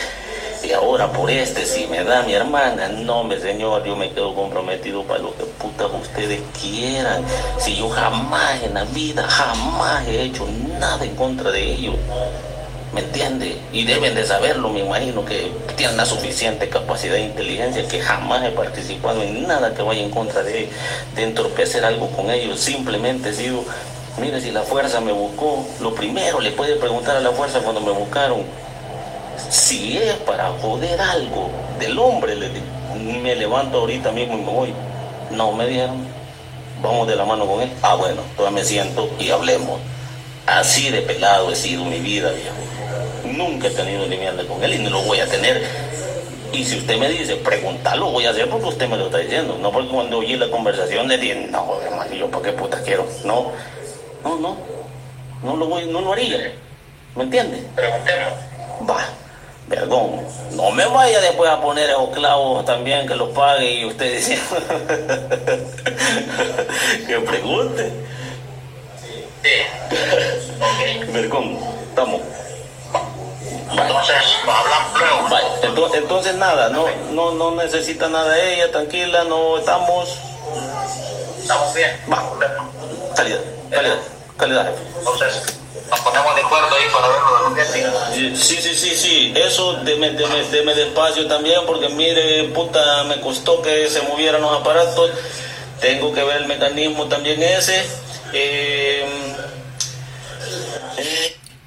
Y 0.66 0.72
ahora 0.72 1.12
por 1.12 1.30
este, 1.30 1.66
si 1.66 1.86
me 1.88 2.04
da 2.04 2.22
mi 2.22 2.32
hermana, 2.32 2.88
no, 2.88 3.24
me 3.24 3.38
señor, 3.38 3.84
yo 3.84 3.94
me 3.94 4.10
quedo 4.10 4.34
comprometido 4.34 5.02
para 5.02 5.20
lo 5.20 5.36
que 5.36 5.44
putas 5.44 5.88
ustedes 6.00 6.40
quieran. 6.58 7.22
Si 7.58 7.76
yo 7.76 7.90
jamás 7.90 8.62
en 8.62 8.72
la 8.72 8.84
vida, 8.84 9.28
jamás 9.28 10.08
he 10.08 10.22
hecho 10.22 10.46
nada 10.78 11.04
en 11.04 11.14
contra 11.14 11.50
de 11.50 11.62
ellos. 11.62 11.96
¿Me 12.92 13.00
entiende? 13.00 13.58
Y 13.72 13.84
deben 13.84 14.14
de 14.14 14.24
saberlo, 14.26 14.68
me 14.68 14.80
imagino 14.80 15.24
que 15.24 15.50
tienen 15.76 15.96
la 15.96 16.04
suficiente 16.04 16.68
capacidad 16.68 17.16
e 17.16 17.22
inteligencia 17.22 17.88
que 17.88 18.00
jamás 18.00 18.44
he 18.44 18.50
participado 18.50 19.22
en 19.22 19.46
nada 19.46 19.72
que 19.72 19.80
vaya 19.80 20.02
en 20.02 20.10
contra 20.10 20.42
de, 20.42 20.68
de 21.14 21.22
entorpecer 21.22 21.84
algo 21.86 22.10
con 22.10 22.30
ellos. 22.30 22.60
Simplemente 22.60 23.30
he 23.30 23.32
sido, 23.32 23.64
mire, 24.20 24.42
si 24.42 24.50
la 24.50 24.60
fuerza 24.60 25.00
me 25.00 25.12
buscó, 25.12 25.66
lo 25.80 25.94
primero 25.94 26.38
le 26.40 26.50
puede 26.50 26.76
preguntar 26.76 27.16
a 27.16 27.20
la 27.20 27.30
fuerza 27.30 27.60
cuando 27.60 27.80
me 27.80 27.92
buscaron, 27.92 28.42
si 29.48 29.96
es 29.96 30.14
para 30.26 30.50
joder 30.60 31.00
algo 31.00 31.50
del 31.78 31.98
hombre, 31.98 32.34
le 32.34 32.50
me 33.22 33.34
levanto 33.34 33.78
ahorita 33.78 34.12
mismo 34.12 34.34
y 34.34 34.42
me 34.42 34.52
voy. 34.52 34.74
No 35.30 35.52
me 35.52 35.66
dieron, 35.66 36.06
vamos 36.82 37.08
de 37.08 37.16
la 37.16 37.24
mano 37.24 37.46
con 37.46 37.62
él. 37.62 37.70
Ah, 37.82 37.94
bueno, 37.94 38.20
todavía 38.36 38.60
me 38.60 38.64
siento 38.64 39.08
y 39.18 39.30
hablemos. 39.30 39.80
Así 40.46 40.90
de 40.90 41.02
pelado 41.02 41.50
he 41.50 41.56
sido 41.56 41.84
mi 41.84 42.00
vida, 42.00 42.30
viejo. 42.30 42.56
Nunca 43.36 43.68
he 43.68 43.70
tenido 43.70 44.06
ni 44.06 44.16
mierda 44.16 44.44
con 44.44 44.62
él 44.62 44.74
y 44.74 44.78
no 44.78 44.90
lo 44.90 45.02
voy 45.02 45.20
a 45.20 45.26
tener. 45.26 45.66
Y 46.52 46.64
si 46.64 46.78
usted 46.78 46.98
me 46.98 47.08
dice, 47.08 47.36
preguntarlo, 47.36 48.10
voy 48.10 48.26
a 48.26 48.30
hacer 48.30 48.48
porque 48.48 48.66
usted 48.66 48.88
me 48.88 48.96
lo 48.96 49.06
está 49.06 49.18
diciendo. 49.18 49.58
No 49.60 49.72
porque 49.72 49.88
cuando 49.88 50.18
oí 50.18 50.36
la 50.36 50.50
conversación 50.50 51.08
le 51.08 51.16
dije, 51.16 51.48
no, 51.50 51.80
hermano, 51.80 52.14
yo 52.14 52.30
para 52.30 52.44
qué 52.44 52.52
puta 52.52 52.82
quiero. 52.82 53.06
No, 53.24 53.52
no, 54.22 54.38
no. 54.38 54.56
No 55.42 55.56
lo, 55.56 55.66
voy, 55.66 55.86
no 55.86 56.02
lo 56.02 56.12
haría. 56.12 56.52
¿Me 57.16 57.24
entiende? 57.24 57.64
Preguntemos. 57.74 58.34
Va, 58.88 59.04
perdón. 59.68 60.20
No 60.52 60.70
me 60.70 60.84
vaya 60.84 61.20
después 61.20 61.50
a 61.50 61.60
poner 61.60 61.88
esos 61.88 62.10
clavos 62.10 62.64
también 62.64 63.08
que 63.08 63.16
los 63.16 63.30
pague 63.30 63.80
y 63.80 63.84
usted 63.86 64.14
dice 64.14 64.38
que 67.06 67.20
pregunte. 67.20 67.90
Sí. 69.42 69.48
Vergón, 71.12 71.58
estamos. 71.88 72.20
Entonces, 73.72 74.16
ento- 75.62 75.90
entonces 75.94 76.34
nada, 76.34 76.68
no, 76.68 76.86
no, 77.12 77.32
no 77.32 77.50
necesita 77.52 78.08
nada 78.08 78.32
de 78.34 78.54
ella, 78.54 78.70
tranquila, 78.70 79.24
no 79.24 79.58
estamos. 79.58 80.08
Estamos 81.40 81.74
bien. 81.74 81.90
Va, 82.12 82.22
calidad, 83.16 83.40
calidad, 83.70 83.96
calidad. 84.36 84.66
jefe. 84.66 84.82
Entonces, 84.98 85.42
nos 85.90 86.00
ponemos 86.00 86.34
de 86.34 86.40
acuerdo 86.42 86.68
ahí 86.76 86.84
para 86.92 87.08
ver 87.08 87.18
lo 87.20 87.54
de 87.54 88.30
los. 88.30 88.38
Sí, 88.38 88.56
sí, 88.56 88.74
sí, 88.74 88.96
sí, 88.96 89.32
eso 89.36 89.74
deme, 89.84 90.10
deme, 90.10 90.42
deme 90.50 90.74
despacio 90.74 91.26
también 91.26 91.60
porque 91.66 91.88
mire, 91.88 92.44
puta, 92.54 93.04
me 93.04 93.20
costó 93.20 93.60
que 93.62 93.88
se 93.88 94.02
movieran 94.02 94.42
los 94.42 94.60
aparatos, 94.60 95.10
tengo 95.80 96.12
que 96.12 96.22
ver 96.22 96.38
el 96.38 96.46
mecanismo 96.46 97.06
también 97.06 97.42
ese. 97.42 97.84
Eh, 98.34 99.01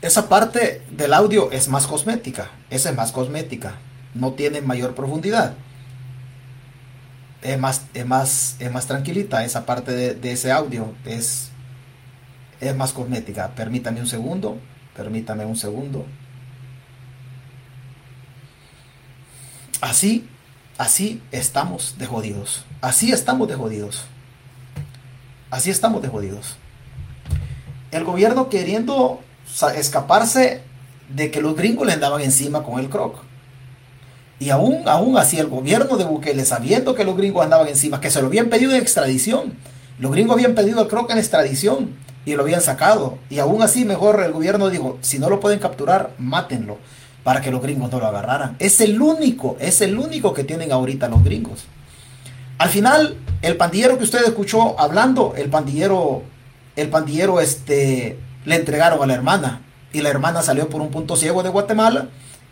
Esa 0.06 0.30
parte 0.30 0.84
del 0.92 1.16
audio 1.16 1.52
es 1.52 1.68
más 1.68 1.88
cosmética. 1.88 2.52
Esa 2.70 2.92
es 2.92 2.96
más 2.96 3.12
cosmética. 3.12 3.74
No 4.14 4.34
tiene 4.34 4.62
mayor 4.62 4.94
profundidad. 4.94 5.56
Es 7.42 7.58
más, 7.58 7.88
es 7.96 8.06
más, 8.06 8.56
es 8.60 8.72
más 8.72 8.86
tranquilita 8.86 9.44
esa 9.44 9.66
parte 9.66 10.14
de, 10.14 10.32
ese 10.32 10.52
audio. 10.52 10.94
Es, 11.06 11.50
es 12.62 12.76
más 12.76 12.94
cosmética. 12.94 13.56
Permítame 13.56 14.00
un 14.00 14.06
segundo. 14.06 14.60
Permítame 14.96 15.44
un 15.44 15.56
segundo. 15.56 16.06
Así 19.82 20.30
Así 20.78 21.24
estamos 21.32 21.98
de 21.98 22.06
jodidos. 22.06 22.64
Así 22.80 23.12
estamos 23.12 23.48
de 23.48 23.56
jodidos. 23.56 24.06
Así 25.50 25.72
estamos 25.72 26.04
de 26.04 26.10
jodidos. 26.10 26.58
El 27.90 28.04
gobierno 28.04 28.50
queriendo 28.50 29.22
escaparse 29.76 30.62
de 31.10 31.32
que 31.32 31.42
los 31.42 31.56
gringos 31.56 31.86
le 31.86 31.94
andaban 31.94 32.22
encima 32.22 32.64
con 32.64 32.80
el 32.80 32.90
croc. 32.90 33.18
Y 34.40 34.50
aún, 34.50 34.88
aún 34.88 35.18
así 35.18 35.40
el 35.40 35.48
gobierno 35.48 35.98
de 35.98 36.04
Bukele, 36.04 36.46
sabiendo 36.46 36.94
que 36.94 37.06
los 37.06 37.16
gringos 37.16 37.44
andaban 37.44 37.68
encima, 37.68 38.02
que 38.02 38.12
se 38.12 38.22
lo 38.22 38.28
habían 38.28 38.50
pedido 38.50 38.72
en 38.72 38.82
extradición, 38.82 39.54
los 39.98 40.12
gringos 40.12 40.36
habían 40.36 40.56
pedido 40.56 40.82
el 40.82 40.88
croc 40.88 41.10
en 41.12 41.18
extradición 41.18 41.92
y 42.26 42.36
lo 42.36 42.44
habían 42.44 42.62
sacado. 42.62 43.18
Y 43.30 43.40
aún 43.40 43.62
así 43.62 43.86
mejor 43.86 44.22
el 44.24 44.34
gobierno 44.34 44.70
dijo, 44.70 44.98
si 45.02 45.20
no 45.20 45.30
lo 45.30 45.40
pueden 45.40 45.60
capturar, 45.60 46.12
mátenlo 46.18 46.78
para 47.24 47.42
que 47.42 47.50
los 47.50 47.62
gringos 47.62 47.92
no 47.92 48.00
lo 48.00 48.06
agarraran. 48.06 48.56
Es 48.60 48.82
el 48.82 49.02
único, 49.02 49.58
es 49.60 49.82
el 49.82 49.98
único 49.98 50.34
que 50.34 50.44
tienen 50.44 50.72
ahorita 50.72 51.08
los 51.08 51.24
gringos. 51.24 51.66
Al 52.60 52.70
final, 52.70 53.18
el 53.42 53.58
pandillero 53.58 53.98
que 53.98 54.04
usted 54.04 54.24
escuchó 54.24 54.80
hablando, 54.80 55.34
el 55.36 55.50
pandillero, 55.50 56.22
el 56.76 56.90
pandillero 56.90 57.42
este, 57.42 58.20
le 58.46 58.56
entregaron 58.56 59.02
a 59.02 59.06
la 59.06 59.14
hermana 59.14 59.62
y 59.92 60.02
la 60.02 60.10
hermana 60.10 60.42
salió 60.42 60.70
por 60.70 60.82
un 60.82 60.90
punto 60.90 61.16
ciego 61.16 61.44
de 61.44 61.50
Guatemala 61.50 62.08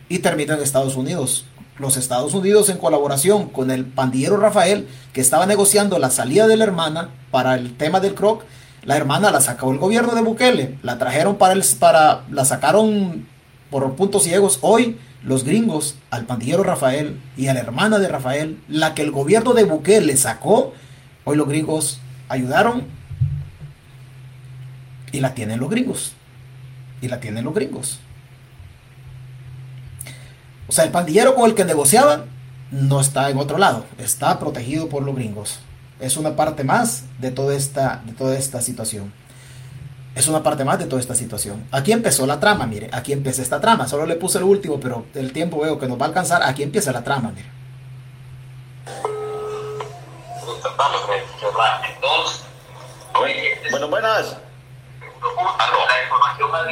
y 0.10 0.20
terminó 0.20 0.54
en 0.54 0.62
Estados 0.62 0.96
Unidos. 0.96 1.46
Los 1.80 1.98
Estados 1.98 2.34
Unidos 2.34 2.70
en 2.70 2.78
colaboración 2.78 3.50
con 3.50 3.72
el 3.72 3.86
pandillero 3.86 4.38
Rafael 4.38 4.88
que 5.12 5.22
estaba 5.22 5.46
negociando 5.46 5.98
la 6.00 6.12
salida 6.12 6.48
de 6.48 6.58
la 6.58 6.66
hermana 6.66 7.10
para 7.32 7.56
el 7.56 7.76
tema 7.76 8.00
del 8.00 8.14
croc, 8.14 8.44
la 8.84 8.98
hermana 8.98 9.32
la 9.32 9.42
sacó 9.42 9.72
el 9.72 9.80
gobierno 9.80 10.14
de 10.14 10.22
Bukele, 10.22 10.78
la 10.84 10.98
trajeron 10.98 11.38
para 11.38 11.54
el 11.54 11.64
para 11.80 12.24
la 12.30 12.46
sacaron 12.46 13.26
por 13.72 13.96
puntos 13.96 14.24
ciegos. 14.24 14.60
Hoy 14.62 14.98
los 15.24 15.44
gringos 15.46 15.96
al 16.12 16.26
pandillero 16.26 16.64
Rafael 16.64 17.20
y 17.38 17.48
a 17.48 17.54
la 17.54 17.62
hermana 17.62 17.98
de 17.98 18.08
Rafael, 18.10 18.60
la 18.68 18.94
que 18.94 19.02
el 19.02 19.12
gobierno 19.12 19.54
de 19.54 19.64
Bukele 19.64 20.18
sacó, 20.18 20.74
hoy 21.24 21.38
los 21.38 21.48
gringos 21.48 22.00
ayudaron 22.30 22.84
y 25.14 25.22
la 25.22 25.34
tienen 25.34 25.62
los 25.62 25.70
gringos. 25.70 26.12
Y 27.02 27.08
la 27.08 27.22
tienen 27.22 27.46
los 27.46 27.54
gringos. 27.54 28.00
O 30.68 30.74
sea, 30.74 30.84
el 30.84 30.92
pandillero 30.92 31.36
con 31.36 31.50
el 31.50 31.56
que 31.56 31.64
negociaban 31.64 32.26
no 32.72 33.00
está 33.00 33.30
en 33.30 33.38
otro 33.38 33.58
lado, 33.58 33.86
está 33.98 34.38
protegido 34.40 34.90
por 34.90 35.04
los 35.04 35.16
gringos. 35.16 35.60
Es 36.02 36.18
una 36.18 36.36
parte 36.36 36.66
más 36.66 37.06
de 37.20 37.32
toda 37.32 37.56
esta, 37.56 38.02
de 38.06 38.12
toda 38.12 38.38
esta 38.38 38.60
situación 38.60 39.14
es 40.16 40.28
una 40.28 40.44
parte 40.44 40.64
más 40.64 40.78
de 40.78 40.86
toda 40.86 41.02
esta 41.02 41.16
situación. 41.16 41.68
Aquí 41.72 41.92
empezó 41.92 42.28
la 42.28 42.40
trama, 42.40 42.68
mire, 42.68 42.90
aquí 42.92 43.14
empieza 43.14 43.42
esta 43.42 43.60
trama. 43.60 43.88
Solo 43.88 44.06
le 44.06 44.16
puse 44.16 44.38
el 44.38 44.44
último, 44.44 44.80
pero 44.80 45.06
el 45.16 45.34
tiempo 45.34 45.60
veo 45.60 45.80
que 45.80 45.88
nos 45.88 46.00
va 46.00 46.06
a 46.06 46.08
alcanzar. 46.10 46.44
Aquí 46.44 46.62
empieza 46.62 46.92
la 46.92 47.04
trama, 47.04 47.32
mire. 47.36 47.50
Bueno, 53.72 53.90
buenas. 53.90 54.38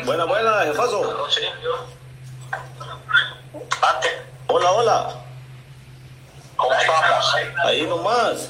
Buenas, 0.06 0.28
buenas, 0.28 0.66
jefazo. 0.66 1.28
Hola, 4.48 4.72
hola. 4.72 5.16
¿Cómo 6.58 6.74
estamos? 6.74 7.36
Ahí 7.64 7.84
nomás. 7.84 8.50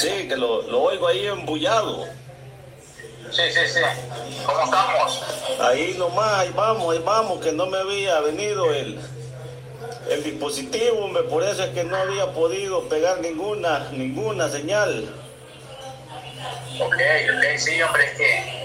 Sí, 0.00 0.28
que 0.28 0.36
lo, 0.36 0.62
lo 0.62 0.82
oigo 0.82 1.08
ahí 1.08 1.26
embullado. 1.26 2.06
Sí, 3.30 3.42
sí, 3.50 3.66
sí. 3.66 3.80
¿Cómo 4.46 4.64
estamos? 4.64 5.22
Ahí 5.60 5.96
nomás, 5.98 6.32
ahí 6.34 6.52
vamos, 6.54 6.94
ahí 6.94 7.02
vamos, 7.04 7.40
que 7.40 7.50
no 7.50 7.66
me 7.66 7.78
había 7.78 8.20
venido 8.20 8.72
el, 8.72 9.00
el 10.10 10.22
dispositivo, 10.22 11.08
me 11.08 11.22
por 11.22 11.42
eso 11.42 11.64
es 11.64 11.70
que 11.70 11.84
no 11.84 11.96
había 11.96 12.32
podido 12.32 12.88
pegar 12.88 13.20
ninguna, 13.20 13.90
ninguna 13.92 14.48
señal. 14.48 15.14
Ok, 16.80 16.94
ok, 16.94 17.58
sí, 17.58 17.80
hombre, 17.82 18.04
es 18.04 18.18
que... 18.18 18.64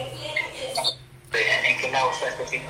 ¿En 1.32 1.78
qué 1.78 1.91
lado 1.91 2.10
está 2.12 2.43
este 2.43 2.62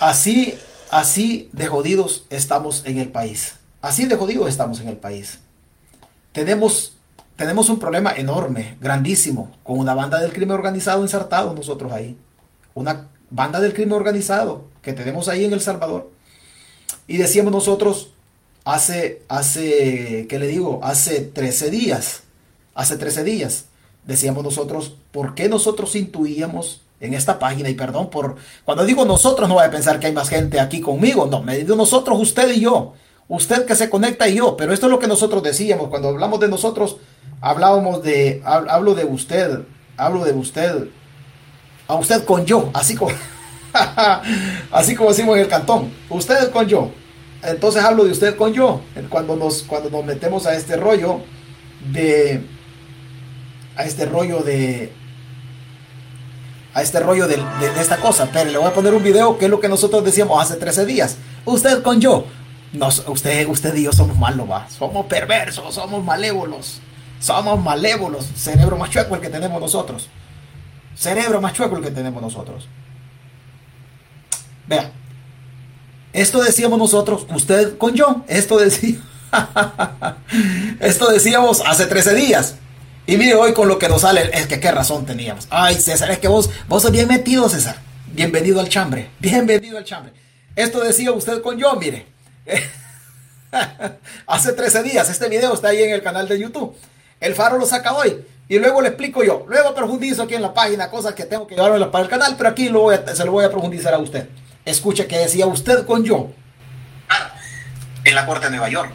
Así, 0.00 0.58
así 0.90 1.48
de 1.52 1.66
jodidos 1.66 2.26
estamos 2.30 2.84
en 2.84 2.98
el 2.98 3.08
país. 3.08 3.56
Así 3.80 4.06
de 4.06 4.16
jodidos 4.16 4.48
estamos 4.48 4.80
en 4.80 4.88
el 4.88 4.96
país. 4.96 5.38
Tenemos, 6.32 6.96
tenemos 7.36 7.70
un 7.70 7.78
problema 7.78 8.12
enorme, 8.12 8.76
grandísimo, 8.80 9.50
con 9.64 9.78
una 9.78 9.94
banda 9.94 10.20
del 10.20 10.32
crimen 10.32 10.52
organizado 10.52 11.02
insertado 11.02 11.54
nosotros 11.54 11.92
ahí. 11.92 12.16
Una 12.74 13.08
banda 13.30 13.60
del 13.60 13.72
crimen 13.72 13.94
organizado 13.94 14.64
que 14.82 14.92
tenemos 14.92 15.28
ahí 15.28 15.44
en 15.44 15.52
El 15.52 15.60
Salvador. 15.60 16.10
Y 17.08 17.16
decíamos 17.16 17.52
nosotros 17.52 18.10
hace, 18.64 19.22
hace, 19.28 20.26
¿qué 20.28 20.38
le 20.38 20.46
digo? 20.46 20.80
Hace 20.82 21.22
13 21.22 21.70
días, 21.70 22.22
hace 22.74 22.98
13 22.98 23.24
días, 23.24 23.64
decíamos 24.04 24.44
nosotros, 24.44 24.94
¿por 25.10 25.34
qué 25.34 25.48
nosotros 25.48 25.96
intuíamos 25.96 26.82
en 27.00 27.14
esta 27.14 27.38
página 27.38 27.68
y 27.70 27.74
perdón 27.74 28.10
por 28.10 28.36
cuando 28.64 28.84
digo 28.84 29.04
nosotros 29.04 29.48
no 29.48 29.54
voy 29.54 29.64
a 29.64 29.70
pensar 29.70 30.00
que 30.00 30.08
hay 30.08 30.12
más 30.12 30.28
gente 30.28 30.60
aquí 30.60 30.80
conmigo, 30.80 31.26
no, 31.26 31.42
me 31.42 31.56
digo 31.56 31.76
nosotros, 31.76 32.18
usted 32.20 32.50
y 32.50 32.60
yo, 32.60 32.92
usted 33.28 33.64
que 33.64 33.74
se 33.74 33.88
conecta 33.88 34.28
y 34.28 34.34
yo, 34.34 34.56
pero 34.56 34.74
esto 34.74 34.86
es 34.86 34.92
lo 34.92 34.98
que 34.98 35.06
nosotros 35.06 35.42
decíamos, 35.42 35.88
cuando 35.88 36.08
hablamos 36.08 36.40
de 36.40 36.48
nosotros, 36.48 36.98
hablábamos 37.40 38.02
de, 38.02 38.42
hablo 38.44 38.94
de 38.94 39.06
usted, 39.06 39.60
hablo 39.96 40.24
de 40.24 40.32
usted, 40.32 40.88
a 41.86 41.94
usted 41.94 42.24
con 42.24 42.44
yo, 42.44 42.68
así 42.74 42.94
como, 42.94 43.12
así 44.72 44.94
como 44.94 45.10
decimos 45.10 45.36
en 45.36 45.42
el 45.42 45.48
cantón, 45.48 45.92
usted 46.08 46.50
con 46.50 46.66
yo, 46.66 46.90
entonces 47.42 47.82
hablo 47.82 48.04
de 48.04 48.12
usted 48.12 48.36
con 48.36 48.52
yo, 48.52 48.80
cuando 49.08 49.36
nos, 49.36 49.62
cuando 49.62 49.90
nos 49.90 50.04
metemos 50.04 50.46
a 50.46 50.54
este 50.54 50.76
rollo 50.76 51.20
de, 51.92 52.42
a 53.76 53.84
este 53.84 54.06
rollo 54.06 54.40
de, 54.40 54.92
a 56.74 56.82
este 56.82 57.00
rollo 57.00 57.26
de, 57.26 57.40
esta 57.80 57.98
cosa. 57.98 58.28
Pero 58.32 58.50
le 58.50 58.58
voy 58.58 58.68
a 58.68 58.72
poner 58.72 58.94
un 58.94 59.02
video 59.02 59.38
que 59.38 59.46
es 59.46 59.50
lo 59.50 59.60
que 59.60 59.68
nosotros 59.68 60.04
decíamos 60.04 60.42
hace 60.42 60.56
13 60.56 60.86
días. 60.86 61.16
Usted 61.44 61.82
con 61.82 62.00
yo. 62.00 62.24
Nos, 62.72 63.02
usted, 63.08 63.48
usted 63.48 63.74
y 63.76 63.84
yo 63.84 63.92
somos 63.92 64.16
malos, 64.18 64.50
va. 64.50 64.68
Somos 64.68 65.06
perversos, 65.06 65.74
somos 65.74 66.04
malévolos. 66.04 66.80
Somos 67.18 67.62
malévolos. 67.62 68.26
Cerebro 68.36 68.76
más 68.76 68.90
chueco 68.90 69.14
el 69.14 69.20
que 69.20 69.30
tenemos 69.30 69.60
nosotros. 69.60 70.08
Cerebro 70.94 71.40
más 71.40 71.52
chueco 71.52 71.76
el 71.76 71.82
que 71.82 71.90
tenemos 71.90 72.20
nosotros. 72.20 72.68
Vea. 74.68 74.92
Esto 76.12 76.42
decíamos 76.42 76.78
nosotros, 76.78 77.26
usted 77.34 77.76
con 77.78 77.94
yo. 77.94 78.24
Esto 78.28 78.58
decía. 78.58 78.98
Esto 80.80 81.10
decíamos 81.10 81.62
hace 81.66 81.86
13 81.86 82.14
días. 82.14 82.56
Y 83.06 83.16
mire 83.16 83.34
hoy 83.34 83.54
con 83.54 83.68
lo 83.68 83.78
que 83.78 83.88
nos 83.88 84.02
sale, 84.02 84.30
es 84.34 84.46
que 84.46 84.60
qué 84.60 84.70
razón 84.70 85.06
teníamos. 85.06 85.46
Ay, 85.48 85.76
César, 85.76 86.10
es 86.10 86.18
que 86.18 86.28
vos, 86.28 86.50
vos 86.68 86.82
sos 86.82 86.92
bien 86.92 87.08
metido, 87.08 87.48
César. 87.48 87.76
Bienvenido 88.12 88.60
al 88.60 88.68
chambre. 88.68 89.10
Bienvenido 89.18 89.78
al 89.78 89.84
chambre. 89.84 90.12
Esto 90.54 90.80
decía 90.80 91.12
usted 91.12 91.40
con 91.40 91.56
yo, 91.56 91.74
mire. 91.76 92.06
Hace 94.26 94.52
13 94.52 94.82
días, 94.82 95.08
este 95.08 95.28
video 95.28 95.54
está 95.54 95.68
ahí 95.68 95.82
en 95.82 95.90
el 95.90 96.02
canal 96.02 96.28
de 96.28 96.38
YouTube. 96.38 96.76
El 97.20 97.34
faro 97.34 97.58
lo 97.58 97.64
saca 97.64 97.94
hoy. 97.94 98.22
Y 98.48 98.58
luego 98.58 98.82
le 98.82 98.88
explico 98.88 99.22
yo. 99.22 99.46
Luego 99.48 99.74
profundizo 99.74 100.22
aquí 100.22 100.34
en 100.34 100.42
la 100.42 100.52
página 100.52 100.90
cosas 100.90 101.14
que 101.14 101.24
tengo 101.24 101.46
que 101.46 101.54
llevarme 101.54 101.86
para 101.86 102.04
el 102.04 102.10
canal, 102.10 102.34
pero 102.36 102.50
aquí 102.50 102.66
se 102.66 103.24
lo 103.24 103.32
voy 103.32 103.44
a 103.44 103.50
profundizar 103.50 103.94
a 103.94 103.98
usted. 103.98 104.28
Escuche 104.68 105.06
que 105.06 105.18
decía 105.18 105.46
usted 105.46 105.86
con 105.86 106.04
yo. 106.04 106.30
En 108.04 108.14
la 108.14 108.26
corte 108.26 108.46
de 108.46 108.50
Nueva 108.50 108.68
York. 108.68 108.92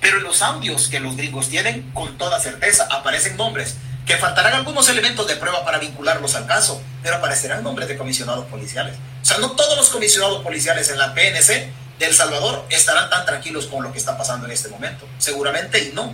Pero 0.00 0.18
en 0.18 0.24
los 0.24 0.42
audios 0.42 0.88
que 0.88 1.00
los 1.00 1.16
gringos 1.16 1.48
tienen, 1.48 1.90
con 1.92 2.18
toda 2.18 2.40
certeza 2.40 2.88
aparecen 2.90 3.36
nombres, 3.36 3.76
que 4.06 4.16
faltarán 4.16 4.54
algunos 4.54 4.88
elementos 4.88 5.26
de 5.28 5.36
prueba 5.36 5.64
para 5.64 5.78
vincularlos 5.78 6.34
al 6.34 6.46
caso, 6.46 6.82
pero 7.02 7.16
aparecerán 7.16 7.62
nombres 7.62 7.88
de 7.88 7.96
comisionados 7.96 8.46
policiales. 8.46 8.96
O 9.22 9.24
sea, 9.24 9.38
no 9.38 9.52
todos 9.52 9.76
los 9.76 9.90
comisionados 9.90 10.42
policiales 10.42 10.90
en 10.90 10.98
la 10.98 11.14
PNC 11.14 11.70
de 11.98 12.06
El 12.06 12.14
Salvador 12.14 12.64
estarán 12.70 13.10
tan 13.10 13.26
tranquilos 13.26 13.66
con 13.66 13.82
lo 13.84 13.92
que 13.92 13.98
está 13.98 14.16
pasando 14.16 14.46
en 14.46 14.52
este 14.52 14.70
momento. 14.70 15.06
Seguramente 15.18 15.78
y 15.78 15.92
no. 15.92 16.12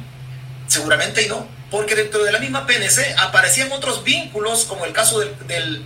Seguramente 0.66 1.22
y 1.22 1.28
no. 1.28 1.46
Porque 1.70 1.94
dentro 1.94 2.24
de 2.24 2.32
la 2.32 2.40
misma 2.40 2.66
PNC 2.66 3.14
aparecían 3.16 3.70
otros 3.72 4.02
vínculos, 4.02 4.64
como 4.64 4.84
el 4.84 4.92
caso 4.92 5.20
del, 5.20 5.84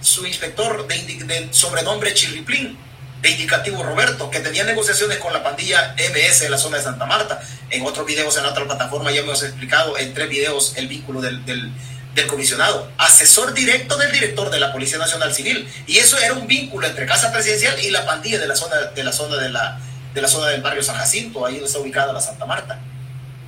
subinspector 0.00 0.86
de, 0.86 0.96
de 1.24 1.48
sobrenombre 1.52 2.14
Chirriplín, 2.14 2.78
de 3.22 3.30
indicativo 3.30 3.82
Roberto, 3.82 4.30
que 4.30 4.40
tenía 4.40 4.64
negociaciones 4.64 5.18
con 5.18 5.32
la 5.32 5.42
pandilla 5.42 5.94
MS 5.96 6.42
en 6.42 6.50
la 6.50 6.58
zona 6.58 6.78
de 6.78 6.82
Santa 6.82 7.06
Marta. 7.06 7.40
En 7.70 7.86
otros 7.86 8.04
videos 8.04 8.36
en 8.36 8.42
la 8.42 8.50
otra 8.50 8.64
plataforma 8.64 9.12
ya 9.12 9.20
hemos 9.20 9.42
explicado 9.42 9.96
en 9.96 10.12
tres 10.12 10.28
videos 10.28 10.74
el 10.76 10.88
vínculo 10.88 11.20
del, 11.20 11.44
del, 11.46 11.72
del, 12.14 12.26
comisionado, 12.26 12.90
asesor 12.98 13.54
directo 13.54 13.96
del 13.96 14.10
director 14.10 14.50
de 14.50 14.58
la 14.58 14.72
Policía 14.72 14.98
Nacional 14.98 15.32
Civil. 15.32 15.68
Y 15.86 15.98
eso 15.98 16.18
era 16.18 16.34
un 16.34 16.48
vínculo 16.48 16.86
entre 16.86 17.06
Casa 17.06 17.32
Presidencial 17.32 17.78
y 17.80 17.90
la 17.90 18.04
pandilla 18.04 18.40
de 18.40 18.48
la 18.48 18.56
zona 18.56 18.76
de 18.76 19.04
la 19.04 19.12
zona 19.12 19.36
de 19.36 19.50
la, 19.50 19.78
de 20.12 20.20
la 20.20 20.28
zona 20.28 20.48
del 20.48 20.60
barrio 20.60 20.82
San 20.82 20.96
Jacinto, 20.96 21.46
ahí 21.46 21.54
donde 21.54 21.68
está 21.68 21.78
ubicada 21.78 22.12
la 22.12 22.20
Santa 22.20 22.44
Marta. 22.44 22.80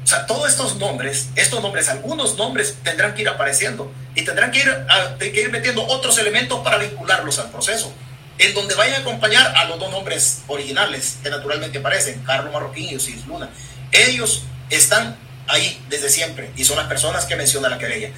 O 0.04 0.06
sea, 0.06 0.26
todos 0.26 0.50
estos 0.50 0.76
nombres, 0.76 1.30
estos 1.34 1.62
nombres, 1.62 1.88
algunos 1.88 2.36
nombres 2.36 2.76
tendrán 2.82 3.14
que 3.14 3.22
ir 3.22 3.28
apareciendo 3.28 3.90
y 4.14 4.22
tendrán 4.22 4.50
que 4.50 4.58
ir, 4.58 4.68
a, 4.68 5.16
que 5.18 5.40
ir 5.40 5.50
metiendo 5.50 5.82
otros 5.86 6.18
elementos 6.18 6.60
para 6.60 6.76
vincularlos 6.78 7.38
al 7.38 7.50
proceso. 7.50 7.92
en 8.36 8.52
donde 8.52 8.74
vayan 8.74 8.96
a 8.96 8.98
acompañar 8.98 9.56
a 9.56 9.64
los 9.66 9.78
dos 9.78 9.92
nombres 9.92 10.42
originales 10.48 11.18
que 11.22 11.30
naturalmente 11.30 11.78
aparecen, 11.78 12.20
Carlos 12.24 12.52
Marroquín 12.52 12.90
y 12.90 12.96
Osiris 12.96 13.26
Luna. 13.26 13.48
Ellos 13.92 14.42
están 14.70 15.16
ahí 15.46 15.80
desde 15.88 16.08
siempre 16.08 16.50
y 16.56 16.64
son 16.64 16.76
las 16.76 16.86
personas 16.86 17.26
que 17.26 17.36
menciona 17.36 17.68
la 17.68 17.78
querella. 17.78 18.10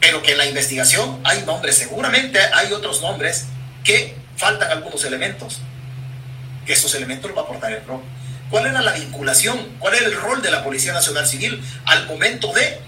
Pero 0.00 0.22
que 0.22 0.32
en 0.32 0.38
la 0.38 0.46
investigación 0.46 1.20
hay 1.24 1.42
nombres, 1.42 1.76
seguramente 1.76 2.40
hay 2.52 2.72
otros 2.72 3.00
nombres 3.00 3.46
que 3.84 4.16
faltan 4.36 4.70
algunos 4.70 5.04
elementos, 5.04 5.58
que 6.66 6.72
estos 6.72 6.94
elementos 6.94 7.30
los 7.30 7.36
va 7.36 7.42
a 7.42 7.44
aportar 7.44 7.72
el 7.72 7.82
PRO. 7.82 8.02
¿Cuál 8.50 8.66
era 8.66 8.82
la 8.82 8.92
vinculación? 8.92 9.76
¿Cuál 9.78 9.94
era 9.94 10.06
el 10.06 10.16
rol 10.16 10.42
de 10.42 10.50
la 10.50 10.64
Policía 10.64 10.92
Nacional 10.92 11.26
Civil 11.26 11.62
al 11.86 12.06
momento 12.06 12.52
de, 12.52 12.80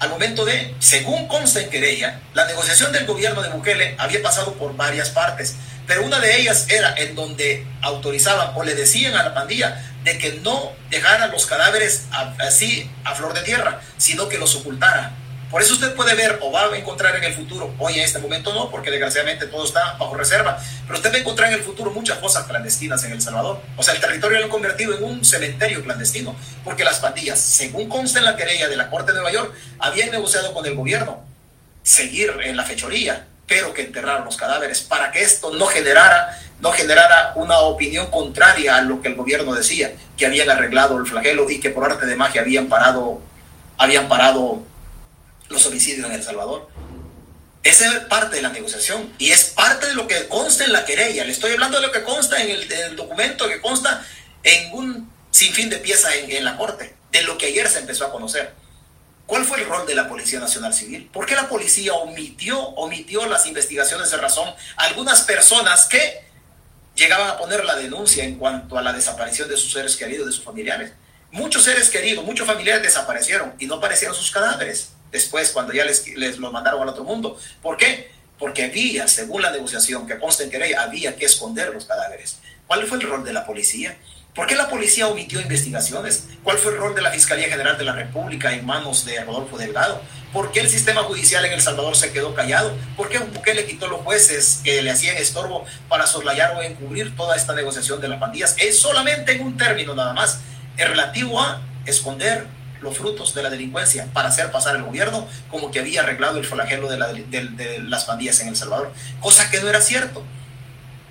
al 0.00 0.10
momento 0.10 0.44
de, 0.44 0.74
según 0.80 1.28
consta 1.28 1.60
en 1.60 1.70
querella, 1.70 2.20
la 2.34 2.44
negociación 2.46 2.90
del 2.90 3.06
gobierno 3.06 3.40
de 3.40 3.50
Bukele 3.50 3.94
había 3.98 4.20
pasado 4.20 4.54
por 4.54 4.74
varias 4.76 5.10
partes, 5.10 5.54
pero 5.86 6.04
una 6.04 6.18
de 6.18 6.40
ellas 6.40 6.66
era 6.70 6.92
en 6.96 7.14
donde 7.14 7.64
autorizaban 7.82 8.50
o 8.56 8.64
le 8.64 8.74
decían 8.74 9.14
a 9.14 9.22
la 9.22 9.32
pandilla 9.32 9.80
de 10.02 10.18
que 10.18 10.40
no 10.42 10.72
dejara 10.90 11.28
los 11.28 11.46
cadáveres 11.46 12.06
así 12.38 12.90
a 13.04 13.14
flor 13.14 13.32
de 13.32 13.42
tierra, 13.42 13.80
sino 13.96 14.28
que 14.28 14.38
los 14.38 14.56
ocultara 14.56 15.12
por 15.50 15.62
eso 15.62 15.74
usted 15.74 15.94
puede 15.94 16.14
ver 16.14 16.38
o 16.42 16.50
va 16.50 16.64
a 16.64 16.76
encontrar 16.76 17.14
en 17.16 17.24
el 17.24 17.34
futuro, 17.34 17.72
hoy 17.78 17.94
en 17.94 18.00
este 18.00 18.18
momento 18.18 18.52
no, 18.52 18.70
porque 18.70 18.90
desgraciadamente 18.90 19.46
todo 19.46 19.64
está 19.64 19.96
bajo 19.98 20.14
reserva, 20.14 20.58
pero 20.86 20.98
usted 20.98 21.12
va 21.12 21.16
a 21.16 21.20
encontrar 21.20 21.48
en 21.52 21.58
el 21.58 21.64
futuro 21.64 21.90
muchas 21.92 22.18
cosas 22.18 22.46
clandestinas 22.46 23.02
en 23.04 23.12
El 23.12 23.22
Salvador. 23.22 23.60
O 23.76 23.82
sea, 23.82 23.94
el 23.94 24.00
territorio 24.00 24.38
lo 24.38 24.44
han 24.44 24.50
convertido 24.50 24.96
en 24.96 25.04
un 25.04 25.24
cementerio 25.24 25.82
clandestino, 25.82 26.34
porque 26.64 26.84
las 26.84 26.98
pandillas, 26.98 27.38
según 27.38 27.88
consta 27.88 28.18
en 28.18 28.24
la 28.24 28.36
querella 28.36 28.68
de 28.68 28.76
la 28.76 28.90
Corte 28.90 29.12
de 29.12 29.20
Nueva 29.20 29.32
York, 29.32 29.54
habían 29.78 30.10
negociado 30.10 30.52
con 30.52 30.66
el 30.66 30.74
gobierno 30.74 31.24
seguir 31.82 32.34
en 32.42 32.56
la 32.56 32.64
fechoría, 32.64 33.26
pero 33.46 33.72
que 33.72 33.82
enterraron 33.82 34.24
los 34.24 34.36
cadáveres 34.36 34.80
para 34.80 35.12
que 35.12 35.22
esto 35.22 35.54
no 35.54 35.66
generara 35.66 36.40
no 36.60 36.72
generara 36.72 37.32
una 37.36 37.58
opinión 37.58 38.10
contraria 38.10 38.76
a 38.76 38.82
lo 38.82 39.02
que 39.02 39.08
el 39.08 39.14
gobierno 39.14 39.54
decía, 39.54 39.92
que 40.16 40.26
habían 40.26 40.48
arreglado 40.48 40.96
el 40.96 41.06
flagelo 41.06 41.50
y 41.50 41.60
que 41.60 41.70
por 41.70 41.84
arte 41.84 42.06
de 42.06 42.16
magia 42.16 42.40
habían 42.40 42.66
parado 42.66 43.20
habían 43.78 44.08
parado 44.08 44.62
los 45.48 45.66
homicidios 45.66 46.06
en 46.06 46.12
El 46.12 46.22
Salvador. 46.22 46.68
Esa 47.62 47.92
es 47.92 48.00
parte 48.04 48.36
de 48.36 48.42
la 48.42 48.50
negociación 48.50 49.12
y 49.18 49.30
es 49.32 49.46
parte 49.46 49.88
de 49.88 49.94
lo 49.94 50.06
que 50.06 50.28
consta 50.28 50.64
en 50.64 50.72
la 50.72 50.84
querella. 50.84 51.24
Le 51.24 51.32
estoy 51.32 51.52
hablando 51.52 51.80
de 51.80 51.86
lo 51.86 51.92
que 51.92 52.04
consta 52.04 52.40
en 52.40 52.50
el, 52.50 52.96
documento, 52.96 53.48
que 53.48 53.60
consta 53.60 54.06
en 54.44 54.72
un 54.72 55.10
sinfín 55.32 55.68
de 55.68 55.78
piezas 55.78 56.14
en, 56.14 56.30
en 56.30 56.44
la 56.44 56.56
corte, 56.56 56.94
de 57.10 57.22
lo 57.22 57.36
que 57.36 57.46
ayer 57.46 57.68
se 57.68 57.80
empezó 57.80 58.06
a 58.06 58.12
conocer. 58.12 58.54
¿Cuál 59.26 59.44
fue 59.44 59.58
el 59.58 59.66
rol 59.66 59.84
de 59.84 59.96
la 59.96 60.08
Policía 60.08 60.38
Nacional 60.38 60.72
Civil? 60.72 61.10
¿Por 61.12 61.26
qué 61.26 61.34
la 61.34 61.48
policía 61.48 61.94
omitió, 61.94 62.60
omitió 62.60 63.26
las 63.26 63.46
investigaciones 63.46 64.12
de 64.12 64.16
razón 64.18 64.48
a 64.76 64.84
algunas 64.84 65.22
personas 65.22 65.86
que 65.86 66.24
llegaban 66.94 67.30
a 67.30 67.36
poner 67.36 67.64
la 67.64 67.74
denuncia 67.74 68.22
en 68.22 68.36
cuanto 68.36 68.78
a 68.78 68.82
la 68.82 68.92
desaparición 68.92 69.48
de 69.48 69.56
sus 69.56 69.72
seres 69.72 69.96
queridos, 69.96 70.26
de 70.26 70.32
sus 70.32 70.44
familiares? 70.44 70.92
Muchos 71.32 71.64
seres 71.64 71.90
queridos, 71.90 72.24
muchos 72.24 72.46
familiares 72.46 72.84
desaparecieron 72.84 73.54
y 73.58 73.66
no 73.66 73.74
aparecieron 73.74 74.14
sus 74.14 74.30
cadáveres 74.30 74.90
después 75.10 75.50
cuando 75.50 75.72
ya 75.72 75.84
les, 75.84 76.06
les 76.16 76.38
lo 76.38 76.52
mandaron 76.52 76.82
al 76.82 76.88
otro 76.88 77.04
mundo. 77.04 77.38
¿Por 77.62 77.76
qué? 77.76 78.10
Porque 78.38 78.64
había, 78.64 79.08
según 79.08 79.42
la 79.42 79.50
negociación 79.50 80.06
que 80.06 80.18
consta 80.18 80.44
en 80.44 80.50
querella, 80.50 80.82
había 80.82 81.16
que 81.16 81.24
esconder 81.24 81.72
los 81.72 81.86
cadáveres. 81.86 82.38
¿Cuál 82.66 82.86
fue 82.86 82.98
el 82.98 83.08
rol 83.08 83.24
de 83.24 83.32
la 83.32 83.46
policía? 83.46 83.96
¿Por 84.36 84.46
qué 84.46 84.54
la 84.54 84.68
policía 84.68 85.08
omitió 85.08 85.40
investigaciones? 85.40 86.24
¿Cuál 86.44 86.58
fue 86.58 86.72
el 86.72 86.78
rol 86.78 86.94
de 86.94 87.00
la 87.00 87.10
Fiscalía 87.10 87.48
General 87.48 87.78
de 87.78 87.84
la 87.84 87.92
República 87.92 88.52
en 88.52 88.66
manos 88.66 89.06
de 89.06 89.24
Rodolfo 89.24 89.56
Delgado? 89.56 90.02
¿Por 90.30 90.52
qué 90.52 90.60
el 90.60 90.68
sistema 90.68 91.04
judicial 91.04 91.42
en 91.46 91.52
El 91.54 91.62
Salvador 91.62 91.96
se 91.96 92.12
quedó 92.12 92.34
callado? 92.34 92.76
¿Por 92.98 93.08
qué 93.08 93.54
le 93.54 93.64
quitó 93.64 93.88
los 93.88 94.02
jueces 94.02 94.60
que 94.62 94.82
le 94.82 94.90
hacían 94.90 95.16
estorbo 95.16 95.64
para 95.88 96.06
soslayar 96.06 96.54
o 96.54 96.60
encubrir 96.60 97.16
toda 97.16 97.34
esta 97.34 97.54
negociación 97.54 97.98
de 98.02 98.08
las 98.08 98.20
pandillas? 98.20 98.56
Es 98.58 98.78
solamente 98.78 99.32
en 99.32 99.40
un 99.40 99.56
término 99.56 99.94
nada 99.94 100.12
más, 100.12 100.40
es 100.76 100.86
relativo 100.86 101.40
a 101.40 101.62
esconder 101.86 102.46
los 102.80 102.96
frutos 102.96 103.34
de 103.34 103.42
la 103.42 103.50
delincuencia 103.50 104.08
para 104.12 104.28
hacer 104.28 104.50
pasar 104.50 104.76
el 104.76 104.82
gobierno 104.82 105.26
como 105.50 105.70
que 105.70 105.80
había 105.80 106.02
arreglado 106.02 106.38
el 106.38 106.44
flagelo 106.44 106.88
de, 106.88 107.80
las 107.84 108.04
pandillas 108.04 108.40
en 108.40 108.48
El 108.48 108.56
Salvador, 108.56 108.92
cosa 109.20 109.50
que 109.50 109.60
no 109.60 109.68
era 109.68 109.80
cierto. 109.80 110.22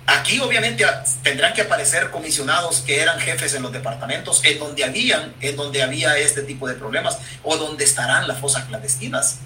Aquí 0.06 0.38
obviamente 0.38 0.84
tendrán 1.24 1.52
que 1.52 1.62
aparecer 1.62 2.10
comisionados 2.10 2.80
que 2.80 3.00
eran 3.00 3.18
jefes 3.18 3.54
en 3.54 3.62
los 3.62 3.72
departamentos 3.72 4.40
en 4.44 4.58
donde 4.60 4.84
habían, 4.84 5.34
en 5.40 5.56
donde 5.56 5.82
había 5.82 6.16
este 6.16 6.42
tipo 6.42 6.68
de 6.68 6.74
problemas 6.74 7.18
o 7.42 7.56
donde 7.56 7.84
estarán 7.84 8.28
las 8.28 8.38
fosas 8.38 8.64
clandestinas. 8.66 9.40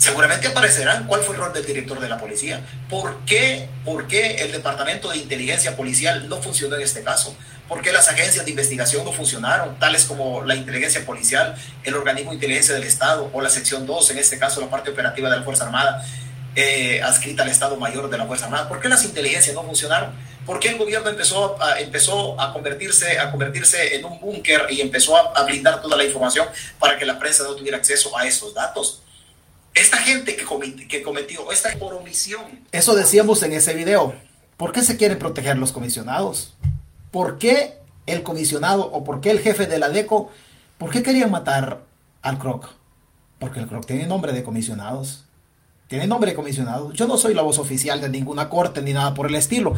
Seguramente 0.00 0.46
aparecerán 0.48 1.06
cuál 1.06 1.20
fue 1.20 1.34
el 1.34 1.42
rol 1.42 1.52
del 1.52 1.66
director 1.66 2.00
de 2.00 2.08
la 2.08 2.16
policía. 2.16 2.64
¿Por 2.88 3.18
qué, 3.26 3.68
¿Por 3.84 4.06
qué 4.06 4.36
el 4.36 4.50
departamento 4.50 5.10
de 5.10 5.18
inteligencia 5.18 5.76
policial 5.76 6.26
no 6.26 6.40
funcionó 6.40 6.76
en 6.76 6.80
este 6.80 7.02
caso? 7.02 7.36
¿Por 7.68 7.82
qué 7.82 7.92
las 7.92 8.08
agencias 8.08 8.46
de 8.46 8.50
investigación 8.50 9.04
no 9.04 9.12
funcionaron, 9.12 9.78
tales 9.78 10.06
como 10.06 10.42
la 10.42 10.54
inteligencia 10.54 11.04
policial, 11.04 11.54
el 11.84 11.94
organismo 11.94 12.30
de 12.30 12.36
inteligencia 12.36 12.74
del 12.74 12.84
Estado 12.84 13.28
o 13.30 13.42
la 13.42 13.50
sección 13.50 13.84
2, 13.86 14.12
en 14.12 14.18
este 14.18 14.38
caso 14.38 14.62
la 14.62 14.70
parte 14.70 14.90
operativa 14.90 15.28
de 15.28 15.36
la 15.36 15.42
Fuerza 15.42 15.66
Armada, 15.66 16.02
eh, 16.56 17.02
adscrita 17.02 17.42
al 17.42 17.50
Estado 17.50 17.76
Mayor 17.76 18.08
de 18.08 18.16
la 18.16 18.24
Fuerza 18.24 18.46
Armada? 18.46 18.70
¿Por 18.70 18.80
qué 18.80 18.88
las 18.88 19.04
inteligencias 19.04 19.54
no 19.54 19.64
funcionaron? 19.64 20.14
¿Por 20.46 20.60
qué 20.60 20.70
el 20.70 20.78
gobierno 20.78 21.10
empezó 21.10 21.62
a, 21.62 21.78
empezó 21.78 22.40
a, 22.40 22.54
convertirse, 22.54 23.18
a 23.18 23.30
convertirse 23.30 23.96
en 23.96 24.06
un 24.06 24.18
búnker 24.18 24.66
y 24.70 24.80
empezó 24.80 25.36
a, 25.36 25.42
blindar 25.44 25.82
toda 25.82 25.98
la 25.98 26.04
información 26.04 26.48
para 26.78 26.96
que 26.96 27.04
la 27.04 27.18
prensa 27.18 27.42
no 27.42 27.54
tuviera 27.54 27.76
acceso 27.76 28.16
a 28.16 28.26
esos 28.26 28.54
datos? 28.54 29.02
Esta 29.74 29.98
gente 29.98 30.36
que, 30.36 30.44
cometió, 30.44 30.88
que 30.88 31.54
esta 31.54 31.70
por 31.78 31.94
omisión. 31.94 32.42
Eso 32.72 32.94
decíamos 32.94 33.42
en 33.42 33.52
ese 33.52 33.74
video. 33.74 34.14
¿Por 34.56 34.72
qué 34.72 34.82
se 34.82 34.96
quieren 34.96 35.18
proteger 35.18 35.56
los 35.56 35.72
comisionados? 35.72 36.54
¿Por 37.10 37.38
qué 37.38 37.78
el 38.06 38.22
comisionado 38.22 38.90
o 38.92 39.04
por 39.04 39.20
qué 39.20 39.30
el 39.30 39.40
jefe 39.40 39.66
de 39.66 39.78
la 39.78 39.88
DECO, 39.88 40.30
por 40.78 40.90
qué 40.90 41.02
querían 41.02 41.30
matar 41.30 41.82
al 42.22 42.38
Croc? 42.38 42.68
Porque 43.38 43.60
el 43.60 43.66
Croc 43.66 43.86
tiene 43.86 44.06
nombre 44.06 44.32
de 44.32 44.42
comisionados. 44.42 45.24
Tiene 45.88 46.06
nombre 46.06 46.30
de 46.30 46.36
comisionado. 46.36 46.92
Yo 46.92 47.06
no 47.06 47.16
soy 47.16 47.34
la 47.34 47.42
voz 47.42 47.58
oficial 47.58 48.00
de 48.00 48.08
ninguna 48.08 48.48
corte 48.48 48.82
ni 48.82 48.92
nada 48.92 49.14
por 49.14 49.26
el 49.26 49.34
estilo. 49.34 49.74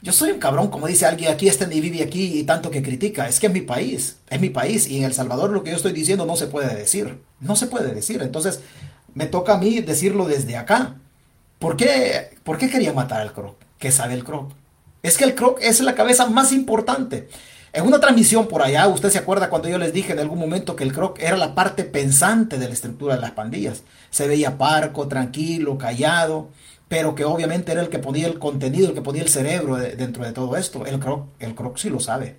Yo 0.00 0.12
soy 0.12 0.30
un 0.30 0.38
cabrón, 0.38 0.68
como 0.68 0.86
dice 0.86 1.06
alguien, 1.06 1.32
aquí 1.32 1.48
este 1.48 1.66
ni 1.66 1.80
vive 1.80 2.02
aquí 2.02 2.38
y 2.38 2.44
tanto 2.44 2.70
que 2.70 2.82
critica. 2.82 3.26
Es 3.26 3.40
que 3.40 3.48
es 3.48 3.52
mi 3.52 3.62
país, 3.62 4.18
es 4.30 4.40
mi 4.40 4.50
país. 4.50 4.86
Y 4.86 4.98
en 4.98 5.04
El 5.04 5.14
Salvador 5.14 5.50
lo 5.50 5.64
que 5.64 5.70
yo 5.70 5.76
estoy 5.76 5.92
diciendo 5.92 6.26
no 6.26 6.36
se 6.36 6.46
puede 6.46 6.72
decir. 6.76 7.18
No 7.40 7.56
se 7.56 7.66
puede 7.66 7.92
decir. 7.92 8.22
Entonces, 8.22 8.60
me 9.14 9.26
toca 9.26 9.54
a 9.54 9.58
mí 9.58 9.80
decirlo 9.80 10.26
desde 10.26 10.56
acá. 10.56 10.96
¿Por 11.58 11.76
qué, 11.76 12.38
¿Por 12.44 12.58
qué 12.58 12.70
quería 12.70 12.92
matar 12.92 13.20
al 13.20 13.32
Croc? 13.32 13.56
¿Qué 13.78 13.90
sabe 13.90 14.14
el 14.14 14.24
Croc? 14.24 14.52
Es 15.02 15.16
que 15.16 15.24
el 15.24 15.34
croc 15.34 15.58
es 15.62 15.80
la 15.80 15.94
cabeza 15.94 16.26
más 16.26 16.52
importante. 16.52 17.28
En 17.72 17.86
una 17.86 18.00
transmisión 18.00 18.48
por 18.48 18.62
allá, 18.62 18.88
usted 18.88 19.10
se 19.10 19.18
acuerda 19.18 19.50
cuando 19.50 19.68
yo 19.68 19.78
les 19.78 19.92
dije 19.92 20.12
en 20.12 20.18
algún 20.18 20.38
momento 20.38 20.74
que 20.74 20.84
el 20.84 20.92
croc 20.92 21.18
era 21.20 21.36
la 21.36 21.54
parte 21.54 21.84
pensante 21.84 22.58
de 22.58 22.66
la 22.66 22.74
estructura 22.74 23.14
de 23.14 23.20
las 23.20 23.32
pandillas. 23.32 23.82
Se 24.10 24.26
veía 24.26 24.58
parco, 24.58 25.06
tranquilo, 25.06 25.78
callado, 25.78 26.48
pero 26.88 27.14
que 27.14 27.24
obviamente 27.24 27.72
era 27.72 27.82
el 27.82 27.90
que 27.90 27.98
ponía 27.98 28.26
el 28.26 28.38
contenido, 28.38 28.88
el 28.88 28.94
que 28.94 29.02
ponía 29.02 29.22
el 29.22 29.28
cerebro 29.28 29.76
dentro 29.76 30.24
de 30.24 30.32
todo 30.32 30.56
esto. 30.56 30.86
El 30.86 30.98
croc, 30.98 31.26
el 31.38 31.54
croc 31.54 31.76
sí 31.76 31.90
lo 31.90 32.00
sabe. 32.00 32.36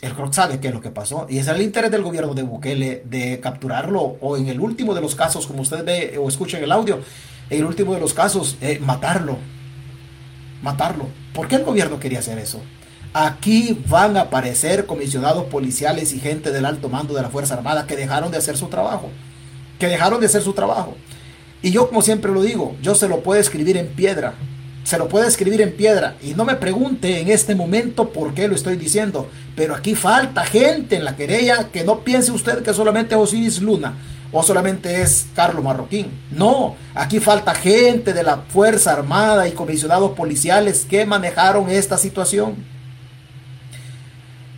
El 0.00 0.12
croc 0.12 0.32
sabe 0.32 0.60
qué 0.60 0.68
es 0.68 0.74
lo 0.74 0.80
que 0.80 0.90
pasó. 0.90 1.26
Y 1.28 1.38
es 1.38 1.48
el 1.48 1.62
interés 1.62 1.90
del 1.90 2.02
gobierno 2.02 2.34
de 2.34 2.42
Bukele 2.42 3.02
de 3.06 3.40
capturarlo 3.40 4.16
o 4.20 4.36
en 4.36 4.48
el 4.48 4.60
último 4.60 4.94
de 4.94 5.00
los 5.00 5.14
casos, 5.14 5.46
como 5.46 5.62
usted 5.62 5.84
ve 5.84 6.18
o 6.18 6.28
escucha 6.28 6.58
en 6.58 6.64
el 6.64 6.72
audio, 6.72 7.00
en 7.50 7.58
el 7.58 7.64
último 7.64 7.94
de 7.94 8.00
los 8.00 8.12
casos, 8.12 8.56
eh, 8.60 8.78
matarlo. 8.80 9.38
Matarlo 10.62 11.08
¿Por 11.34 11.48
qué 11.48 11.56
el 11.56 11.64
gobierno 11.64 11.98
quería 11.98 12.20
hacer 12.20 12.38
eso? 12.38 12.60
Aquí 13.12 13.82
van 13.88 14.16
a 14.16 14.22
aparecer 14.22 14.86
comisionados 14.86 15.44
policiales 15.44 16.12
y 16.12 16.20
gente 16.20 16.50
del 16.50 16.64
alto 16.64 16.88
mando 16.88 17.14
de 17.14 17.22
la 17.22 17.28
Fuerza 17.28 17.54
Armada 17.54 17.86
que 17.86 17.96
dejaron 17.96 18.30
de 18.30 18.38
hacer 18.38 18.56
su 18.56 18.68
trabajo. 18.68 19.10
Que 19.78 19.88
dejaron 19.88 20.20
de 20.20 20.26
hacer 20.26 20.42
su 20.42 20.52
trabajo. 20.52 20.96
Y 21.62 21.70
yo, 21.70 21.88
como 21.88 22.02
siempre 22.02 22.32
lo 22.32 22.42
digo, 22.42 22.76
yo 22.82 22.94
se 22.94 23.08
lo 23.08 23.22
puedo 23.22 23.40
escribir 23.40 23.76
en 23.76 23.88
piedra. 23.88 24.34
Se 24.84 24.98
lo 24.98 25.08
puedo 25.08 25.26
escribir 25.26 25.60
en 25.62 25.72
piedra. 25.72 26.14
Y 26.22 26.34
no 26.34 26.44
me 26.44 26.54
pregunte 26.54 27.20
en 27.20 27.30
este 27.30 27.54
momento 27.54 28.10
por 28.10 28.34
qué 28.34 28.46
lo 28.46 28.54
estoy 28.54 28.76
diciendo. 28.76 29.28
Pero 29.56 29.74
aquí 29.74 29.94
falta 29.94 30.44
gente 30.44 30.96
en 30.96 31.04
la 31.04 31.16
querella 31.16 31.68
que 31.72 31.84
no 31.84 32.00
piense 32.00 32.30
usted 32.30 32.62
que 32.62 32.74
solamente 32.74 33.14
Osiris 33.14 33.60
Luna 33.60 33.94
o 34.34 34.42
solamente 34.42 35.00
es 35.00 35.28
Carlos 35.34 35.64
Marroquín. 35.64 36.10
No, 36.32 36.74
aquí 36.94 37.20
falta 37.20 37.54
gente 37.54 38.12
de 38.12 38.24
la 38.24 38.38
Fuerza 38.48 38.92
Armada 38.92 39.46
y 39.46 39.52
comisionados 39.52 40.10
policiales 40.10 40.84
que 40.88 41.06
manejaron 41.06 41.70
esta 41.70 41.96
situación. 41.96 42.56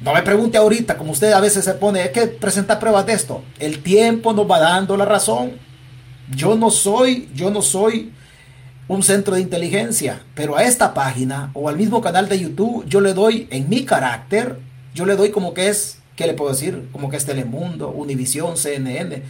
No 0.00 0.14
me 0.14 0.22
pregunte 0.22 0.56
ahorita, 0.56 0.96
como 0.96 1.12
usted 1.12 1.32
a 1.32 1.40
veces 1.40 1.64
se 1.64 1.74
pone, 1.74 2.00
hay 2.00 2.10
que 2.10 2.26
presentar 2.26 2.78
pruebas 2.78 3.04
de 3.06 3.12
esto. 3.12 3.42
El 3.58 3.82
tiempo 3.82 4.32
nos 4.32 4.50
va 4.50 4.58
dando 4.60 4.96
la 4.96 5.04
razón. 5.04 5.52
Yo 6.34 6.56
no 6.56 6.70
soy, 6.70 7.28
yo 7.34 7.50
no 7.50 7.60
soy 7.60 8.12
un 8.88 9.02
centro 9.02 9.34
de 9.34 9.40
inteligencia, 9.40 10.22
pero 10.34 10.56
a 10.56 10.64
esta 10.64 10.94
página 10.94 11.50
o 11.54 11.68
al 11.68 11.76
mismo 11.76 12.00
canal 12.00 12.28
de 12.28 12.38
YouTube 12.38 12.84
yo 12.88 13.00
le 13.00 13.14
doy 13.14 13.48
en 13.50 13.68
mi 13.68 13.84
carácter, 13.84 14.58
yo 14.94 15.06
le 15.06 15.16
doy 15.16 15.30
como 15.30 15.54
que 15.54 15.68
es, 15.68 15.98
¿qué 16.14 16.26
le 16.26 16.34
puedo 16.34 16.52
decir? 16.52 16.88
Como 16.92 17.10
que 17.10 17.16
es 17.16 17.26
Telemundo, 17.26 17.90
Univisión, 17.90 18.56
CNN 18.56 19.22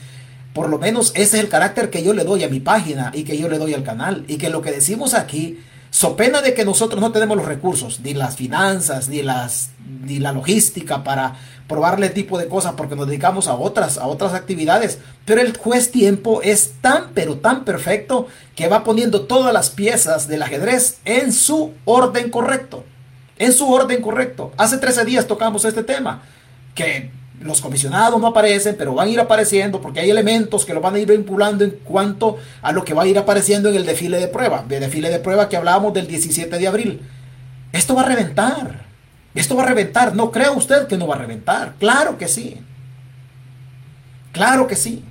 por 0.56 0.70
lo 0.70 0.78
menos 0.78 1.12
ese 1.14 1.36
es 1.36 1.44
el 1.44 1.50
carácter 1.50 1.90
que 1.90 2.02
yo 2.02 2.14
le 2.14 2.24
doy 2.24 2.42
a 2.42 2.48
mi 2.48 2.60
página 2.60 3.10
y 3.12 3.24
que 3.24 3.36
yo 3.36 3.46
le 3.50 3.58
doy 3.58 3.74
al 3.74 3.84
canal. 3.84 4.24
Y 4.26 4.38
que 4.38 4.48
lo 4.48 4.62
que 4.62 4.72
decimos 4.72 5.12
aquí 5.12 5.58
So 5.96 6.14
pena 6.14 6.42
de 6.42 6.52
que 6.52 6.66
nosotros 6.66 7.00
no 7.00 7.10
tenemos 7.10 7.38
los 7.38 7.46
recursos, 7.46 8.00
ni 8.00 8.12
las 8.12 8.36
finanzas, 8.36 9.08
ni 9.08 9.22
las 9.22 9.70
ni 10.02 10.18
la 10.18 10.32
logística 10.32 11.02
para 11.02 11.36
probarle 11.66 12.10
tipo 12.10 12.36
de 12.36 12.48
cosas 12.48 12.74
porque 12.76 12.96
nos 12.96 13.06
dedicamos 13.06 13.48
a 13.48 13.54
otras 13.54 13.96
a 13.96 14.06
otras 14.06 14.34
actividades, 14.34 14.98
pero 15.24 15.40
el 15.40 15.56
juez 15.56 15.90
tiempo 15.90 16.42
es 16.42 16.74
tan 16.82 17.12
pero 17.14 17.38
tan 17.38 17.64
perfecto 17.64 18.28
que 18.54 18.68
va 18.68 18.84
poniendo 18.84 19.22
todas 19.22 19.54
las 19.54 19.70
piezas 19.70 20.28
del 20.28 20.42
ajedrez 20.42 20.98
en 21.06 21.32
su 21.32 21.72
orden 21.86 22.28
correcto. 22.28 22.84
En 23.38 23.54
su 23.54 23.72
orden 23.72 24.02
correcto. 24.02 24.52
Hace 24.58 24.76
13 24.76 25.06
días 25.06 25.26
tocamos 25.26 25.64
este 25.64 25.82
tema 25.82 26.20
que 26.74 27.10
los 27.40 27.60
comisionados 27.60 28.20
no 28.20 28.28
aparecen, 28.28 28.76
pero 28.78 28.94
van 28.94 29.08
a 29.08 29.10
ir 29.10 29.20
apareciendo 29.20 29.80
porque 29.80 30.00
hay 30.00 30.10
elementos 30.10 30.64
que 30.64 30.74
lo 30.74 30.80
van 30.80 30.94
a 30.94 30.98
ir 30.98 31.08
vinculando 31.08 31.64
en 31.64 31.70
cuanto 31.84 32.38
a 32.62 32.72
lo 32.72 32.84
que 32.84 32.94
va 32.94 33.02
a 33.02 33.06
ir 33.06 33.18
apareciendo 33.18 33.68
en 33.68 33.76
el 33.76 33.86
desfile 33.86 34.18
de 34.18 34.28
prueba. 34.28 34.64
De 34.66 34.80
desfile 34.80 35.10
de 35.10 35.18
prueba 35.18 35.48
que 35.48 35.56
hablábamos 35.56 35.92
del 35.94 36.06
17 36.06 36.58
de 36.58 36.66
abril. 36.66 37.00
Esto 37.72 37.94
va 37.94 38.02
a 38.02 38.06
reventar. 38.06 38.86
Esto 39.34 39.54
va 39.54 39.64
a 39.64 39.66
reventar. 39.66 40.14
No 40.14 40.30
crea 40.30 40.50
usted 40.50 40.86
que 40.86 40.96
no 40.96 41.06
va 41.06 41.16
a 41.16 41.18
reventar. 41.18 41.74
Claro 41.78 42.16
que 42.16 42.26
sí. 42.26 42.58
Claro 44.32 44.66
que 44.66 44.76
sí. 44.76 45.04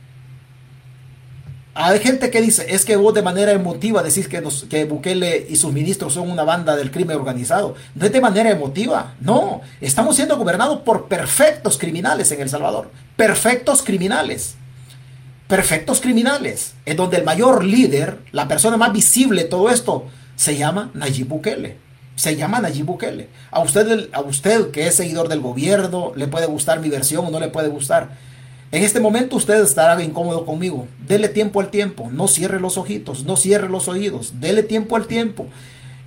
Hay 1.78 2.00
gente 2.00 2.32
que 2.32 2.42
dice, 2.42 2.68
es 2.70 2.86
que 2.86 2.96
vos 2.96 3.14
de 3.14 3.22
manera 3.22 3.52
emotiva 3.52 4.02
decís 4.02 4.30
que, 4.30 4.42
que 4.70 4.86
Bukele 4.86 5.46
y 5.50 5.58
sus 5.58 5.74
ministros 5.74 6.14
son 6.14 6.30
una 6.30 6.46
banda 6.46 6.78
del 6.78 6.90
crimen 6.90 7.18
organizado. 7.18 7.76
No 7.96 8.06
es 8.06 8.14
de 8.14 8.22
manera 8.22 8.50
emotiva, 8.50 9.16
no. 9.20 9.60
Estamos 9.82 10.16
siendo 10.16 10.38
gobernados 10.38 10.80
por 10.84 11.10
perfectos 11.10 11.78
criminales 11.78 12.32
en 12.32 12.40
El 12.40 12.48
Salvador. 12.48 12.92
Perfectos 13.18 13.84
criminales. 13.84 14.56
Perfectos 15.50 16.00
criminales. 16.00 16.76
En 16.86 16.96
donde 16.96 17.18
el 17.18 17.26
mayor 17.26 17.66
líder, 17.66 18.20
la 18.32 18.48
persona 18.48 18.78
más 18.78 18.94
visible 18.94 19.44
de 19.44 19.50
todo 19.50 19.70
esto, 19.70 20.06
se 20.38 20.56
llama 20.56 20.92
Nayib 20.94 21.28
Bukele. 21.28 21.78
Se 22.16 22.38
llama 22.38 22.62
Nayib 22.62 22.86
Bukele. 22.86 23.28
A 23.52 23.60
usted, 23.60 24.08
a 24.14 24.22
usted 24.22 24.72
que 24.72 24.88
es 24.88 24.96
seguidor 24.96 25.28
del 25.28 25.42
gobierno, 25.42 26.14
le 26.16 26.28
puede 26.28 26.46
gustar 26.46 26.80
mi 26.80 26.88
versión 26.88 27.26
o 27.26 27.32
no 27.32 27.42
le 27.42 27.50
puede 27.50 27.68
gustar. 27.68 28.12
En 28.72 28.84
este 28.84 29.00
momento 29.00 29.36
usted 29.36 29.64
estará 29.64 30.02
incómodo 30.04 30.46
conmigo. 30.46 30.88
Dele 31.08 31.30
tiempo 31.30 31.60
al 31.62 31.70
tiempo. 31.70 32.10
No 32.12 32.28
cierre 32.28 32.60
los 32.60 32.78
ojitos, 32.78 33.24
no 33.24 33.38
cierre 33.38 33.70
los 33.70 33.88
oídos. 33.88 34.40
Dele 34.40 34.64
tiempo 34.64 34.96
al 34.96 35.08
tiempo. 35.08 35.48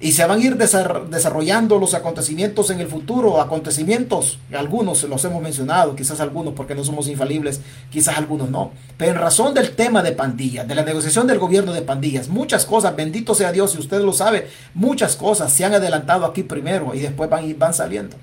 Y 0.01 0.13
se 0.13 0.25
van 0.27 0.41
a 0.41 0.45
ir 0.45 0.57
desarrollando 0.57 1.81
los 1.81 1.95
acontecimientos 1.95 2.71
en 2.71 2.79
el 2.79 2.87
futuro. 2.87 3.41
Acontecimientos, 3.41 4.39
algunos 4.53 5.03
los 5.05 5.25
hemos 5.25 5.43
mencionado, 5.43 5.97
quizás 5.97 6.21
algunos 6.21 6.55
porque 6.55 6.77
no 6.77 6.85
somos 6.85 7.09
infalibles, 7.09 7.61
quizás 7.91 8.17
algunos 8.17 8.49
no. 8.49 8.71
Pero 8.97 9.13
en 9.13 9.19
razón 9.19 9.55
del 9.55 9.73
tema 9.73 10.05
de 10.05 10.13
pandillas, 10.13 10.69
de 10.69 10.77
la 10.77 10.85
negociación 10.85 11.27
del 11.27 11.41
gobierno 11.41 11.73
de 11.73 11.83
pandillas, 11.83 12.29
muchas 12.29 12.65
cosas, 12.65 12.95
bendito 12.95 13.35
sea 13.35 13.51
Dios, 13.51 13.75
y 13.75 13.79
usted 13.79 14.01
lo 14.01 14.13
sabe, 14.13 14.49
muchas 14.73 15.17
cosas 15.17 15.53
se 15.53 15.65
han 15.65 15.75
adelantado 15.75 16.27
aquí 16.27 16.45
primero 16.45 16.95
y 16.95 17.01
después 17.01 17.29
van, 17.29 17.59
van 17.59 17.75
saliendo. 17.75 18.17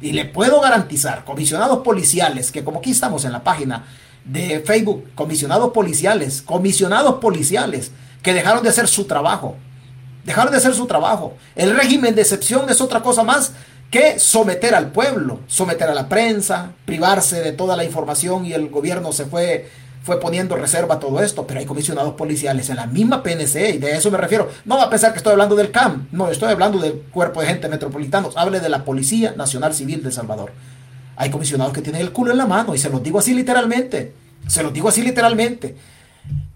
Y 0.00 0.12
le 0.12 0.24
puedo 0.24 0.60
garantizar, 0.60 1.24
comisionados 1.24 1.78
policiales, 1.78 2.50
que 2.50 2.64
como 2.64 2.78
aquí 2.78 2.90
estamos 2.90 3.24
en 3.24 3.32
la 3.32 3.42
página 3.42 3.84
de 4.24 4.60
Facebook, 4.60 5.10
comisionados 5.14 5.70
policiales, 5.72 6.42
comisionados 6.42 7.16
policiales, 7.16 7.92
que 8.22 8.32
dejaron 8.34 8.62
de 8.62 8.70
hacer 8.70 8.88
su 8.88 9.04
trabajo. 9.04 9.56
Dejaron 10.24 10.50
de 10.50 10.58
hacer 10.58 10.74
su 10.74 10.86
trabajo. 10.86 11.34
El 11.54 11.76
régimen 11.76 12.14
de 12.14 12.22
excepción 12.22 12.68
es 12.70 12.80
otra 12.80 13.02
cosa 13.02 13.22
más 13.22 13.52
que 13.90 14.18
someter 14.18 14.74
al 14.74 14.90
pueblo, 14.90 15.40
someter 15.46 15.88
a 15.88 15.94
la 15.94 16.08
prensa, 16.08 16.72
privarse 16.84 17.42
de 17.42 17.52
toda 17.52 17.76
la 17.76 17.84
información 17.84 18.44
y 18.44 18.52
el 18.52 18.68
gobierno 18.68 19.12
se 19.12 19.26
fue 19.26 19.70
fue 20.04 20.20
poniendo 20.20 20.54
reserva 20.54 21.00
todo 21.00 21.22
esto, 21.22 21.46
pero 21.46 21.60
hay 21.60 21.66
comisionados 21.66 22.12
policiales 22.12 22.68
en 22.68 22.76
la 22.76 22.86
misma 22.86 23.22
PNC 23.22 23.74
y 23.74 23.78
de 23.78 23.96
eso 23.96 24.10
me 24.10 24.18
refiero. 24.18 24.50
No 24.66 24.76
va 24.76 24.84
a 24.84 24.90
pensar 24.90 25.12
que 25.12 25.16
estoy 25.16 25.32
hablando 25.32 25.56
del 25.56 25.70
CAM, 25.70 26.08
no, 26.12 26.28
estoy 26.28 26.52
hablando 26.52 26.78
del 26.78 26.92
cuerpo 27.10 27.40
de 27.40 27.46
gente 27.46 27.70
metropolitanos, 27.70 28.36
hable 28.36 28.60
de 28.60 28.68
la 28.68 28.84
Policía 28.84 29.32
Nacional 29.34 29.72
Civil 29.72 30.02
de 30.02 30.12
Salvador. 30.12 30.52
Hay 31.16 31.30
comisionados 31.30 31.72
que 31.72 31.80
tienen 31.80 32.02
el 32.02 32.12
culo 32.12 32.32
en 32.32 32.36
la 32.36 32.46
mano 32.46 32.74
y 32.74 32.78
se 32.78 32.90
los 32.90 33.02
digo 33.02 33.18
así 33.18 33.32
literalmente, 33.32 34.12
se 34.46 34.62
los 34.62 34.74
digo 34.74 34.90
así 34.90 35.00
literalmente. 35.00 35.74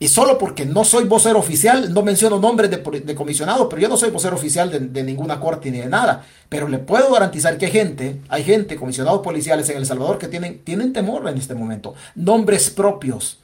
Y 0.01 0.07
solo 0.09 0.39
porque 0.39 0.65
no 0.65 0.85
soy 0.85 1.05
vocero 1.05 1.41
oficial, 1.41 1.93
no 1.93 2.03
menciono 2.03 2.39
nombres 2.39 2.71
de, 2.71 3.15
comisionados, 3.17 3.67
pero 3.69 3.83
yo 3.83 3.89
no 3.89 3.97
soy 3.97 4.11
vocero 4.11 4.37
oficial 4.37 4.93
de, 4.93 5.03
ninguna 5.03 5.41
corte 5.41 5.73
ni 5.73 5.79
de 5.79 5.87
nada. 5.87 6.25
Pero 6.49 6.69
le 6.69 6.79
puedo 6.79 7.13
garantizar 7.13 7.59
que 7.59 7.67
hay 7.67 7.73
gente, 7.73 8.21
hay 8.29 8.45
gente, 8.45 8.77
comisionados 8.77 9.23
policiales 9.23 9.69
en 9.71 9.79
El 9.79 9.87
Salvador 9.87 10.19
que 10.19 10.29
tienen, 10.29 10.61
tienen 10.61 10.93
temor 10.93 11.29
en 11.29 11.37
este 11.37 11.55
momento. 11.55 11.95
Nombres 12.15 12.71
propios. 12.71 13.41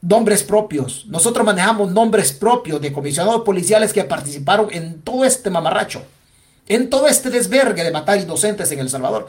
Nombres 0.00 0.44
propios. 0.44 1.06
Nosotros 1.08 1.44
manejamos 1.44 1.90
nombres 1.90 2.32
propios 2.32 2.80
de 2.80 2.92
comisionados 2.92 3.42
policiales 3.42 3.92
que 3.92 4.04
participaron 4.04 4.68
en 4.70 5.02
todo 5.02 5.24
este 5.24 5.50
mamarracho. 5.50 6.02
En 6.68 6.88
todo 6.88 7.08
este 7.08 7.30
desvergue 7.30 7.82
de 7.82 7.90
matar 7.90 8.16
inocentes 8.20 8.70
en 8.70 8.78
El 8.78 8.88
Salvador. 8.88 9.26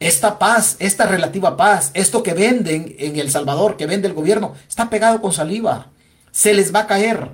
Esta 0.00 0.36
paz, 0.36 0.74
esta 0.80 1.06
relativa 1.06 1.56
paz, 1.56 1.92
esto 1.94 2.24
que 2.24 2.34
venden 2.34 2.96
en 2.98 3.20
El 3.20 3.30
Salvador, 3.30 3.76
que 3.76 3.86
vende 3.86 4.08
el 4.08 4.14
gobierno, 4.14 4.56
está 4.68 4.90
pegado 4.90 5.22
con 5.22 5.32
saliva. 5.32 5.91
Se 6.32 6.52
les 6.54 6.74
va 6.74 6.80
a 6.80 6.86
caer, 6.88 7.30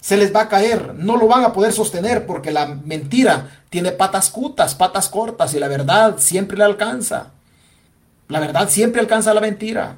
se 0.00 0.16
les 0.16 0.34
va 0.34 0.42
a 0.42 0.48
caer, 0.48 0.94
no 0.94 1.16
lo 1.16 1.26
van 1.26 1.44
a 1.44 1.52
poder 1.52 1.72
sostener 1.72 2.26
porque 2.26 2.52
la 2.52 2.66
mentira 2.66 3.62
tiene 3.70 3.90
patas 3.90 4.30
cutas, 4.30 4.74
patas 4.74 5.08
cortas 5.08 5.54
y 5.54 5.58
la 5.58 5.66
verdad 5.66 6.16
siempre 6.18 6.56
le 6.58 6.64
alcanza. 6.64 7.32
La 8.28 8.38
verdad 8.38 8.68
siempre 8.68 9.00
alcanza 9.00 9.34
la 9.34 9.40
mentira. 9.40 9.96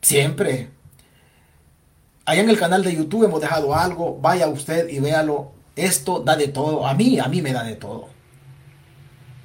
Siempre. 0.00 0.70
Allá 2.24 2.42
en 2.42 2.50
el 2.50 2.58
canal 2.58 2.82
de 2.82 2.94
YouTube 2.94 3.24
hemos 3.24 3.40
dejado 3.40 3.74
algo, 3.74 4.18
vaya 4.20 4.48
usted 4.48 4.88
y 4.88 4.98
véalo. 4.98 5.52
Esto 5.76 6.20
da 6.20 6.36
de 6.36 6.48
todo. 6.48 6.86
A 6.86 6.94
mí, 6.94 7.18
a 7.18 7.28
mí 7.28 7.40
me 7.40 7.52
da 7.52 7.62
de 7.62 7.76
todo. 7.76 8.08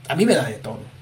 A 0.08 0.16
mí 0.16 0.26
me 0.26 0.36
da 0.36 0.46
de 0.46 0.56
todo. 0.56 0.97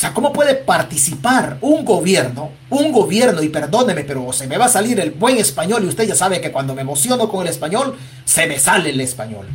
O 0.00 0.02
sea, 0.02 0.14
¿cómo 0.14 0.32
puede 0.32 0.54
participar 0.54 1.58
un 1.60 1.84
gobierno, 1.84 2.52
un 2.70 2.90
gobierno, 2.90 3.42
y 3.42 3.50
perdóneme, 3.50 4.02
pero 4.04 4.32
se 4.32 4.46
me 4.46 4.56
va 4.56 4.64
a 4.64 4.70
salir 4.70 4.98
el 4.98 5.10
buen 5.10 5.36
español, 5.36 5.84
y 5.84 5.88
usted 5.88 6.04
ya 6.04 6.14
sabe 6.14 6.40
que 6.40 6.50
cuando 6.50 6.74
me 6.74 6.80
emociono 6.80 7.28
con 7.28 7.42
el 7.42 7.52
español, 7.52 7.98
se 8.24 8.46
me 8.46 8.58
sale 8.58 8.88
el 8.88 9.00
español. 9.02 9.46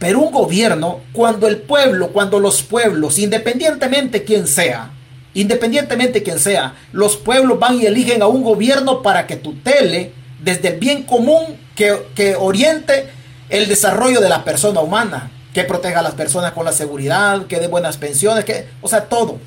Pero 0.00 0.22
un 0.22 0.32
gobierno, 0.32 1.02
cuando 1.12 1.46
el 1.46 1.58
pueblo, 1.58 2.08
cuando 2.08 2.40
los 2.40 2.64
pueblos, 2.64 3.20
independientemente 3.20 4.24
quién 4.24 4.48
sea, 4.48 4.90
independientemente 5.34 6.24
quién 6.24 6.40
sea, 6.40 6.74
los 6.90 7.16
pueblos 7.16 7.60
van 7.60 7.80
y 7.80 7.86
eligen 7.86 8.22
a 8.22 8.26
un 8.26 8.42
gobierno 8.42 9.02
para 9.02 9.28
que 9.28 9.36
tutele 9.36 10.10
desde 10.42 10.70
el 10.70 10.80
bien 10.80 11.04
común, 11.04 11.60
que, 11.76 12.08
que 12.16 12.34
oriente 12.34 13.08
el 13.50 13.68
desarrollo 13.68 14.20
de 14.20 14.30
la 14.30 14.42
persona 14.42 14.80
humana, 14.80 15.30
que 15.54 15.62
proteja 15.62 16.00
a 16.00 16.02
las 16.02 16.14
personas 16.14 16.50
con 16.54 16.64
la 16.64 16.72
seguridad, 16.72 17.46
que 17.46 17.60
dé 17.60 17.68
buenas 17.68 17.98
pensiones, 17.98 18.44
que, 18.44 18.66
o 18.82 18.88
sea, 18.88 19.04
todo. 19.04 19.38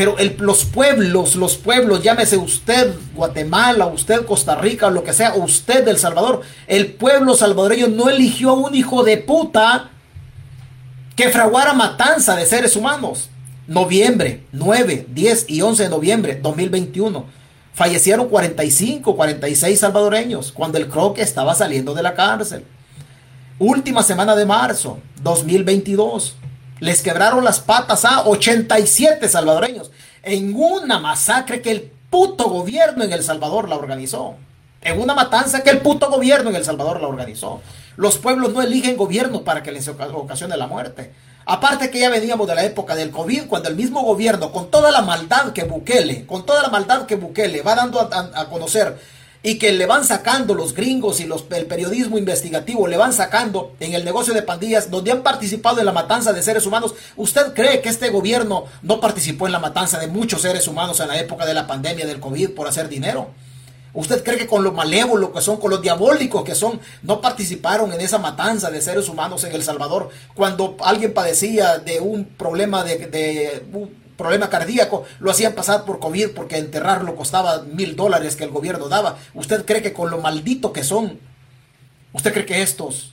Pero 0.00 0.16
los 0.38 0.64
pueblos, 0.64 1.36
los 1.36 1.58
pueblos, 1.58 2.02
llámese 2.02 2.38
usted 2.38 2.94
Guatemala, 3.14 3.84
usted 3.84 4.24
Costa 4.24 4.54
Rica, 4.54 4.88
lo 4.88 5.04
que 5.04 5.12
sea, 5.12 5.34
usted 5.34 5.86
El 5.86 5.98
Salvador, 5.98 6.40
el 6.66 6.94
pueblo 6.94 7.34
salvadoreño 7.34 7.88
no 7.88 8.08
eligió 8.08 8.48
a 8.48 8.54
un 8.54 8.74
hijo 8.74 9.04
de 9.04 9.18
puta 9.18 9.90
que 11.14 11.28
fraguara 11.28 11.74
matanza 11.74 12.34
de 12.34 12.46
seres 12.46 12.76
humanos. 12.76 13.28
Noviembre, 13.66 14.44
9, 14.52 15.04
10 15.10 15.44
y 15.50 15.60
11 15.60 15.82
de 15.82 15.88
noviembre 15.90 16.40
2021. 16.42 17.26
Fallecieron 17.74 18.26
45, 18.30 19.14
46 19.14 19.80
salvadoreños 19.80 20.50
cuando 20.50 20.78
el 20.78 20.88
croque 20.88 21.20
estaba 21.20 21.54
saliendo 21.54 21.92
de 21.92 22.02
la 22.02 22.14
cárcel. 22.14 22.64
Última 23.58 24.02
semana 24.02 24.34
de 24.34 24.46
marzo 24.46 24.98
2022 25.22 26.36
les 26.80 27.02
quebraron 27.02 27.44
las 27.44 27.60
patas 27.60 28.04
a 28.04 28.26
87 28.26 29.28
salvadoreños 29.28 29.90
en 30.22 30.54
una 30.54 30.98
masacre 30.98 31.62
que 31.62 31.70
el 31.70 31.92
puto 32.10 32.48
gobierno 32.48 33.04
en 33.04 33.12
El 33.12 33.22
Salvador 33.22 33.68
la 33.68 33.76
organizó. 33.76 34.36
En 34.82 35.00
una 35.00 35.14
matanza 35.14 35.62
que 35.62 35.70
el 35.70 35.80
puto 35.80 36.10
gobierno 36.10 36.50
en 36.50 36.56
El 36.56 36.64
Salvador 36.64 37.00
la 37.00 37.08
organizó. 37.08 37.60
Los 37.96 38.18
pueblos 38.18 38.52
no 38.52 38.62
eligen 38.62 38.96
gobierno 38.96 39.42
para 39.44 39.62
que 39.62 39.72
les 39.72 39.86
ocasione 39.88 40.56
la 40.56 40.66
muerte. 40.66 41.12
Aparte 41.44 41.90
que 41.90 42.00
ya 42.00 42.08
veníamos 42.08 42.46
de 42.46 42.54
la 42.54 42.64
época 42.64 42.94
del 42.94 43.10
COVID, 43.10 43.46
cuando 43.46 43.68
el 43.68 43.76
mismo 43.76 44.02
gobierno, 44.02 44.52
con 44.52 44.70
toda 44.70 44.90
la 44.90 45.02
maldad 45.02 45.52
que 45.52 45.64
Bukele, 45.64 46.24
con 46.24 46.46
toda 46.46 46.62
la 46.62 46.68
maldad 46.68 47.06
que 47.06 47.16
Bukele 47.16 47.62
va 47.62 47.74
dando 47.74 48.00
a 48.00 48.48
conocer 48.48 48.98
y 49.42 49.58
que 49.58 49.72
le 49.72 49.86
van 49.86 50.04
sacando 50.04 50.54
los 50.54 50.74
gringos 50.74 51.20
y 51.20 51.24
los, 51.24 51.46
el 51.50 51.66
periodismo 51.66 52.18
investigativo, 52.18 52.86
le 52.86 52.96
van 52.96 53.12
sacando 53.12 53.72
en 53.80 53.94
el 53.94 54.04
negocio 54.04 54.34
de 54.34 54.42
pandillas, 54.42 54.90
donde 54.90 55.12
han 55.12 55.22
participado 55.22 55.80
en 55.80 55.86
la 55.86 55.92
matanza 55.92 56.32
de 56.32 56.42
seres 56.42 56.66
humanos. 56.66 56.94
¿Usted 57.16 57.54
cree 57.54 57.80
que 57.80 57.88
este 57.88 58.10
gobierno 58.10 58.64
no 58.82 59.00
participó 59.00 59.46
en 59.46 59.52
la 59.52 59.58
matanza 59.58 59.98
de 59.98 60.08
muchos 60.08 60.42
seres 60.42 60.68
humanos 60.68 61.00
en 61.00 61.08
la 61.08 61.18
época 61.18 61.46
de 61.46 61.54
la 61.54 61.66
pandemia 61.66 62.06
del 62.06 62.20
COVID 62.20 62.50
por 62.50 62.68
hacer 62.68 62.88
dinero? 62.88 63.30
¿Usted 63.92 64.22
cree 64.22 64.38
que 64.38 64.46
con 64.46 64.62
lo 64.62 64.72
malévolo 64.72 65.32
que 65.32 65.40
son, 65.40 65.56
con 65.56 65.70
los 65.70 65.82
diabólicos 65.82 66.44
que 66.44 66.54
son, 66.54 66.80
no 67.02 67.20
participaron 67.20 67.92
en 67.92 68.00
esa 68.00 68.18
matanza 68.18 68.70
de 68.70 68.80
seres 68.80 69.08
humanos 69.08 69.42
en 69.44 69.52
El 69.52 69.64
Salvador 69.64 70.10
cuando 70.34 70.76
alguien 70.80 71.12
padecía 71.12 71.78
de 71.78 71.98
un 71.98 72.24
problema 72.24 72.84
de, 72.84 72.98
de 73.08 73.64
problema 74.20 74.50
cardíaco, 74.50 75.04
lo 75.18 75.30
hacían 75.30 75.54
pasar 75.54 75.84
por 75.84 75.98
COVID 75.98 76.30
porque 76.36 76.58
enterrarlo 76.58 77.16
costaba 77.16 77.62
mil 77.62 77.96
dólares 77.96 78.36
que 78.36 78.44
el 78.44 78.50
gobierno 78.50 78.88
daba. 78.88 79.16
¿Usted 79.34 79.64
cree 79.64 79.82
que 79.82 79.92
con 79.92 80.10
lo 80.10 80.18
maldito 80.18 80.72
que 80.72 80.84
son, 80.84 81.18
usted 82.12 82.32
cree 82.32 82.46
que 82.46 82.62
estos 82.62 83.12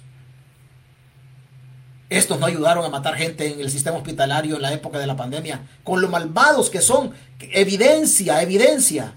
Estos 2.10 2.39
no 2.39 2.45
ayudaron 2.45 2.86
a 2.86 2.89
matar 2.89 3.16
gente 3.16 3.51
en 3.51 3.60
el 3.60 3.70
sistema 3.70 3.97
hospitalario 3.97 4.55
en 4.55 4.62
la 4.62 4.74
época 4.74 4.97
de 4.99 5.08
la 5.08 5.16
pandemia, 5.16 5.62
con 5.84 6.01
lo 6.01 6.08
malvados 6.08 6.70
que 6.70 6.82
son. 6.82 7.12
Evidencia, 7.39 8.41
evidencia. 8.41 9.14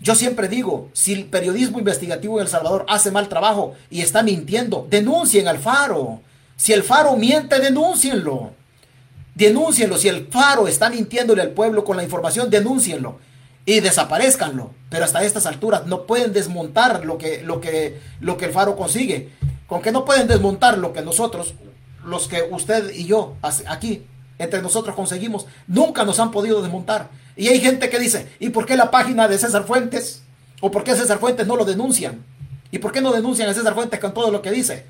Yo 0.00 0.14
siempre 0.14 0.48
digo, 0.48 0.88
si 0.92 1.12
el 1.12 1.24
periodismo 1.24 1.78
investigativo 1.78 2.38
en 2.38 2.42
El 2.42 2.50
Salvador 2.50 2.84
hace 2.88 3.10
mal 3.10 3.28
trabajo 3.28 3.74
y 3.90 4.02
está 4.02 4.22
mintiendo, 4.22 4.86
denuncien 4.88 5.48
al 5.48 5.58
Faro. 5.58 6.20
Si 6.56 6.72
el 6.72 6.82
Faro 6.82 7.16
miente, 7.16 7.58
denúncienlo. 7.58 8.52
Denúncienlo. 9.36 9.98
Si 9.98 10.08
el 10.08 10.28
Faro 10.28 10.66
está 10.66 10.88
mintiéndole 10.88 11.42
al 11.42 11.50
pueblo 11.50 11.84
con 11.84 11.98
la 11.98 12.02
información, 12.02 12.48
denúncienlo. 12.48 13.18
Y 13.66 13.80
desaparezcanlo. 13.80 14.70
Pero 14.88 15.04
hasta 15.04 15.22
estas 15.22 15.44
alturas 15.44 15.86
no 15.86 16.06
pueden 16.06 16.32
desmontar 16.32 17.04
lo 17.04 17.18
que, 17.18 17.42
lo 17.42 17.60
que, 17.60 18.00
lo 18.20 18.38
que 18.38 18.46
el 18.46 18.52
Faro 18.52 18.76
consigue. 18.76 19.28
Con 19.66 19.82
que 19.82 19.92
no 19.92 20.06
pueden 20.06 20.26
desmontar 20.26 20.78
lo 20.78 20.94
que 20.94 21.02
nosotros, 21.02 21.54
los 22.02 22.28
que 22.28 22.48
usted 22.50 22.90
y 22.94 23.04
yo 23.04 23.34
aquí 23.66 24.06
entre 24.38 24.62
nosotros 24.62 24.96
conseguimos, 24.96 25.46
nunca 25.66 26.04
nos 26.04 26.18
han 26.18 26.30
podido 26.30 26.62
desmontar. 26.62 27.10
Y 27.36 27.48
hay 27.48 27.60
gente 27.60 27.90
que 27.90 27.98
dice, 27.98 28.32
¿y 28.40 28.48
por 28.48 28.64
qué 28.64 28.74
la 28.74 28.90
página 28.90 29.28
de 29.28 29.38
César 29.38 29.64
Fuentes? 29.64 30.22
¿O 30.62 30.70
por 30.70 30.82
qué 30.82 30.94
César 30.94 31.18
Fuentes 31.18 31.46
no 31.46 31.56
lo 31.56 31.66
denuncian? 31.66 32.24
¿Y 32.70 32.78
por 32.78 32.90
qué 32.90 33.02
no 33.02 33.12
denuncian 33.12 33.50
a 33.50 33.54
César 33.54 33.74
Fuentes 33.74 34.00
con 34.00 34.14
todo 34.14 34.30
lo 34.30 34.40
que 34.40 34.50
dice? 34.50 34.86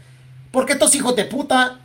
Porque 0.52 0.74
estos 0.74 0.94
hijos 0.94 1.16
de 1.16 1.24
puta 1.24 1.80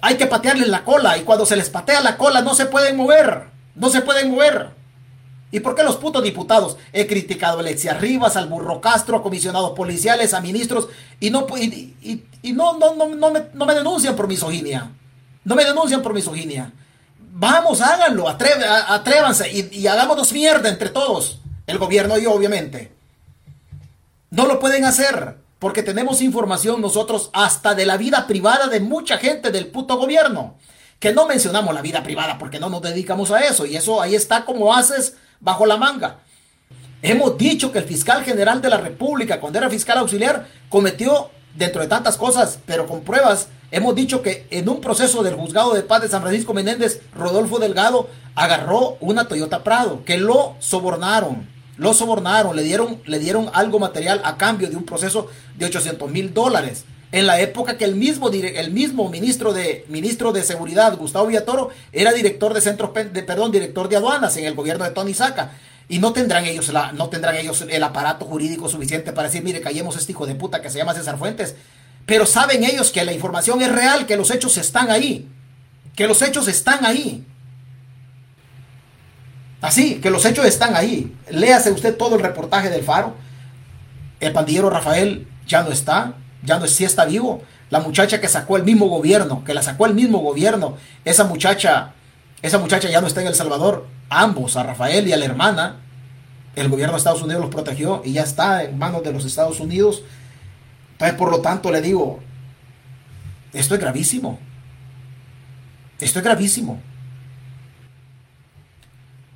hay 0.00 0.16
que 0.16 0.26
patearles 0.26 0.68
la 0.68 0.84
cola 0.84 1.18
y 1.18 1.22
cuando 1.22 1.46
se 1.46 1.56
les 1.56 1.70
patea 1.70 2.00
la 2.00 2.16
cola 2.16 2.42
no 2.42 2.54
se 2.54 2.66
pueden 2.66 2.96
mover. 2.96 3.48
No 3.74 3.90
se 3.90 4.00
pueden 4.00 4.30
mover. 4.30 4.70
¿Y 5.50 5.60
por 5.60 5.74
qué 5.74 5.82
los 5.82 5.96
putos 5.96 6.22
diputados? 6.22 6.76
He 6.92 7.06
criticado 7.06 7.58
a 7.58 7.60
Alexia 7.60 7.94
Rivas, 7.94 8.36
al 8.36 8.48
Burro 8.48 8.80
Castro, 8.80 9.16
a 9.16 9.22
comisionados 9.22 9.70
policiales, 9.70 10.34
a 10.34 10.40
ministros 10.40 10.88
y 11.20 11.30
no, 11.30 11.46
y, 11.58 12.52
no, 12.52 12.78
no, 12.78 12.94
no, 12.94 13.30
me, 13.30 13.44
no 13.54 13.66
me 13.66 13.74
denuncian 13.74 14.14
por 14.14 14.28
misoginia. 14.28 14.90
No 15.44 15.54
me 15.54 15.64
denuncian 15.64 16.02
por 16.02 16.12
misoginia. 16.12 16.72
Vamos, 17.18 17.80
háganlo, 17.80 18.28
atrévanse 18.28 19.50
y, 19.50 19.68
y 19.72 19.86
hagámonos 19.86 20.32
mierda 20.32 20.68
entre 20.68 20.90
todos. 20.90 21.40
El 21.66 21.78
gobierno 21.78 22.18
y 22.18 22.24
yo, 22.24 22.32
obviamente. 22.32 22.92
No 24.30 24.46
lo 24.46 24.58
pueden 24.58 24.84
hacer 24.84 25.38
porque 25.58 25.82
tenemos 25.82 26.22
información 26.22 26.80
nosotros 26.80 27.30
hasta 27.32 27.74
de 27.74 27.86
la 27.86 27.96
vida 27.96 28.26
privada 28.26 28.68
de 28.68 28.80
mucha 28.80 29.18
gente 29.18 29.50
del 29.50 29.66
puto 29.66 29.96
gobierno. 29.96 30.56
Que 31.00 31.12
no 31.12 31.26
mencionamos 31.26 31.74
la 31.74 31.82
vida 31.82 32.02
privada 32.02 32.38
porque 32.38 32.58
no 32.58 32.68
nos 32.68 32.82
dedicamos 32.82 33.30
a 33.30 33.40
eso. 33.40 33.66
Y 33.66 33.76
eso 33.76 34.00
ahí 34.00 34.14
está 34.14 34.44
como 34.44 34.74
haces 34.74 35.16
bajo 35.40 35.66
la 35.66 35.76
manga. 35.76 36.18
Hemos 37.02 37.38
dicho 37.38 37.70
que 37.70 37.78
el 37.78 37.84
fiscal 37.84 38.24
general 38.24 38.60
de 38.60 38.70
la 38.70 38.78
República, 38.78 39.40
cuando 39.40 39.58
era 39.58 39.70
fiscal 39.70 39.98
auxiliar, 39.98 40.46
cometió, 40.68 41.30
dentro 41.54 41.82
de 41.82 41.88
tantas 41.88 42.16
cosas, 42.16 42.58
pero 42.66 42.86
con 42.86 43.02
pruebas, 43.02 43.48
hemos 43.70 43.94
dicho 43.94 44.22
que 44.22 44.46
en 44.50 44.68
un 44.68 44.80
proceso 44.80 45.22
del 45.22 45.34
juzgado 45.34 45.74
de 45.74 45.82
paz 45.82 46.02
de 46.02 46.08
San 46.08 46.22
Francisco 46.22 46.54
Menéndez, 46.54 47.02
Rodolfo 47.14 47.58
Delgado 47.58 48.08
agarró 48.34 48.96
una 49.00 49.26
Toyota 49.26 49.64
Prado, 49.64 50.04
que 50.04 50.18
lo 50.18 50.56
sobornaron, 50.60 51.48
lo 51.78 51.94
sobornaron, 51.94 52.56
le 52.56 52.62
dieron, 52.62 53.00
le 53.06 53.18
dieron 53.18 53.50
algo 53.54 53.78
material 53.78 54.20
a 54.24 54.36
cambio 54.36 54.68
de 54.68 54.76
un 54.76 54.84
proceso 54.84 55.28
de 55.56 55.66
800 55.66 56.10
mil 56.10 56.34
dólares. 56.34 56.84
En 57.10 57.26
la 57.26 57.40
época 57.40 57.78
que 57.78 57.86
el 57.86 57.94
mismo, 57.94 58.28
el 58.28 58.70
mismo 58.70 59.08
ministro, 59.08 59.54
de, 59.54 59.86
ministro 59.88 60.32
de 60.32 60.42
Seguridad, 60.42 60.96
Gustavo 60.98 61.28
Villatoro, 61.28 61.70
era 61.92 62.12
director 62.12 62.52
de 62.52 62.60
centros, 62.60 62.90
de, 62.92 63.22
perdón, 63.22 63.50
director 63.50 63.88
de 63.88 63.96
aduanas 63.96 64.36
en 64.36 64.44
el 64.44 64.54
gobierno 64.54 64.84
de 64.84 64.90
Tony 64.90 65.14
Saca. 65.14 65.52
Y 65.88 66.00
no 66.00 66.12
tendrán 66.12 66.44
ellos 66.44 66.70
no 66.92 67.08
tendrán 67.08 67.36
ellos 67.36 67.64
el 67.66 67.82
aparato 67.82 68.26
jurídico 68.26 68.68
suficiente 68.68 69.12
para 69.12 69.28
decir, 69.28 69.42
mire, 69.42 69.62
callemos 69.62 69.96
a 69.96 70.00
este 70.00 70.12
hijo 70.12 70.26
de 70.26 70.34
puta 70.34 70.60
que 70.60 70.68
se 70.68 70.76
llama 70.76 70.92
César 70.92 71.16
Fuentes. 71.16 71.54
Pero 72.04 72.26
saben 72.26 72.62
ellos 72.64 72.90
que 72.90 73.04
la 73.04 73.12
información 73.12 73.62
es 73.62 73.72
real, 73.72 74.04
que 74.04 74.16
los 74.16 74.30
hechos 74.30 74.58
están 74.58 74.90
ahí. 74.90 75.28
Que 75.96 76.06
los 76.06 76.20
hechos 76.20 76.46
están 76.46 76.84
ahí. 76.84 77.24
Así, 79.60 79.96
que 79.96 80.10
los 80.10 80.24
hechos 80.24 80.46
están 80.46 80.76
ahí. 80.76 81.14
Léase 81.30 81.70
usted 81.70 81.96
todo 81.96 82.16
el 82.16 82.22
reportaje 82.22 82.70
del 82.70 82.84
Faro. 82.84 83.14
El 84.20 84.32
pandillero 84.32 84.70
Rafael 84.70 85.26
ya 85.46 85.62
no 85.62 85.70
está 85.70 86.14
ya 86.42 86.58
no 86.58 86.66
si 86.66 86.84
está 86.84 87.04
vivo. 87.04 87.42
La 87.70 87.80
muchacha 87.80 88.20
que 88.20 88.28
sacó 88.28 88.56
el 88.56 88.64
mismo 88.64 88.86
gobierno, 88.86 89.44
que 89.44 89.54
la 89.54 89.62
sacó 89.62 89.86
el 89.86 89.94
mismo 89.94 90.18
gobierno, 90.18 90.76
esa 91.04 91.24
muchacha, 91.24 91.92
esa 92.42 92.58
muchacha 92.58 92.88
ya 92.88 93.00
no 93.00 93.06
está 93.06 93.20
en 93.20 93.28
El 93.28 93.34
Salvador. 93.34 93.86
Ambos, 94.10 94.56
a 94.56 94.62
Rafael 94.62 95.06
y 95.06 95.12
a 95.12 95.16
la 95.16 95.26
hermana, 95.26 95.76
el 96.56 96.68
gobierno 96.68 96.94
de 96.94 96.98
Estados 96.98 97.22
Unidos 97.22 97.42
los 97.42 97.50
protegió 97.50 98.02
y 98.04 98.12
ya 98.12 98.22
está 98.22 98.64
en 98.64 98.78
manos 98.78 99.02
de 99.02 99.12
los 99.12 99.24
Estados 99.24 99.60
Unidos. 99.60 100.02
Entonces, 100.92 101.18
por 101.18 101.30
lo 101.30 101.40
tanto, 101.40 101.70
le 101.70 101.82
digo, 101.82 102.20
esto 103.52 103.74
es 103.74 103.80
gravísimo. 103.80 104.38
Esto 106.00 106.20
es 106.20 106.24
gravísimo. 106.24 106.80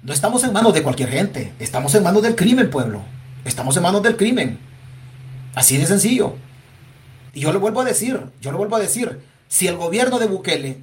No 0.02 0.12
estamos 0.12 0.42
en 0.42 0.52
manos 0.52 0.74
de 0.74 0.82
cualquier 0.82 1.10
gente, 1.10 1.52
estamos 1.60 1.94
en 1.94 2.02
manos 2.02 2.22
del 2.22 2.34
crimen, 2.34 2.70
pueblo. 2.70 3.02
Estamos 3.44 3.76
en 3.76 3.84
manos 3.84 4.02
del 4.02 4.16
crimen. 4.16 4.58
Así 5.54 5.76
de 5.76 5.86
sencillo. 5.86 6.34
Y 7.32 7.40
yo 7.40 7.52
le 7.52 7.58
vuelvo 7.58 7.82
a 7.82 7.84
decir, 7.84 8.20
yo 8.40 8.50
le 8.50 8.58
vuelvo 8.58 8.74
a 8.76 8.80
decir, 8.80 9.20
si 9.46 9.68
el 9.68 9.76
gobierno 9.76 10.18
de 10.18 10.26
Bukele 10.26 10.78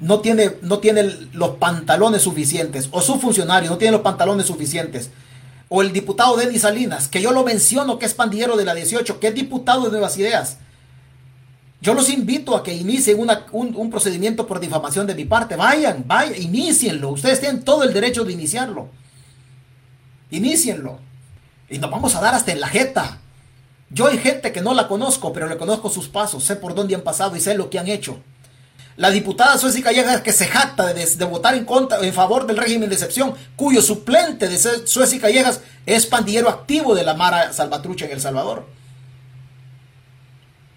no 0.00 0.20
tiene, 0.20 0.52
no 0.62 0.78
tiene 0.78 1.04
los 1.34 1.50
pantalones 1.56 2.22
suficientes, 2.22 2.88
o 2.92 3.02
su 3.02 3.20
funcionario 3.20 3.68
no 3.68 3.76
tiene 3.76 3.92
los 3.92 4.00
pantalones 4.00 4.46
suficientes, 4.46 5.10
o 5.68 5.82
el 5.82 5.92
diputado 5.92 6.36
Denis 6.36 6.62
Salinas, 6.62 7.08
que 7.08 7.20
yo 7.20 7.32
lo 7.32 7.44
menciono 7.44 7.98
que 7.98 8.06
es 8.06 8.14
pandillero 8.14 8.56
de 8.56 8.64
la 8.64 8.74
18, 8.74 9.20
que 9.20 9.28
es 9.28 9.34
diputado 9.34 9.84
de 9.84 9.90
Nuevas 9.90 10.16
Ideas, 10.16 10.56
yo 11.82 11.94
los 11.94 12.08
invito 12.10 12.54
a 12.54 12.62
que 12.62 12.72
inicien 12.72 13.18
un, 13.18 13.74
un, 13.74 13.90
procedimiento 13.90 14.46
por 14.46 14.60
difamación 14.60 15.04
de 15.04 15.16
mi 15.16 15.24
parte. 15.24 15.56
Vayan, 15.56 16.04
vayan, 16.06 16.40
inicienlo. 16.40 17.10
Ustedes 17.10 17.40
tienen 17.40 17.64
todo 17.64 17.82
el 17.82 17.92
derecho 17.92 18.24
de 18.24 18.32
iniciarlo. 18.32 18.88
Inicienlo. 20.30 21.00
Y 21.68 21.78
nos 21.78 21.90
vamos 21.90 22.14
a 22.14 22.20
dar 22.20 22.36
hasta 22.36 22.52
en 22.52 22.60
la 22.60 22.68
jeta. 22.68 23.18
Yo 23.90 24.06
hay 24.06 24.18
gente 24.18 24.52
que 24.52 24.60
no 24.60 24.74
la 24.74 24.86
conozco, 24.86 25.32
pero 25.32 25.48
le 25.48 25.58
conozco 25.58 25.90
sus 25.90 26.08
pasos, 26.08 26.44
sé 26.44 26.54
por 26.54 26.76
dónde 26.76 26.94
han 26.94 27.00
pasado 27.00 27.34
y 27.34 27.40
sé 27.40 27.56
lo 27.56 27.68
que 27.68 27.80
han 27.80 27.88
hecho. 27.88 28.20
La 28.96 29.10
diputada 29.10 29.58
Suecia 29.58 29.82
Callejas 29.82 30.20
que 30.20 30.32
se 30.32 30.46
jacta 30.46 30.94
de, 30.94 31.24
votar 31.24 31.56
en 31.56 31.64
contra 31.64 31.98
en 31.98 32.14
favor 32.14 32.46
del 32.46 32.58
régimen 32.58 32.90
de 32.90 32.94
excepción, 32.94 33.34
cuyo 33.56 33.82
suplente 33.82 34.48
de 34.48 34.86
Suecia 34.86 35.20
Callejas 35.20 35.60
es 35.84 36.06
pandillero 36.06 36.48
activo 36.48 36.94
de 36.94 37.02
la 37.02 37.14
Mara 37.14 37.52
Salvatrucha 37.52 38.04
en 38.04 38.12
El 38.12 38.20
Salvador. 38.20 38.66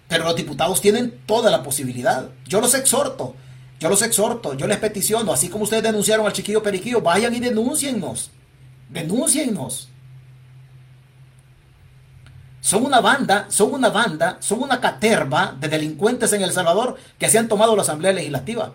Pero 0.08 0.24
los 0.24 0.36
diputados 0.36 0.80
tienen 0.80 1.22
toda 1.26 1.50
la 1.50 1.62
posibilidad. 1.62 2.28
Yo 2.46 2.60
los 2.60 2.74
exhorto, 2.74 3.34
yo 3.80 3.88
los 3.88 4.02
exhorto, 4.02 4.54
yo 4.54 4.66
les 4.66 4.78
peticiono, 4.78 5.32
así 5.32 5.48
como 5.48 5.64
ustedes 5.64 5.82
denunciaron 5.82 6.26
al 6.26 6.32
chiquillo 6.32 6.62
Periquillo, 6.62 7.00
vayan 7.00 7.34
y 7.34 7.40
denúnciennos. 7.40 8.30
Denúnciennos. 8.88 9.88
Son 12.66 12.84
una 12.84 13.00
banda, 13.00 13.46
son 13.48 13.74
una 13.74 13.90
banda, 13.90 14.38
son 14.40 14.62
una 14.62 14.80
caterva 14.80 15.56
de 15.60 15.68
delincuentes 15.68 16.32
en 16.32 16.42
El 16.42 16.52
Salvador 16.52 16.96
que 17.18 17.28
se 17.28 17.38
han 17.38 17.46
tomado 17.46 17.76
la 17.76 17.82
Asamblea 17.82 18.12
Legislativa. 18.12 18.74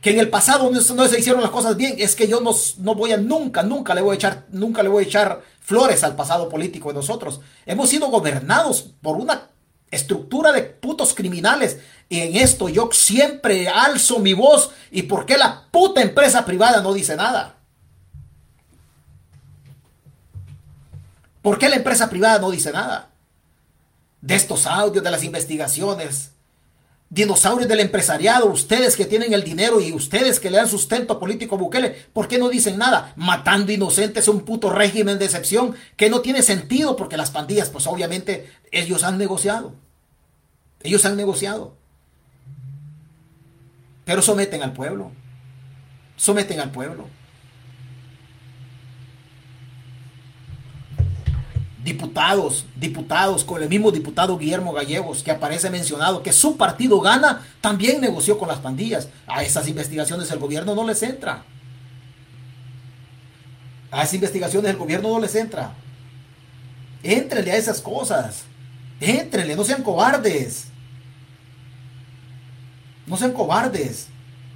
Que 0.00 0.10
en 0.10 0.18
el 0.18 0.30
pasado 0.30 0.68
no, 0.68 0.80
se 0.80 1.20
hicieron 1.20 1.42
las 1.42 1.52
cosas 1.52 1.76
bien. 1.76 1.94
Es 1.98 2.16
que 2.16 2.26
yo 2.26 2.40
no, 2.40 2.50
no 2.78 2.96
voy 2.96 3.12
a 3.12 3.18
nunca, 3.18 3.62
nunca 3.62 3.94
le 3.94 4.00
voy 4.00 4.14
a 4.14 4.16
echar, 4.16 4.46
nunca 4.50 4.82
le 4.82 4.88
voy 4.88 5.04
a 5.04 5.06
echar 5.06 5.42
flores 5.60 6.02
al 6.02 6.16
pasado 6.16 6.48
político 6.48 6.88
de 6.88 6.94
nosotros. 6.94 7.40
Hemos 7.66 7.88
sido 7.88 8.08
gobernados 8.08 8.90
por 9.00 9.16
una 9.16 9.51
estructura 9.92 10.50
de 10.50 10.62
putos 10.62 11.14
criminales. 11.14 11.78
Y 12.08 12.20
en 12.20 12.36
esto 12.36 12.68
yo 12.68 12.88
siempre 12.92 13.68
alzo 13.68 14.18
mi 14.18 14.32
voz. 14.32 14.72
¿Y 14.90 15.02
por 15.02 15.24
qué 15.24 15.38
la 15.38 15.68
puta 15.70 16.02
empresa 16.02 16.44
privada 16.44 16.82
no 16.82 16.92
dice 16.92 17.14
nada? 17.14 17.54
¿Por 21.42 21.58
qué 21.58 21.68
la 21.68 21.76
empresa 21.76 22.10
privada 22.10 22.40
no 22.40 22.50
dice 22.50 22.72
nada? 22.72 23.10
De 24.20 24.34
estos 24.34 24.66
audios, 24.66 25.04
de 25.04 25.10
las 25.10 25.24
investigaciones, 25.24 26.32
dinosaurios 27.12 27.68
del 27.68 27.80
empresariado, 27.80 28.46
ustedes 28.46 28.96
que 28.96 29.04
tienen 29.04 29.34
el 29.34 29.44
dinero 29.44 29.82
y 29.82 29.92
ustedes 29.92 30.40
que 30.40 30.50
le 30.50 30.56
dan 30.56 30.66
sustento 30.66 31.20
político 31.20 31.56
a 31.56 31.58
Bukele, 31.58 31.90
¿por 32.14 32.26
qué 32.26 32.38
no 32.38 32.48
dicen 32.48 32.78
nada? 32.78 33.12
Matando 33.16 33.70
inocentes 33.70 34.28
un 34.28 34.40
puto 34.46 34.70
régimen 34.70 35.18
de 35.18 35.26
excepción 35.26 35.74
que 35.96 36.08
no 36.08 36.22
tiene 36.22 36.40
sentido 36.40 36.96
porque 36.96 37.18
las 37.18 37.30
pandillas, 37.30 37.68
pues 37.68 37.86
obviamente 37.86 38.50
ellos 38.70 39.04
han 39.04 39.18
negociado. 39.18 39.74
Ellos 40.82 41.04
han 41.04 41.18
negociado. 41.18 41.76
Pero 44.06 44.22
someten 44.22 44.62
al 44.62 44.72
pueblo. 44.72 45.12
Someten 46.16 46.60
al 46.60 46.70
pueblo. 46.70 47.08
Diputados, 51.84 52.64
diputados, 52.76 53.44
con 53.44 53.62
el 53.62 53.68
mismo 53.68 53.90
diputado 53.90 54.38
Guillermo 54.38 54.72
Gallegos, 54.72 55.22
que 55.22 55.30
aparece 55.30 55.70
mencionado, 55.70 56.22
que 56.22 56.32
su 56.32 56.56
partido 56.56 57.00
gana, 57.00 57.46
también 57.60 58.00
negoció 58.00 58.38
con 58.38 58.48
las 58.48 58.58
pandillas. 58.58 59.08
A 59.26 59.42
esas 59.42 59.68
investigaciones 59.68 60.30
el 60.30 60.38
gobierno 60.38 60.74
no 60.74 60.86
les 60.86 61.02
entra. 61.02 61.44
A 63.90 64.02
esas 64.02 64.14
investigaciones 64.14 64.70
el 64.70 64.76
gobierno 64.76 65.08
no 65.08 65.20
les 65.20 65.34
entra. 65.34 65.74
Éntrenle 67.02 67.52
a 67.52 67.56
esas 67.56 67.80
cosas. 67.80 68.44
Éntrenle, 69.00 69.56
no 69.56 69.64
sean 69.64 69.82
cobardes. 69.82 70.66
No 73.06 73.16
sean 73.16 73.32
cobardes. 73.32 74.06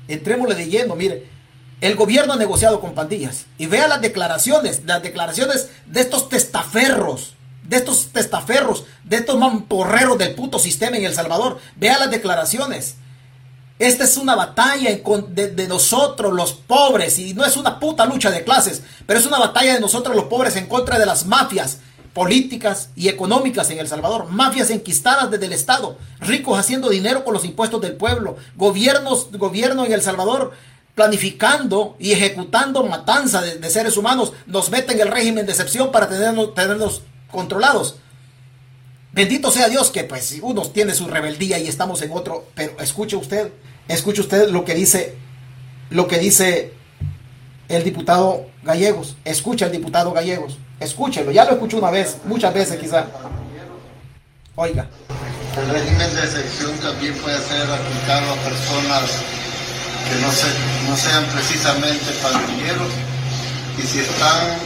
Entrémosle 0.06 0.54
de 0.54 0.68
lleno, 0.68 0.94
mire. 0.94 1.35
El 1.80 1.94
gobierno 1.94 2.32
ha 2.32 2.36
negociado 2.36 2.80
con 2.80 2.94
pandillas. 2.94 3.46
Y 3.58 3.66
vea 3.66 3.88
las 3.88 4.00
declaraciones, 4.00 4.82
las 4.86 5.02
declaraciones 5.02 5.68
de 5.86 6.00
estos 6.00 6.28
testaferros, 6.28 7.34
de 7.62 7.76
estos 7.76 8.08
testaferros, 8.12 8.84
de 9.04 9.16
estos 9.16 9.38
mamporreros 9.38 10.18
del 10.18 10.34
puto 10.34 10.58
sistema 10.58 10.96
en 10.96 11.04
El 11.04 11.14
Salvador. 11.14 11.58
Vea 11.76 11.98
las 11.98 12.10
declaraciones. 12.10 12.94
Esta 13.78 14.04
es 14.04 14.16
una 14.16 14.34
batalla 14.34 14.90
de, 14.90 15.68
nosotros 15.68 16.32
los 16.32 16.54
pobres 16.54 17.18
y 17.18 17.34
no 17.34 17.44
es 17.44 17.58
una 17.58 17.78
puta 17.78 18.06
lucha 18.06 18.30
de 18.30 18.42
clases, 18.42 18.82
pero 19.04 19.20
es 19.20 19.26
una 19.26 19.38
batalla 19.38 19.74
de 19.74 19.80
nosotros 19.80 20.16
los 20.16 20.26
pobres 20.26 20.56
en 20.56 20.66
contra 20.66 20.98
de 20.98 21.04
las 21.04 21.26
mafias 21.26 21.80
políticas 22.14 22.88
y 22.96 23.08
económicas 23.08 23.68
en 23.68 23.78
El 23.78 23.88
Salvador, 23.88 24.30
mafias 24.30 24.70
enquistadas 24.70 25.30
desde 25.30 25.44
el 25.44 25.52
Estado, 25.52 25.98
ricos 26.20 26.58
haciendo 26.58 26.88
dinero 26.88 27.22
con 27.22 27.34
los 27.34 27.44
impuestos 27.44 27.82
del 27.82 27.96
pueblo, 27.96 28.38
gobiernos, 28.56 29.30
gobierno 29.32 29.84
en 29.84 29.92
El 29.92 30.00
Salvador 30.00 30.52
planificando 30.96 31.94
y 31.98 32.12
ejecutando 32.12 32.82
matanza 32.82 33.42
de, 33.42 33.70
seres 33.70 33.98
humanos, 33.98 34.32
nos 34.46 34.70
meten 34.70 34.98
el 34.98 35.08
régimen 35.08 35.44
de 35.44 35.52
excepción 35.52 35.92
para 35.92 36.08
tenernos, 36.08 37.02
controlados. 37.30 37.96
Bendito 39.12 39.50
sea 39.50 39.68
Dios 39.68 39.90
que 39.90 40.04
pues 40.04 40.38
uno 40.40 40.62
tiene 40.62 40.94
su 40.94 41.06
rebeldía 41.06 41.58
y 41.58 41.68
estamos 41.68 42.00
en 42.00 42.12
otro, 42.12 42.46
pero 42.54 42.80
escuche 42.80 43.14
usted, 43.14 43.52
escuche 43.88 44.22
usted 44.22 44.48
lo 44.48 44.64
que 44.64 44.74
dice, 44.74 45.14
lo 45.90 46.08
que 46.08 46.18
dice 46.18 46.72
el 47.68 47.84
diputado 47.84 48.46
Gallegos, 48.62 49.16
escucha 49.26 49.66
el 49.66 49.72
diputado 49.72 50.12
Gallegos, 50.12 50.56
escúchelo, 50.80 51.30
ya 51.30 51.44
lo 51.44 51.52
escucho 51.52 51.76
una 51.76 51.90
vez, 51.90 52.16
muchas 52.24 52.54
veces 52.54 52.80
quizá. 52.80 53.06
Oiga. 54.54 54.88
El 55.60 55.68
régimen 55.68 56.14
de 56.14 56.22
excepción 56.22 56.72
también 56.78 57.12
puede 57.18 57.38
ser 57.42 57.70
aplicado 57.70 58.32
a 58.32 58.36
personas 58.36 59.10
que 60.08 60.14
no, 60.20 60.28
no 60.90 60.96
sean 60.96 61.24
precisamente 61.26 62.12
pandilleros 62.22 62.92
y 63.78 63.82
si 63.82 64.00
están 64.00 64.56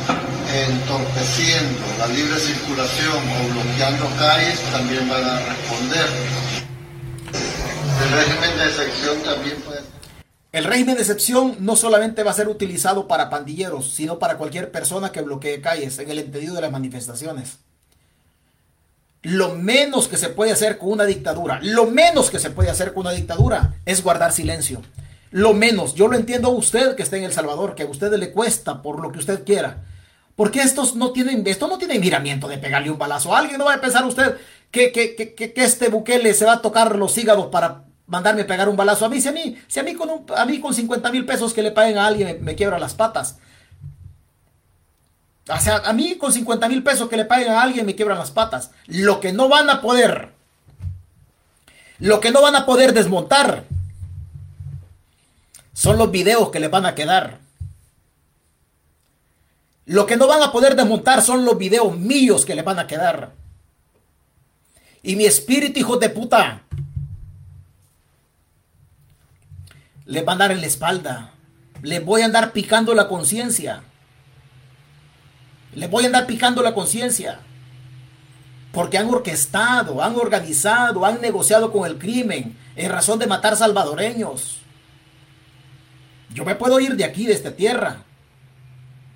entorpeciendo 0.53 1.80
la 1.99 2.07
libre 2.09 2.38
circulación 2.38 3.16
o 3.16 3.53
bloqueando 3.55 4.07
calles 4.18 4.61
también 4.72 5.09
van 5.09 5.24
a 5.24 5.38
responder. 5.41 6.07
El 8.03 8.11
régimen 8.12 8.59
de 8.59 8.64
excepción 8.64 9.22
también 9.22 9.57
puede 9.62 9.91
el 10.53 10.64
régimen 10.64 10.97
de 10.97 11.03
excepción 11.03 11.57
no 11.61 11.76
solamente 11.76 12.24
va 12.24 12.32
a 12.32 12.34
ser 12.34 12.49
utilizado 12.49 13.07
para 13.07 13.30
pandilleros, 13.30 13.93
sino 13.93 14.18
para 14.18 14.36
cualquier 14.36 14.72
persona 14.72 15.12
que 15.12 15.22
bloquee 15.22 15.61
calles 15.61 16.01
en 16.01 16.11
el 16.11 16.18
entendido 16.18 16.57
de 16.57 16.62
las 16.62 16.72
manifestaciones. 16.72 17.59
Lo 19.22 19.55
menos 19.55 20.09
que 20.09 20.16
se 20.16 20.28
puede 20.28 20.51
hacer 20.51 20.76
con 20.78 20.91
una 20.91 21.05
dictadura, 21.05 21.61
lo 21.62 21.86
menos 21.86 22.30
que 22.30 22.41
se 22.41 22.51
puede 22.51 22.68
hacer 22.68 22.93
con 22.93 23.03
una 23.03 23.12
dictadura 23.12 23.76
es 23.84 24.03
guardar 24.03 24.32
silencio. 24.32 24.82
Lo 25.30 25.54
menos, 25.54 25.94
yo 25.94 26.08
lo 26.08 26.16
entiendo 26.16 26.48
a 26.48 26.52
usted 26.52 26.96
que 26.96 27.02
está 27.02 27.16
en 27.16 27.24
El 27.24 27.32
Salvador, 27.32 27.74
que 27.74 27.84
a 27.84 27.86
usted 27.86 28.12
le 28.14 28.32
cuesta 28.32 28.82
por 28.82 29.00
lo 29.00 29.12
que 29.12 29.20
usted 29.20 29.44
quiera. 29.44 29.84
Porque 30.34 30.60
estos 30.60 30.96
no 30.96 31.12
tienen, 31.12 31.46
esto 31.46 31.68
no 31.68 31.78
tiene 31.78 31.98
miramiento 31.98 32.48
de 32.48 32.58
pegarle 32.58 32.90
un 32.90 32.98
balazo 32.98 33.34
a 33.34 33.38
alguien. 33.38 33.58
No 33.58 33.66
va 33.66 33.74
a 33.74 33.80
pensar 33.80 34.04
usted 34.04 34.36
que, 34.70 34.90
que, 34.90 35.14
que, 35.14 35.34
que, 35.34 35.52
este 35.56 35.88
Bukele 35.88 36.34
se 36.34 36.46
va 36.46 36.54
a 36.54 36.62
tocar 36.62 36.96
los 36.96 37.16
hígados 37.16 37.46
para 37.46 37.84
mandarme 38.06 38.42
a 38.42 38.46
pegar 38.46 38.68
un 38.68 38.76
balazo 38.76 39.06
a 39.06 39.08
mí. 39.08 39.20
Si 39.20 39.28
a 39.28 39.32
mí, 39.32 39.56
si 39.68 39.78
a 39.78 39.82
mí 39.82 39.94
con, 39.94 40.24
a 40.36 40.44
mí 40.46 40.58
con 40.58 40.74
50 40.74 41.12
mil 41.12 41.24
pesos 41.24 41.52
que 41.52 41.62
le 41.62 41.70
paguen 41.70 41.98
a 41.98 42.06
alguien 42.06 42.28
me, 42.28 42.34
me 42.34 42.54
quiebra 42.56 42.78
las 42.78 42.94
patas. 42.94 43.36
O 45.48 45.60
sea, 45.60 45.82
a 45.84 45.92
mí 45.92 46.16
con 46.16 46.32
50 46.32 46.68
mil 46.68 46.82
pesos 46.82 47.08
que 47.08 47.16
le 47.16 47.24
paguen 47.24 47.50
a 47.50 47.62
alguien 47.62 47.86
me 47.86 47.94
quiebran 47.94 48.18
las 48.18 48.30
patas. 48.30 48.72
Lo 48.86 49.20
que 49.20 49.32
no 49.32 49.48
van 49.48 49.70
a 49.70 49.80
poder, 49.80 50.30
lo 51.98 52.20
que 52.20 52.30
no 52.30 52.42
van 52.42 52.56
a 52.56 52.66
poder 52.66 52.94
desmontar 52.94 53.64
son 55.80 55.96
los 55.96 56.10
videos 56.10 56.50
que 56.50 56.60
les 56.60 56.70
van 56.70 56.84
a 56.84 56.94
quedar. 56.94 57.38
Lo 59.86 60.04
que 60.04 60.18
no 60.18 60.26
van 60.26 60.42
a 60.42 60.52
poder 60.52 60.76
desmontar 60.76 61.22
son 61.22 61.46
los 61.46 61.56
videos 61.56 61.96
míos 61.96 62.44
que 62.44 62.54
les 62.54 62.66
van 62.66 62.78
a 62.78 62.86
quedar. 62.86 63.32
Y 65.02 65.16
mi 65.16 65.24
espíritu, 65.24 65.80
hijo 65.80 65.96
de 65.96 66.10
puta, 66.10 66.64
les 70.04 70.22
van 70.22 70.36
a 70.36 70.44
dar 70.44 70.52
en 70.52 70.60
la 70.60 70.66
espalda. 70.66 71.32
Les 71.80 72.04
voy 72.04 72.20
a 72.20 72.26
andar 72.26 72.52
picando 72.52 72.92
la 72.92 73.08
conciencia. 73.08 73.82
Les 75.72 75.88
voy 75.88 76.04
a 76.04 76.08
andar 76.08 76.26
picando 76.26 76.60
la 76.60 76.74
conciencia. 76.74 77.40
Porque 78.70 78.98
han 78.98 79.08
orquestado, 79.08 80.02
han 80.02 80.14
organizado, 80.16 81.06
han 81.06 81.22
negociado 81.22 81.72
con 81.72 81.86
el 81.86 81.96
crimen 81.96 82.54
en 82.76 82.92
razón 82.92 83.18
de 83.18 83.26
matar 83.26 83.56
salvadoreños. 83.56 84.59
Yo 86.32 86.44
me 86.44 86.54
puedo 86.54 86.78
ir 86.80 86.96
de 86.96 87.04
aquí, 87.04 87.26
de 87.26 87.32
esta 87.32 87.52
tierra. 87.52 88.04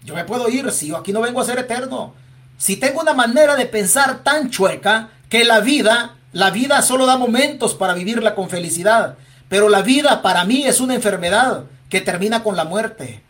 Yo 0.04 0.14
me 0.14 0.24
puedo 0.24 0.48
ir 0.48 0.70
si 0.72 0.88
yo 0.88 0.96
aquí 0.96 1.12
no 1.12 1.20
vengo 1.20 1.40
a 1.40 1.44
ser 1.44 1.58
eterno. 1.58 2.14
Si 2.58 2.76
tengo 2.76 3.00
una 3.00 3.14
manera 3.14 3.56
de 3.56 3.66
pensar 3.66 4.22
tan 4.22 4.50
chueca 4.50 5.10
que 5.28 5.44
la 5.44 5.60
vida, 5.60 6.16
la 6.32 6.50
vida 6.50 6.82
solo 6.82 7.06
da 7.06 7.16
momentos 7.16 7.74
para 7.74 7.94
vivirla 7.94 8.34
con 8.34 8.50
felicidad. 8.50 9.16
Pero 9.48 9.68
la 9.68 9.82
vida 9.82 10.22
para 10.22 10.44
mí 10.44 10.66
es 10.66 10.80
una 10.80 10.94
enfermedad 10.94 11.64
que 11.88 12.00
termina 12.00 12.42
con 12.42 12.56
la 12.56 12.64
muerte. 12.64 13.22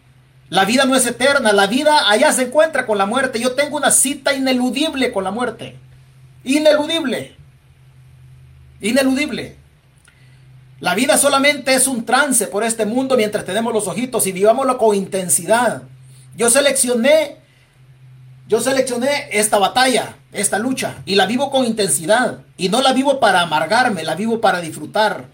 La 0.49 0.65
vida 0.65 0.85
no 0.85 0.95
es 0.95 1.07
eterna, 1.07 1.53
la 1.53 1.67
vida 1.67 2.09
allá 2.09 2.33
se 2.33 2.43
encuentra 2.43 2.87
con 2.87 2.99
la 2.99 3.07
muerte. 3.07 3.41
Yo 3.41 3.53
tengo 3.53 3.77
una 3.77 3.91
cita 3.91 4.35
ineludible 4.35 5.13
con 5.13 5.25
la 5.25 5.31
muerte. 5.31 5.77
Ineludible. 6.45 7.37
Ineludible. 8.81 9.64
La 10.81 10.95
vida 10.95 11.17
solamente 11.17 11.75
es 11.75 11.87
un 11.87 12.05
trance 12.05 12.47
por 12.49 12.65
este 12.65 12.85
mundo 12.85 13.17
mientras 13.17 13.45
tenemos 13.45 13.73
los 13.73 13.87
ojitos 13.87 14.27
y 14.27 14.33
vivámoslo 14.33 14.77
con 14.77 14.97
intensidad. 14.97 15.83
Yo 16.37 16.51
seleccioné, 16.51 17.37
yo 18.49 18.61
seleccioné 18.61 19.29
esta 19.31 19.59
batalla, 19.59 20.17
esta 20.33 20.59
lucha, 20.59 20.97
y 21.07 21.15
la 21.15 21.27
vivo 21.27 21.51
con 21.51 21.65
intensidad. 21.65 22.41
Y 22.57 22.69
no 22.69 22.83
la 22.83 22.93
vivo 22.93 23.21
para 23.21 23.41
amargarme, 23.41 24.03
la 24.03 24.17
vivo 24.17 24.41
para 24.41 24.61
disfrutar. 24.61 25.27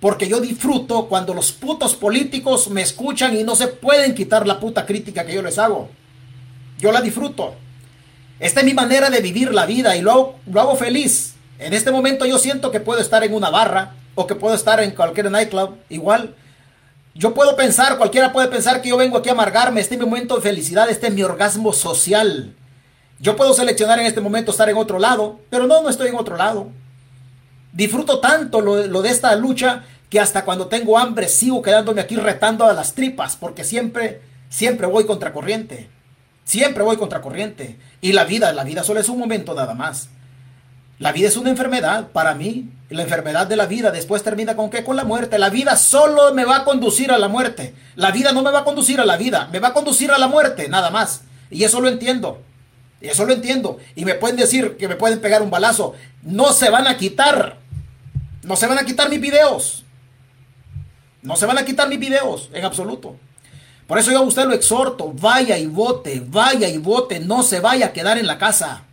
Porque 0.00 0.28
yo 0.28 0.40
disfruto 0.40 1.06
cuando 1.08 1.34
los 1.34 1.52
putos 1.52 1.94
políticos 1.94 2.70
me 2.70 2.80
escuchan 2.80 3.36
y 3.36 3.44
no 3.44 3.54
se 3.54 3.68
pueden 3.68 4.14
quitar 4.14 4.46
la 4.46 4.58
puta 4.58 4.86
crítica 4.86 5.26
que 5.26 5.34
yo 5.34 5.42
les 5.42 5.58
hago. 5.58 5.90
Yo 6.78 6.90
la 6.90 7.02
disfruto. 7.02 7.54
Esta 8.38 8.60
es 8.60 8.66
mi 8.66 8.72
manera 8.72 9.10
de 9.10 9.20
vivir 9.20 9.52
la 9.52 9.66
vida 9.66 9.94
y 9.94 10.00
lo 10.00 10.10
hago, 10.10 10.38
lo 10.50 10.58
hago 10.62 10.76
feliz. 10.76 11.34
En 11.58 11.74
este 11.74 11.92
momento 11.92 12.24
yo 12.24 12.38
siento 12.38 12.70
que 12.70 12.80
puedo 12.80 13.02
estar 13.02 13.22
en 13.22 13.34
una 13.34 13.50
barra 13.50 13.99
o 14.20 14.26
que 14.26 14.34
puedo 14.34 14.54
estar 14.54 14.80
en 14.80 14.92
cualquier 14.92 15.30
nightclub, 15.30 15.76
igual. 15.88 16.34
Yo 17.14 17.34
puedo 17.34 17.56
pensar, 17.56 17.98
cualquiera 17.98 18.32
puede 18.32 18.48
pensar 18.48 18.80
que 18.80 18.90
yo 18.90 18.96
vengo 18.96 19.18
aquí 19.18 19.28
a 19.28 19.32
amargarme, 19.32 19.80
este 19.80 19.94
es 19.94 20.00
mi 20.00 20.06
momento 20.06 20.36
de 20.36 20.42
felicidad, 20.42 20.88
este 20.88 21.08
es 21.08 21.14
mi 21.14 21.22
orgasmo 21.22 21.72
social. 21.72 22.54
Yo 23.18 23.36
puedo 23.36 23.52
seleccionar 23.52 23.98
en 23.98 24.06
este 24.06 24.20
momento 24.20 24.50
estar 24.50 24.68
en 24.68 24.76
otro 24.76 24.98
lado, 24.98 25.40
pero 25.50 25.66
no, 25.66 25.82
no 25.82 25.88
estoy 25.88 26.08
en 26.08 26.16
otro 26.16 26.36
lado. 26.36 26.68
Disfruto 27.72 28.20
tanto 28.20 28.60
lo, 28.60 28.86
lo 28.86 29.02
de 29.02 29.10
esta 29.10 29.34
lucha 29.36 29.84
que 30.08 30.20
hasta 30.20 30.44
cuando 30.44 30.66
tengo 30.66 30.98
hambre 30.98 31.28
sigo 31.28 31.62
quedándome 31.62 32.00
aquí 32.00 32.16
retando 32.16 32.64
a 32.64 32.72
las 32.72 32.94
tripas, 32.94 33.36
porque 33.36 33.64
siempre, 33.64 34.22
siempre 34.48 34.86
voy 34.86 35.04
contracorriente. 35.04 35.88
Siempre 36.44 36.82
voy 36.82 36.96
contracorriente. 36.96 37.78
Y 38.00 38.12
la 38.12 38.24
vida, 38.24 38.52
la 38.52 38.64
vida 38.64 38.82
solo 38.82 39.00
es 39.00 39.08
un 39.08 39.18
momento 39.18 39.54
nada 39.54 39.74
más. 39.74 40.08
La 41.00 41.12
vida 41.12 41.28
es 41.28 41.38
una 41.38 41.48
enfermedad 41.48 42.08
para 42.08 42.34
mí. 42.34 42.68
La 42.90 43.02
enfermedad 43.02 43.46
de 43.46 43.56
la 43.56 43.64
vida 43.64 43.90
después 43.90 44.22
termina 44.22 44.54
con 44.54 44.68
qué? 44.68 44.84
Con 44.84 44.96
la 44.96 45.04
muerte. 45.04 45.38
La 45.38 45.48
vida 45.48 45.74
solo 45.76 46.34
me 46.34 46.44
va 46.44 46.56
a 46.56 46.64
conducir 46.64 47.10
a 47.10 47.16
la 47.16 47.26
muerte. 47.26 47.74
La 47.96 48.10
vida 48.10 48.32
no 48.32 48.42
me 48.42 48.50
va 48.50 48.58
a 48.58 48.64
conducir 48.64 49.00
a 49.00 49.06
la 49.06 49.16
vida, 49.16 49.48
me 49.50 49.60
va 49.60 49.68
a 49.68 49.72
conducir 49.72 50.10
a 50.10 50.18
la 50.18 50.28
muerte, 50.28 50.68
nada 50.68 50.90
más. 50.90 51.22
Y 51.50 51.64
eso 51.64 51.80
lo 51.80 51.88
entiendo. 51.88 52.42
Y 53.00 53.08
eso 53.08 53.24
lo 53.24 53.32
entiendo. 53.32 53.78
Y 53.96 54.04
me 54.04 54.14
pueden 54.14 54.36
decir 54.36 54.76
que 54.76 54.88
me 54.88 54.96
pueden 54.96 55.22
pegar 55.22 55.40
un 55.40 55.48
balazo. 55.48 55.94
No 56.22 56.52
se 56.52 56.68
van 56.68 56.86
a 56.86 56.98
quitar. 56.98 57.56
No 58.42 58.56
se 58.56 58.66
van 58.66 58.78
a 58.78 58.84
quitar 58.84 59.08
mis 59.08 59.22
videos. 59.22 59.84
No 61.22 61.34
se 61.34 61.46
van 61.46 61.56
a 61.56 61.64
quitar 61.64 61.88
mis 61.88 61.98
videos 61.98 62.50
en 62.52 62.66
absoluto. 62.66 63.16
Por 63.86 63.98
eso 63.98 64.10
yo 64.10 64.18
a 64.18 64.20
usted 64.20 64.44
lo 64.44 64.52
exhorto. 64.52 65.14
Vaya 65.14 65.56
y 65.56 65.64
vote. 65.64 66.22
Vaya 66.26 66.68
y 66.68 66.76
vote. 66.76 67.20
No 67.20 67.42
se 67.42 67.60
vaya 67.60 67.86
a 67.86 67.92
quedar 67.94 68.18
en 68.18 68.26
la 68.26 68.36
casa. 68.36 68.84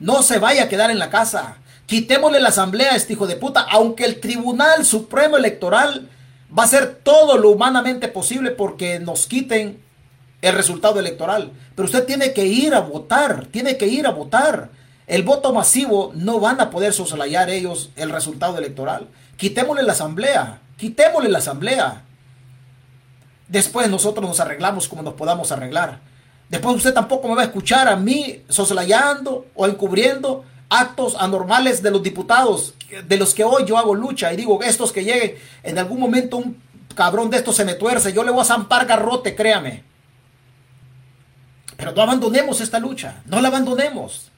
No 0.00 0.22
se 0.22 0.38
vaya 0.38 0.64
a 0.64 0.68
quedar 0.68 0.90
en 0.90 0.98
la 0.98 1.10
casa. 1.10 1.56
Quitémosle 1.86 2.40
la 2.40 2.48
asamblea 2.48 2.92
a 2.92 2.96
este 2.96 3.12
hijo 3.12 3.26
de 3.26 3.36
puta, 3.36 3.60
aunque 3.60 4.04
el 4.04 4.18
Tribunal 4.18 4.84
Supremo 4.84 5.36
Electoral 5.36 6.08
va 6.56 6.62
a 6.62 6.66
hacer 6.66 7.00
todo 7.02 7.36
lo 7.36 7.50
humanamente 7.50 8.08
posible 8.08 8.50
porque 8.50 8.98
nos 8.98 9.26
quiten 9.26 9.82
el 10.40 10.54
resultado 10.54 10.98
electoral. 10.98 11.52
Pero 11.74 11.86
usted 11.86 12.06
tiene 12.06 12.32
que 12.32 12.46
ir 12.46 12.74
a 12.74 12.80
votar, 12.80 13.46
tiene 13.46 13.76
que 13.76 13.86
ir 13.86 14.06
a 14.06 14.10
votar. 14.10 14.70
El 15.06 15.22
voto 15.22 15.52
masivo 15.52 16.12
no 16.14 16.40
van 16.40 16.60
a 16.60 16.70
poder 16.70 16.92
soslayar 16.92 17.50
ellos 17.50 17.90
el 17.96 18.10
resultado 18.10 18.56
electoral. 18.56 19.08
Quitémosle 19.36 19.82
la 19.82 19.92
asamblea, 19.92 20.60
quitémosle 20.78 21.28
la 21.28 21.38
asamblea. 21.38 22.04
Después 23.48 23.90
nosotros 23.90 24.26
nos 24.26 24.40
arreglamos 24.40 24.88
como 24.88 25.02
nos 25.02 25.14
podamos 25.14 25.52
arreglar. 25.52 26.00
Después 26.50 26.76
usted 26.76 26.92
tampoco 26.92 27.28
me 27.28 27.36
va 27.36 27.42
a 27.42 27.44
escuchar 27.44 27.86
a 27.86 27.94
mí 27.94 28.42
soslayando 28.48 29.46
o 29.54 29.66
encubriendo 29.66 30.44
actos 30.68 31.16
anormales 31.18 31.80
de 31.80 31.92
los 31.92 32.02
diputados, 32.02 32.74
de 33.06 33.16
los 33.16 33.34
que 33.34 33.44
hoy 33.44 33.64
yo 33.64 33.78
hago 33.78 33.94
lucha 33.94 34.32
y 34.32 34.36
digo, 34.36 34.60
estos 34.62 34.92
que 34.92 35.04
lleguen, 35.04 35.36
en 35.62 35.78
algún 35.78 36.00
momento 36.00 36.38
un 36.38 36.60
cabrón 36.96 37.30
de 37.30 37.36
estos 37.36 37.54
se 37.54 37.64
me 37.64 37.74
tuerce, 37.74 38.12
yo 38.12 38.24
le 38.24 38.32
voy 38.32 38.40
a 38.40 38.44
zampar 38.44 38.84
garrote, 38.84 39.36
créame. 39.36 39.84
Pero 41.76 41.92
no 41.92 42.02
abandonemos 42.02 42.60
esta 42.60 42.80
lucha, 42.80 43.22
no 43.26 43.40
la 43.40 43.48
abandonemos. 43.48 44.30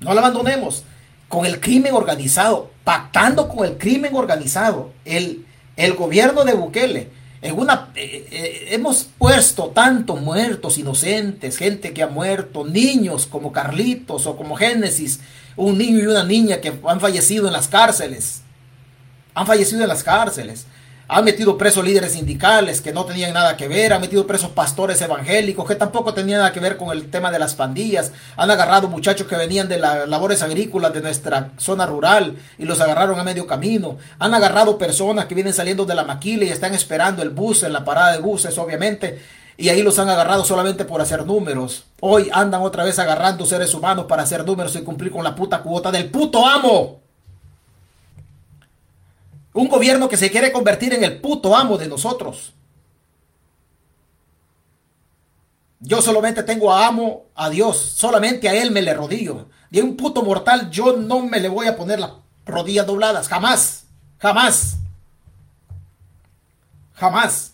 No 0.00 0.12
la 0.12 0.20
abandonemos. 0.20 0.84
Con 1.28 1.46
el 1.46 1.60
crimen 1.60 1.94
organizado, 1.94 2.70
pactando 2.82 3.48
con 3.48 3.64
el 3.64 3.78
crimen 3.78 4.14
organizado, 4.14 4.92
el, 5.04 5.46
el 5.76 5.94
gobierno 5.94 6.44
de 6.44 6.52
Bukele, 6.52 7.10
en 7.44 7.58
una, 7.58 7.90
eh, 7.94 8.26
eh, 8.30 8.68
hemos 8.70 9.06
puesto 9.18 9.64
tantos 9.66 10.18
muertos 10.22 10.78
inocentes, 10.78 11.58
gente 11.58 11.92
que 11.92 12.02
ha 12.02 12.06
muerto, 12.06 12.64
niños 12.64 13.26
como 13.26 13.52
Carlitos 13.52 14.26
o 14.26 14.34
como 14.34 14.56
Génesis, 14.56 15.20
un 15.54 15.76
niño 15.76 15.98
y 15.98 16.06
una 16.06 16.24
niña 16.24 16.62
que 16.62 16.72
han 16.88 17.00
fallecido 17.00 17.46
en 17.46 17.52
las 17.52 17.68
cárceles. 17.68 18.40
Han 19.34 19.46
fallecido 19.46 19.82
en 19.82 19.88
las 19.88 20.02
cárceles. 20.02 20.66
Han 21.06 21.24
metido 21.24 21.58
presos 21.58 21.84
líderes 21.84 22.12
sindicales 22.12 22.80
que 22.80 22.92
no 22.92 23.04
tenían 23.04 23.34
nada 23.34 23.56
que 23.56 23.68
ver, 23.68 23.92
han 23.92 24.00
metido 24.00 24.26
presos 24.26 24.50
pastores 24.50 25.00
evangélicos 25.02 25.66
que 25.66 25.74
tampoco 25.74 26.14
tenían 26.14 26.38
nada 26.38 26.52
que 26.52 26.60
ver 26.60 26.78
con 26.78 26.96
el 26.96 27.10
tema 27.10 27.30
de 27.30 27.38
las 27.38 27.54
pandillas, 27.54 28.12
han 28.36 28.50
agarrado 28.50 28.88
muchachos 28.88 29.26
que 29.26 29.36
venían 29.36 29.68
de 29.68 29.78
las 29.78 30.08
labores 30.08 30.42
agrícolas 30.42 30.94
de 30.94 31.02
nuestra 31.02 31.50
zona 31.58 31.84
rural 31.84 32.36
y 32.58 32.64
los 32.64 32.80
agarraron 32.80 33.20
a 33.20 33.24
medio 33.24 33.46
camino, 33.46 33.98
han 34.18 34.32
agarrado 34.32 34.78
personas 34.78 35.26
que 35.26 35.34
vienen 35.34 35.52
saliendo 35.52 35.84
de 35.84 35.94
la 35.94 36.04
maquila 36.04 36.46
y 36.46 36.48
están 36.48 36.74
esperando 36.74 37.22
el 37.22 37.30
bus 37.30 37.64
en 37.64 37.74
la 37.74 37.84
parada 37.84 38.12
de 38.12 38.18
buses, 38.18 38.56
obviamente, 38.56 39.20
y 39.56 39.68
ahí 39.68 39.82
los 39.82 39.98
han 39.98 40.08
agarrado 40.08 40.44
solamente 40.44 40.84
por 40.84 41.00
hacer 41.00 41.26
números. 41.26 41.84
Hoy 42.00 42.30
andan 42.32 42.62
otra 42.62 42.82
vez 42.82 42.98
agarrando 42.98 43.46
seres 43.46 43.74
humanos 43.74 44.06
para 44.08 44.22
hacer 44.22 44.44
números 44.44 44.74
y 44.74 44.82
cumplir 44.82 45.12
con 45.12 45.22
la 45.22 45.34
puta 45.34 45.62
cuota 45.62 45.92
del 45.92 46.10
puto 46.10 46.46
amo. 46.46 47.03
Un 49.54 49.68
gobierno 49.68 50.08
que 50.08 50.16
se 50.16 50.30
quiere 50.30 50.52
convertir 50.52 50.92
en 50.92 51.04
el 51.04 51.20
puto 51.20 51.56
amo 51.56 51.78
de 51.78 51.88
nosotros. 51.88 52.52
Yo 55.78 56.02
solamente 56.02 56.42
tengo 56.42 56.72
a 56.72 56.86
amo 56.86 57.26
a 57.34 57.48
Dios, 57.50 57.78
solamente 57.78 58.48
a 58.48 58.54
Él 58.54 58.72
me 58.72 58.82
le 58.82 58.94
rodillo. 58.94 59.48
A 59.72 59.84
un 59.84 59.96
puto 59.96 60.22
mortal 60.22 60.70
yo 60.70 60.96
no 60.96 61.20
me 61.20 61.40
le 61.40 61.48
voy 61.48 61.68
a 61.68 61.76
poner 61.76 62.00
las 62.00 62.10
rodillas 62.44 62.86
dobladas, 62.86 63.28
jamás, 63.28 63.84
jamás, 64.18 64.76
jamás. 66.94 67.52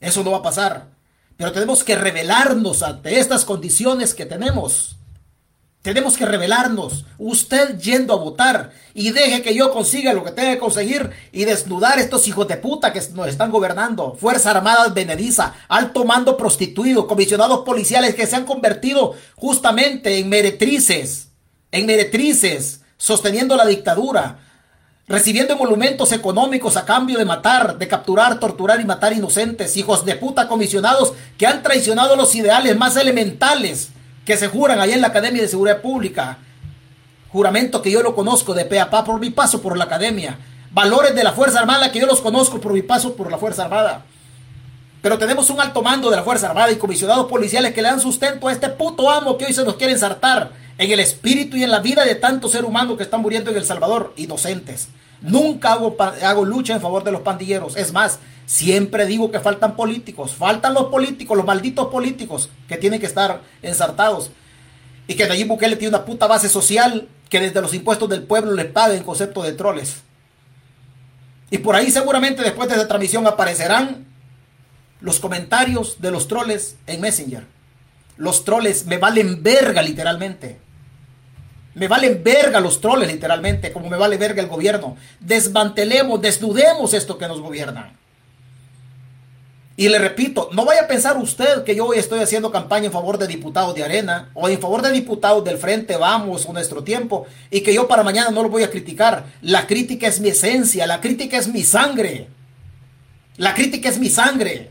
Eso 0.00 0.24
no 0.24 0.32
va 0.32 0.38
a 0.38 0.42
pasar. 0.42 0.88
Pero 1.36 1.52
tenemos 1.52 1.84
que 1.84 1.96
revelarnos 1.96 2.82
ante 2.82 3.18
estas 3.18 3.44
condiciones 3.44 4.14
que 4.14 4.26
tenemos. 4.26 4.93
Tenemos 5.84 6.16
que 6.16 6.24
revelarnos. 6.24 7.04
Usted 7.18 7.78
yendo 7.78 8.14
a 8.14 8.16
votar 8.16 8.72
y 8.94 9.10
deje 9.10 9.42
que 9.42 9.54
yo 9.54 9.70
consiga 9.70 10.14
lo 10.14 10.24
que 10.24 10.30
tenga 10.30 10.52
que 10.52 10.58
conseguir 10.58 11.10
y 11.30 11.44
desnudar 11.44 11.98
estos 11.98 12.26
hijos 12.26 12.48
de 12.48 12.56
puta 12.56 12.90
que 12.90 13.02
nos 13.12 13.28
están 13.28 13.50
gobernando. 13.50 14.16
Fuerzas 14.18 14.56
Armadas 14.56 14.94
Benediza, 14.94 15.52
alto 15.68 16.06
mando 16.06 16.38
prostituido, 16.38 17.06
comisionados 17.06 17.66
policiales 17.66 18.14
que 18.14 18.26
se 18.26 18.34
han 18.34 18.46
convertido 18.46 19.14
justamente 19.36 20.18
en 20.18 20.30
meretrices, 20.30 21.28
en 21.70 21.84
meretrices, 21.84 22.80
sosteniendo 22.96 23.54
la 23.54 23.66
dictadura, 23.66 24.38
recibiendo 25.06 25.52
emolumentos 25.52 26.12
económicos 26.12 26.78
a 26.78 26.86
cambio 26.86 27.18
de 27.18 27.26
matar, 27.26 27.76
de 27.76 27.88
capturar, 27.88 28.40
torturar 28.40 28.80
y 28.80 28.86
matar 28.86 29.12
inocentes, 29.12 29.76
hijos 29.76 30.06
de 30.06 30.16
puta 30.16 30.48
comisionados 30.48 31.12
que 31.36 31.46
han 31.46 31.62
traicionado 31.62 32.16
los 32.16 32.34
ideales 32.34 32.74
más 32.74 32.96
elementales 32.96 33.90
que 34.24 34.36
se 34.36 34.48
juran 34.48 34.80
allá 34.80 34.94
en 34.94 35.00
la 35.00 35.08
Academia 35.08 35.42
de 35.42 35.48
Seguridad 35.48 35.80
Pública. 35.80 36.38
Juramento 37.30 37.82
que 37.82 37.90
yo 37.90 38.02
lo 38.02 38.14
conozco 38.14 38.54
de 38.54 38.64
pe 38.64 38.80
a 38.80 38.90
pa 38.90 39.04
por 39.04 39.20
mi 39.20 39.30
paso 39.30 39.60
por 39.60 39.76
la 39.76 39.84
academia. 39.84 40.38
Valores 40.70 41.14
de 41.14 41.24
la 41.24 41.32
Fuerza 41.32 41.60
Armada 41.60 41.92
que 41.92 42.00
yo 42.00 42.06
los 42.06 42.20
conozco 42.20 42.60
por 42.60 42.72
mi 42.72 42.82
paso 42.82 43.14
por 43.14 43.30
la 43.30 43.38
Fuerza 43.38 43.64
Armada. 43.64 44.04
Pero 45.02 45.18
tenemos 45.18 45.50
un 45.50 45.60
alto 45.60 45.82
mando 45.82 46.10
de 46.10 46.16
la 46.16 46.22
Fuerza 46.22 46.48
Armada 46.48 46.70
y 46.70 46.76
comisionados 46.76 47.26
policiales 47.26 47.74
que 47.74 47.82
le 47.82 47.88
dan 47.88 48.00
sustento 48.00 48.48
a 48.48 48.52
este 48.52 48.70
puto 48.70 49.10
amo 49.10 49.36
que 49.36 49.44
hoy 49.44 49.52
se 49.52 49.64
nos 49.64 49.76
quiere 49.76 49.92
ensartar 49.92 50.52
en 50.78 50.90
el 50.90 51.00
espíritu 51.00 51.56
y 51.56 51.64
en 51.64 51.70
la 51.70 51.80
vida 51.80 52.04
de 52.04 52.14
tantos 52.14 52.52
seres 52.52 52.66
humanos 52.66 52.96
que 52.96 53.02
están 53.02 53.20
muriendo 53.20 53.50
en 53.50 53.56
El 53.56 53.64
Salvador, 53.64 54.14
inocentes. 54.16 54.88
Nunca 55.20 55.72
hago, 55.72 55.96
hago 56.22 56.44
lucha 56.44 56.74
en 56.74 56.80
favor 56.80 57.04
de 57.04 57.12
los 57.12 57.22
pandilleros. 57.22 57.76
Es 57.76 57.92
más, 57.92 58.18
Siempre 58.46 59.06
digo 59.06 59.30
que 59.30 59.40
faltan 59.40 59.74
políticos, 59.74 60.34
faltan 60.34 60.74
los 60.74 60.86
políticos, 60.86 61.36
los 61.36 61.46
malditos 61.46 61.86
políticos 61.88 62.50
que 62.68 62.76
tienen 62.76 63.00
que 63.00 63.06
estar 63.06 63.40
ensartados. 63.62 64.30
Y 65.06 65.14
que 65.14 65.26
Nayib 65.26 65.48
Bukele 65.48 65.76
tiene 65.76 65.96
una 65.96 66.04
puta 66.04 66.26
base 66.26 66.48
social 66.48 67.08
que 67.30 67.40
desde 67.40 67.60
los 67.60 67.74
impuestos 67.74 68.08
del 68.08 68.22
pueblo 68.22 68.52
le 68.52 68.66
paga 68.66 68.94
en 68.94 69.02
concepto 69.02 69.42
de 69.42 69.52
troles. 69.52 70.02
Y 71.50 71.58
por 71.58 71.74
ahí 71.74 71.90
seguramente 71.90 72.42
después 72.42 72.68
de 72.68 72.74
esta 72.74 72.88
transmisión 72.88 73.26
aparecerán 73.26 74.06
los 75.00 75.20
comentarios 75.20 76.00
de 76.00 76.10
los 76.10 76.28
troles 76.28 76.76
en 76.86 77.00
Messenger. 77.00 77.46
Los 78.16 78.44
troles 78.44 78.86
me 78.86 78.98
valen 78.98 79.42
verga 79.42 79.82
literalmente. 79.82 80.58
Me 81.74 81.88
valen 81.88 82.22
verga 82.22 82.60
los 82.60 82.80
troles 82.80 83.10
literalmente, 83.10 83.72
como 83.72 83.90
me 83.90 83.96
vale 83.96 84.16
verga 84.16 84.42
el 84.42 84.48
gobierno. 84.48 84.96
Desmantelemos, 85.20 86.22
desnudemos 86.22 86.94
esto 86.94 87.18
que 87.18 87.26
nos 87.26 87.40
gobierna. 87.40 87.92
Y 89.76 89.88
le 89.88 89.98
repito, 89.98 90.50
no 90.52 90.64
vaya 90.64 90.82
a 90.82 90.86
pensar 90.86 91.16
usted 91.16 91.64
que 91.64 91.74
yo 91.74 91.86
hoy 91.86 91.98
estoy 91.98 92.20
haciendo 92.20 92.52
campaña 92.52 92.86
en 92.86 92.92
favor 92.92 93.18
de 93.18 93.26
diputados 93.26 93.74
de 93.74 93.82
Arena 93.82 94.30
o 94.34 94.48
en 94.48 94.60
favor 94.60 94.82
de 94.82 94.92
diputados 94.92 95.42
del 95.42 95.58
Frente 95.58 95.96
Vamos 95.96 96.46
o 96.46 96.52
Nuestro 96.52 96.84
Tiempo 96.84 97.26
y 97.50 97.60
que 97.62 97.74
yo 97.74 97.88
para 97.88 98.04
mañana 98.04 98.30
no 98.30 98.44
lo 98.44 98.50
voy 98.50 98.62
a 98.62 98.70
criticar. 98.70 99.24
La 99.42 99.66
crítica 99.66 100.06
es 100.06 100.20
mi 100.20 100.28
esencia, 100.28 100.86
la 100.86 101.00
crítica 101.00 101.38
es 101.38 101.48
mi 101.48 101.64
sangre. 101.64 102.28
La 103.36 103.52
crítica 103.54 103.88
es 103.88 103.98
mi 103.98 104.08
sangre. 104.08 104.70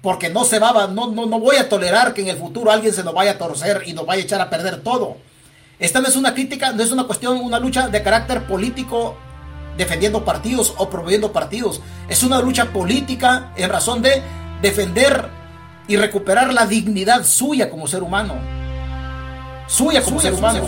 Porque 0.00 0.28
no 0.28 0.44
se 0.44 0.60
va, 0.60 0.86
no, 0.86 1.10
no, 1.10 1.26
no 1.26 1.40
voy 1.40 1.56
a 1.56 1.68
tolerar 1.68 2.14
que 2.14 2.22
en 2.22 2.28
el 2.28 2.36
futuro 2.36 2.70
alguien 2.70 2.94
se 2.94 3.02
nos 3.02 3.14
vaya 3.14 3.32
a 3.32 3.38
torcer 3.38 3.82
y 3.84 3.94
nos 3.94 4.06
vaya 4.06 4.22
a 4.22 4.24
echar 4.24 4.40
a 4.40 4.48
perder 4.48 4.80
todo. 4.82 5.16
Esta 5.80 6.00
no 6.00 6.06
es 6.06 6.14
una 6.14 6.34
crítica, 6.34 6.72
no 6.72 6.84
es 6.84 6.92
una 6.92 7.02
cuestión, 7.02 7.38
una 7.38 7.58
lucha 7.58 7.88
de 7.88 8.00
carácter 8.00 8.44
político 8.46 9.16
defendiendo 9.78 10.24
partidos 10.24 10.74
o 10.76 10.90
promoviendo 10.90 11.32
partidos. 11.32 11.80
Es 12.08 12.22
una 12.22 12.40
lucha 12.40 12.66
política 12.66 13.52
en 13.56 13.70
razón 13.70 14.02
de 14.02 14.22
defender 14.60 15.30
y 15.86 15.96
recuperar 15.96 16.52
la 16.52 16.66
dignidad 16.66 17.24
suya 17.24 17.70
como 17.70 17.86
ser 17.86 18.02
humano. 18.02 18.34
Suya 19.68 20.02
como, 20.02 20.20
ser, 20.20 20.34
humano. 20.34 20.60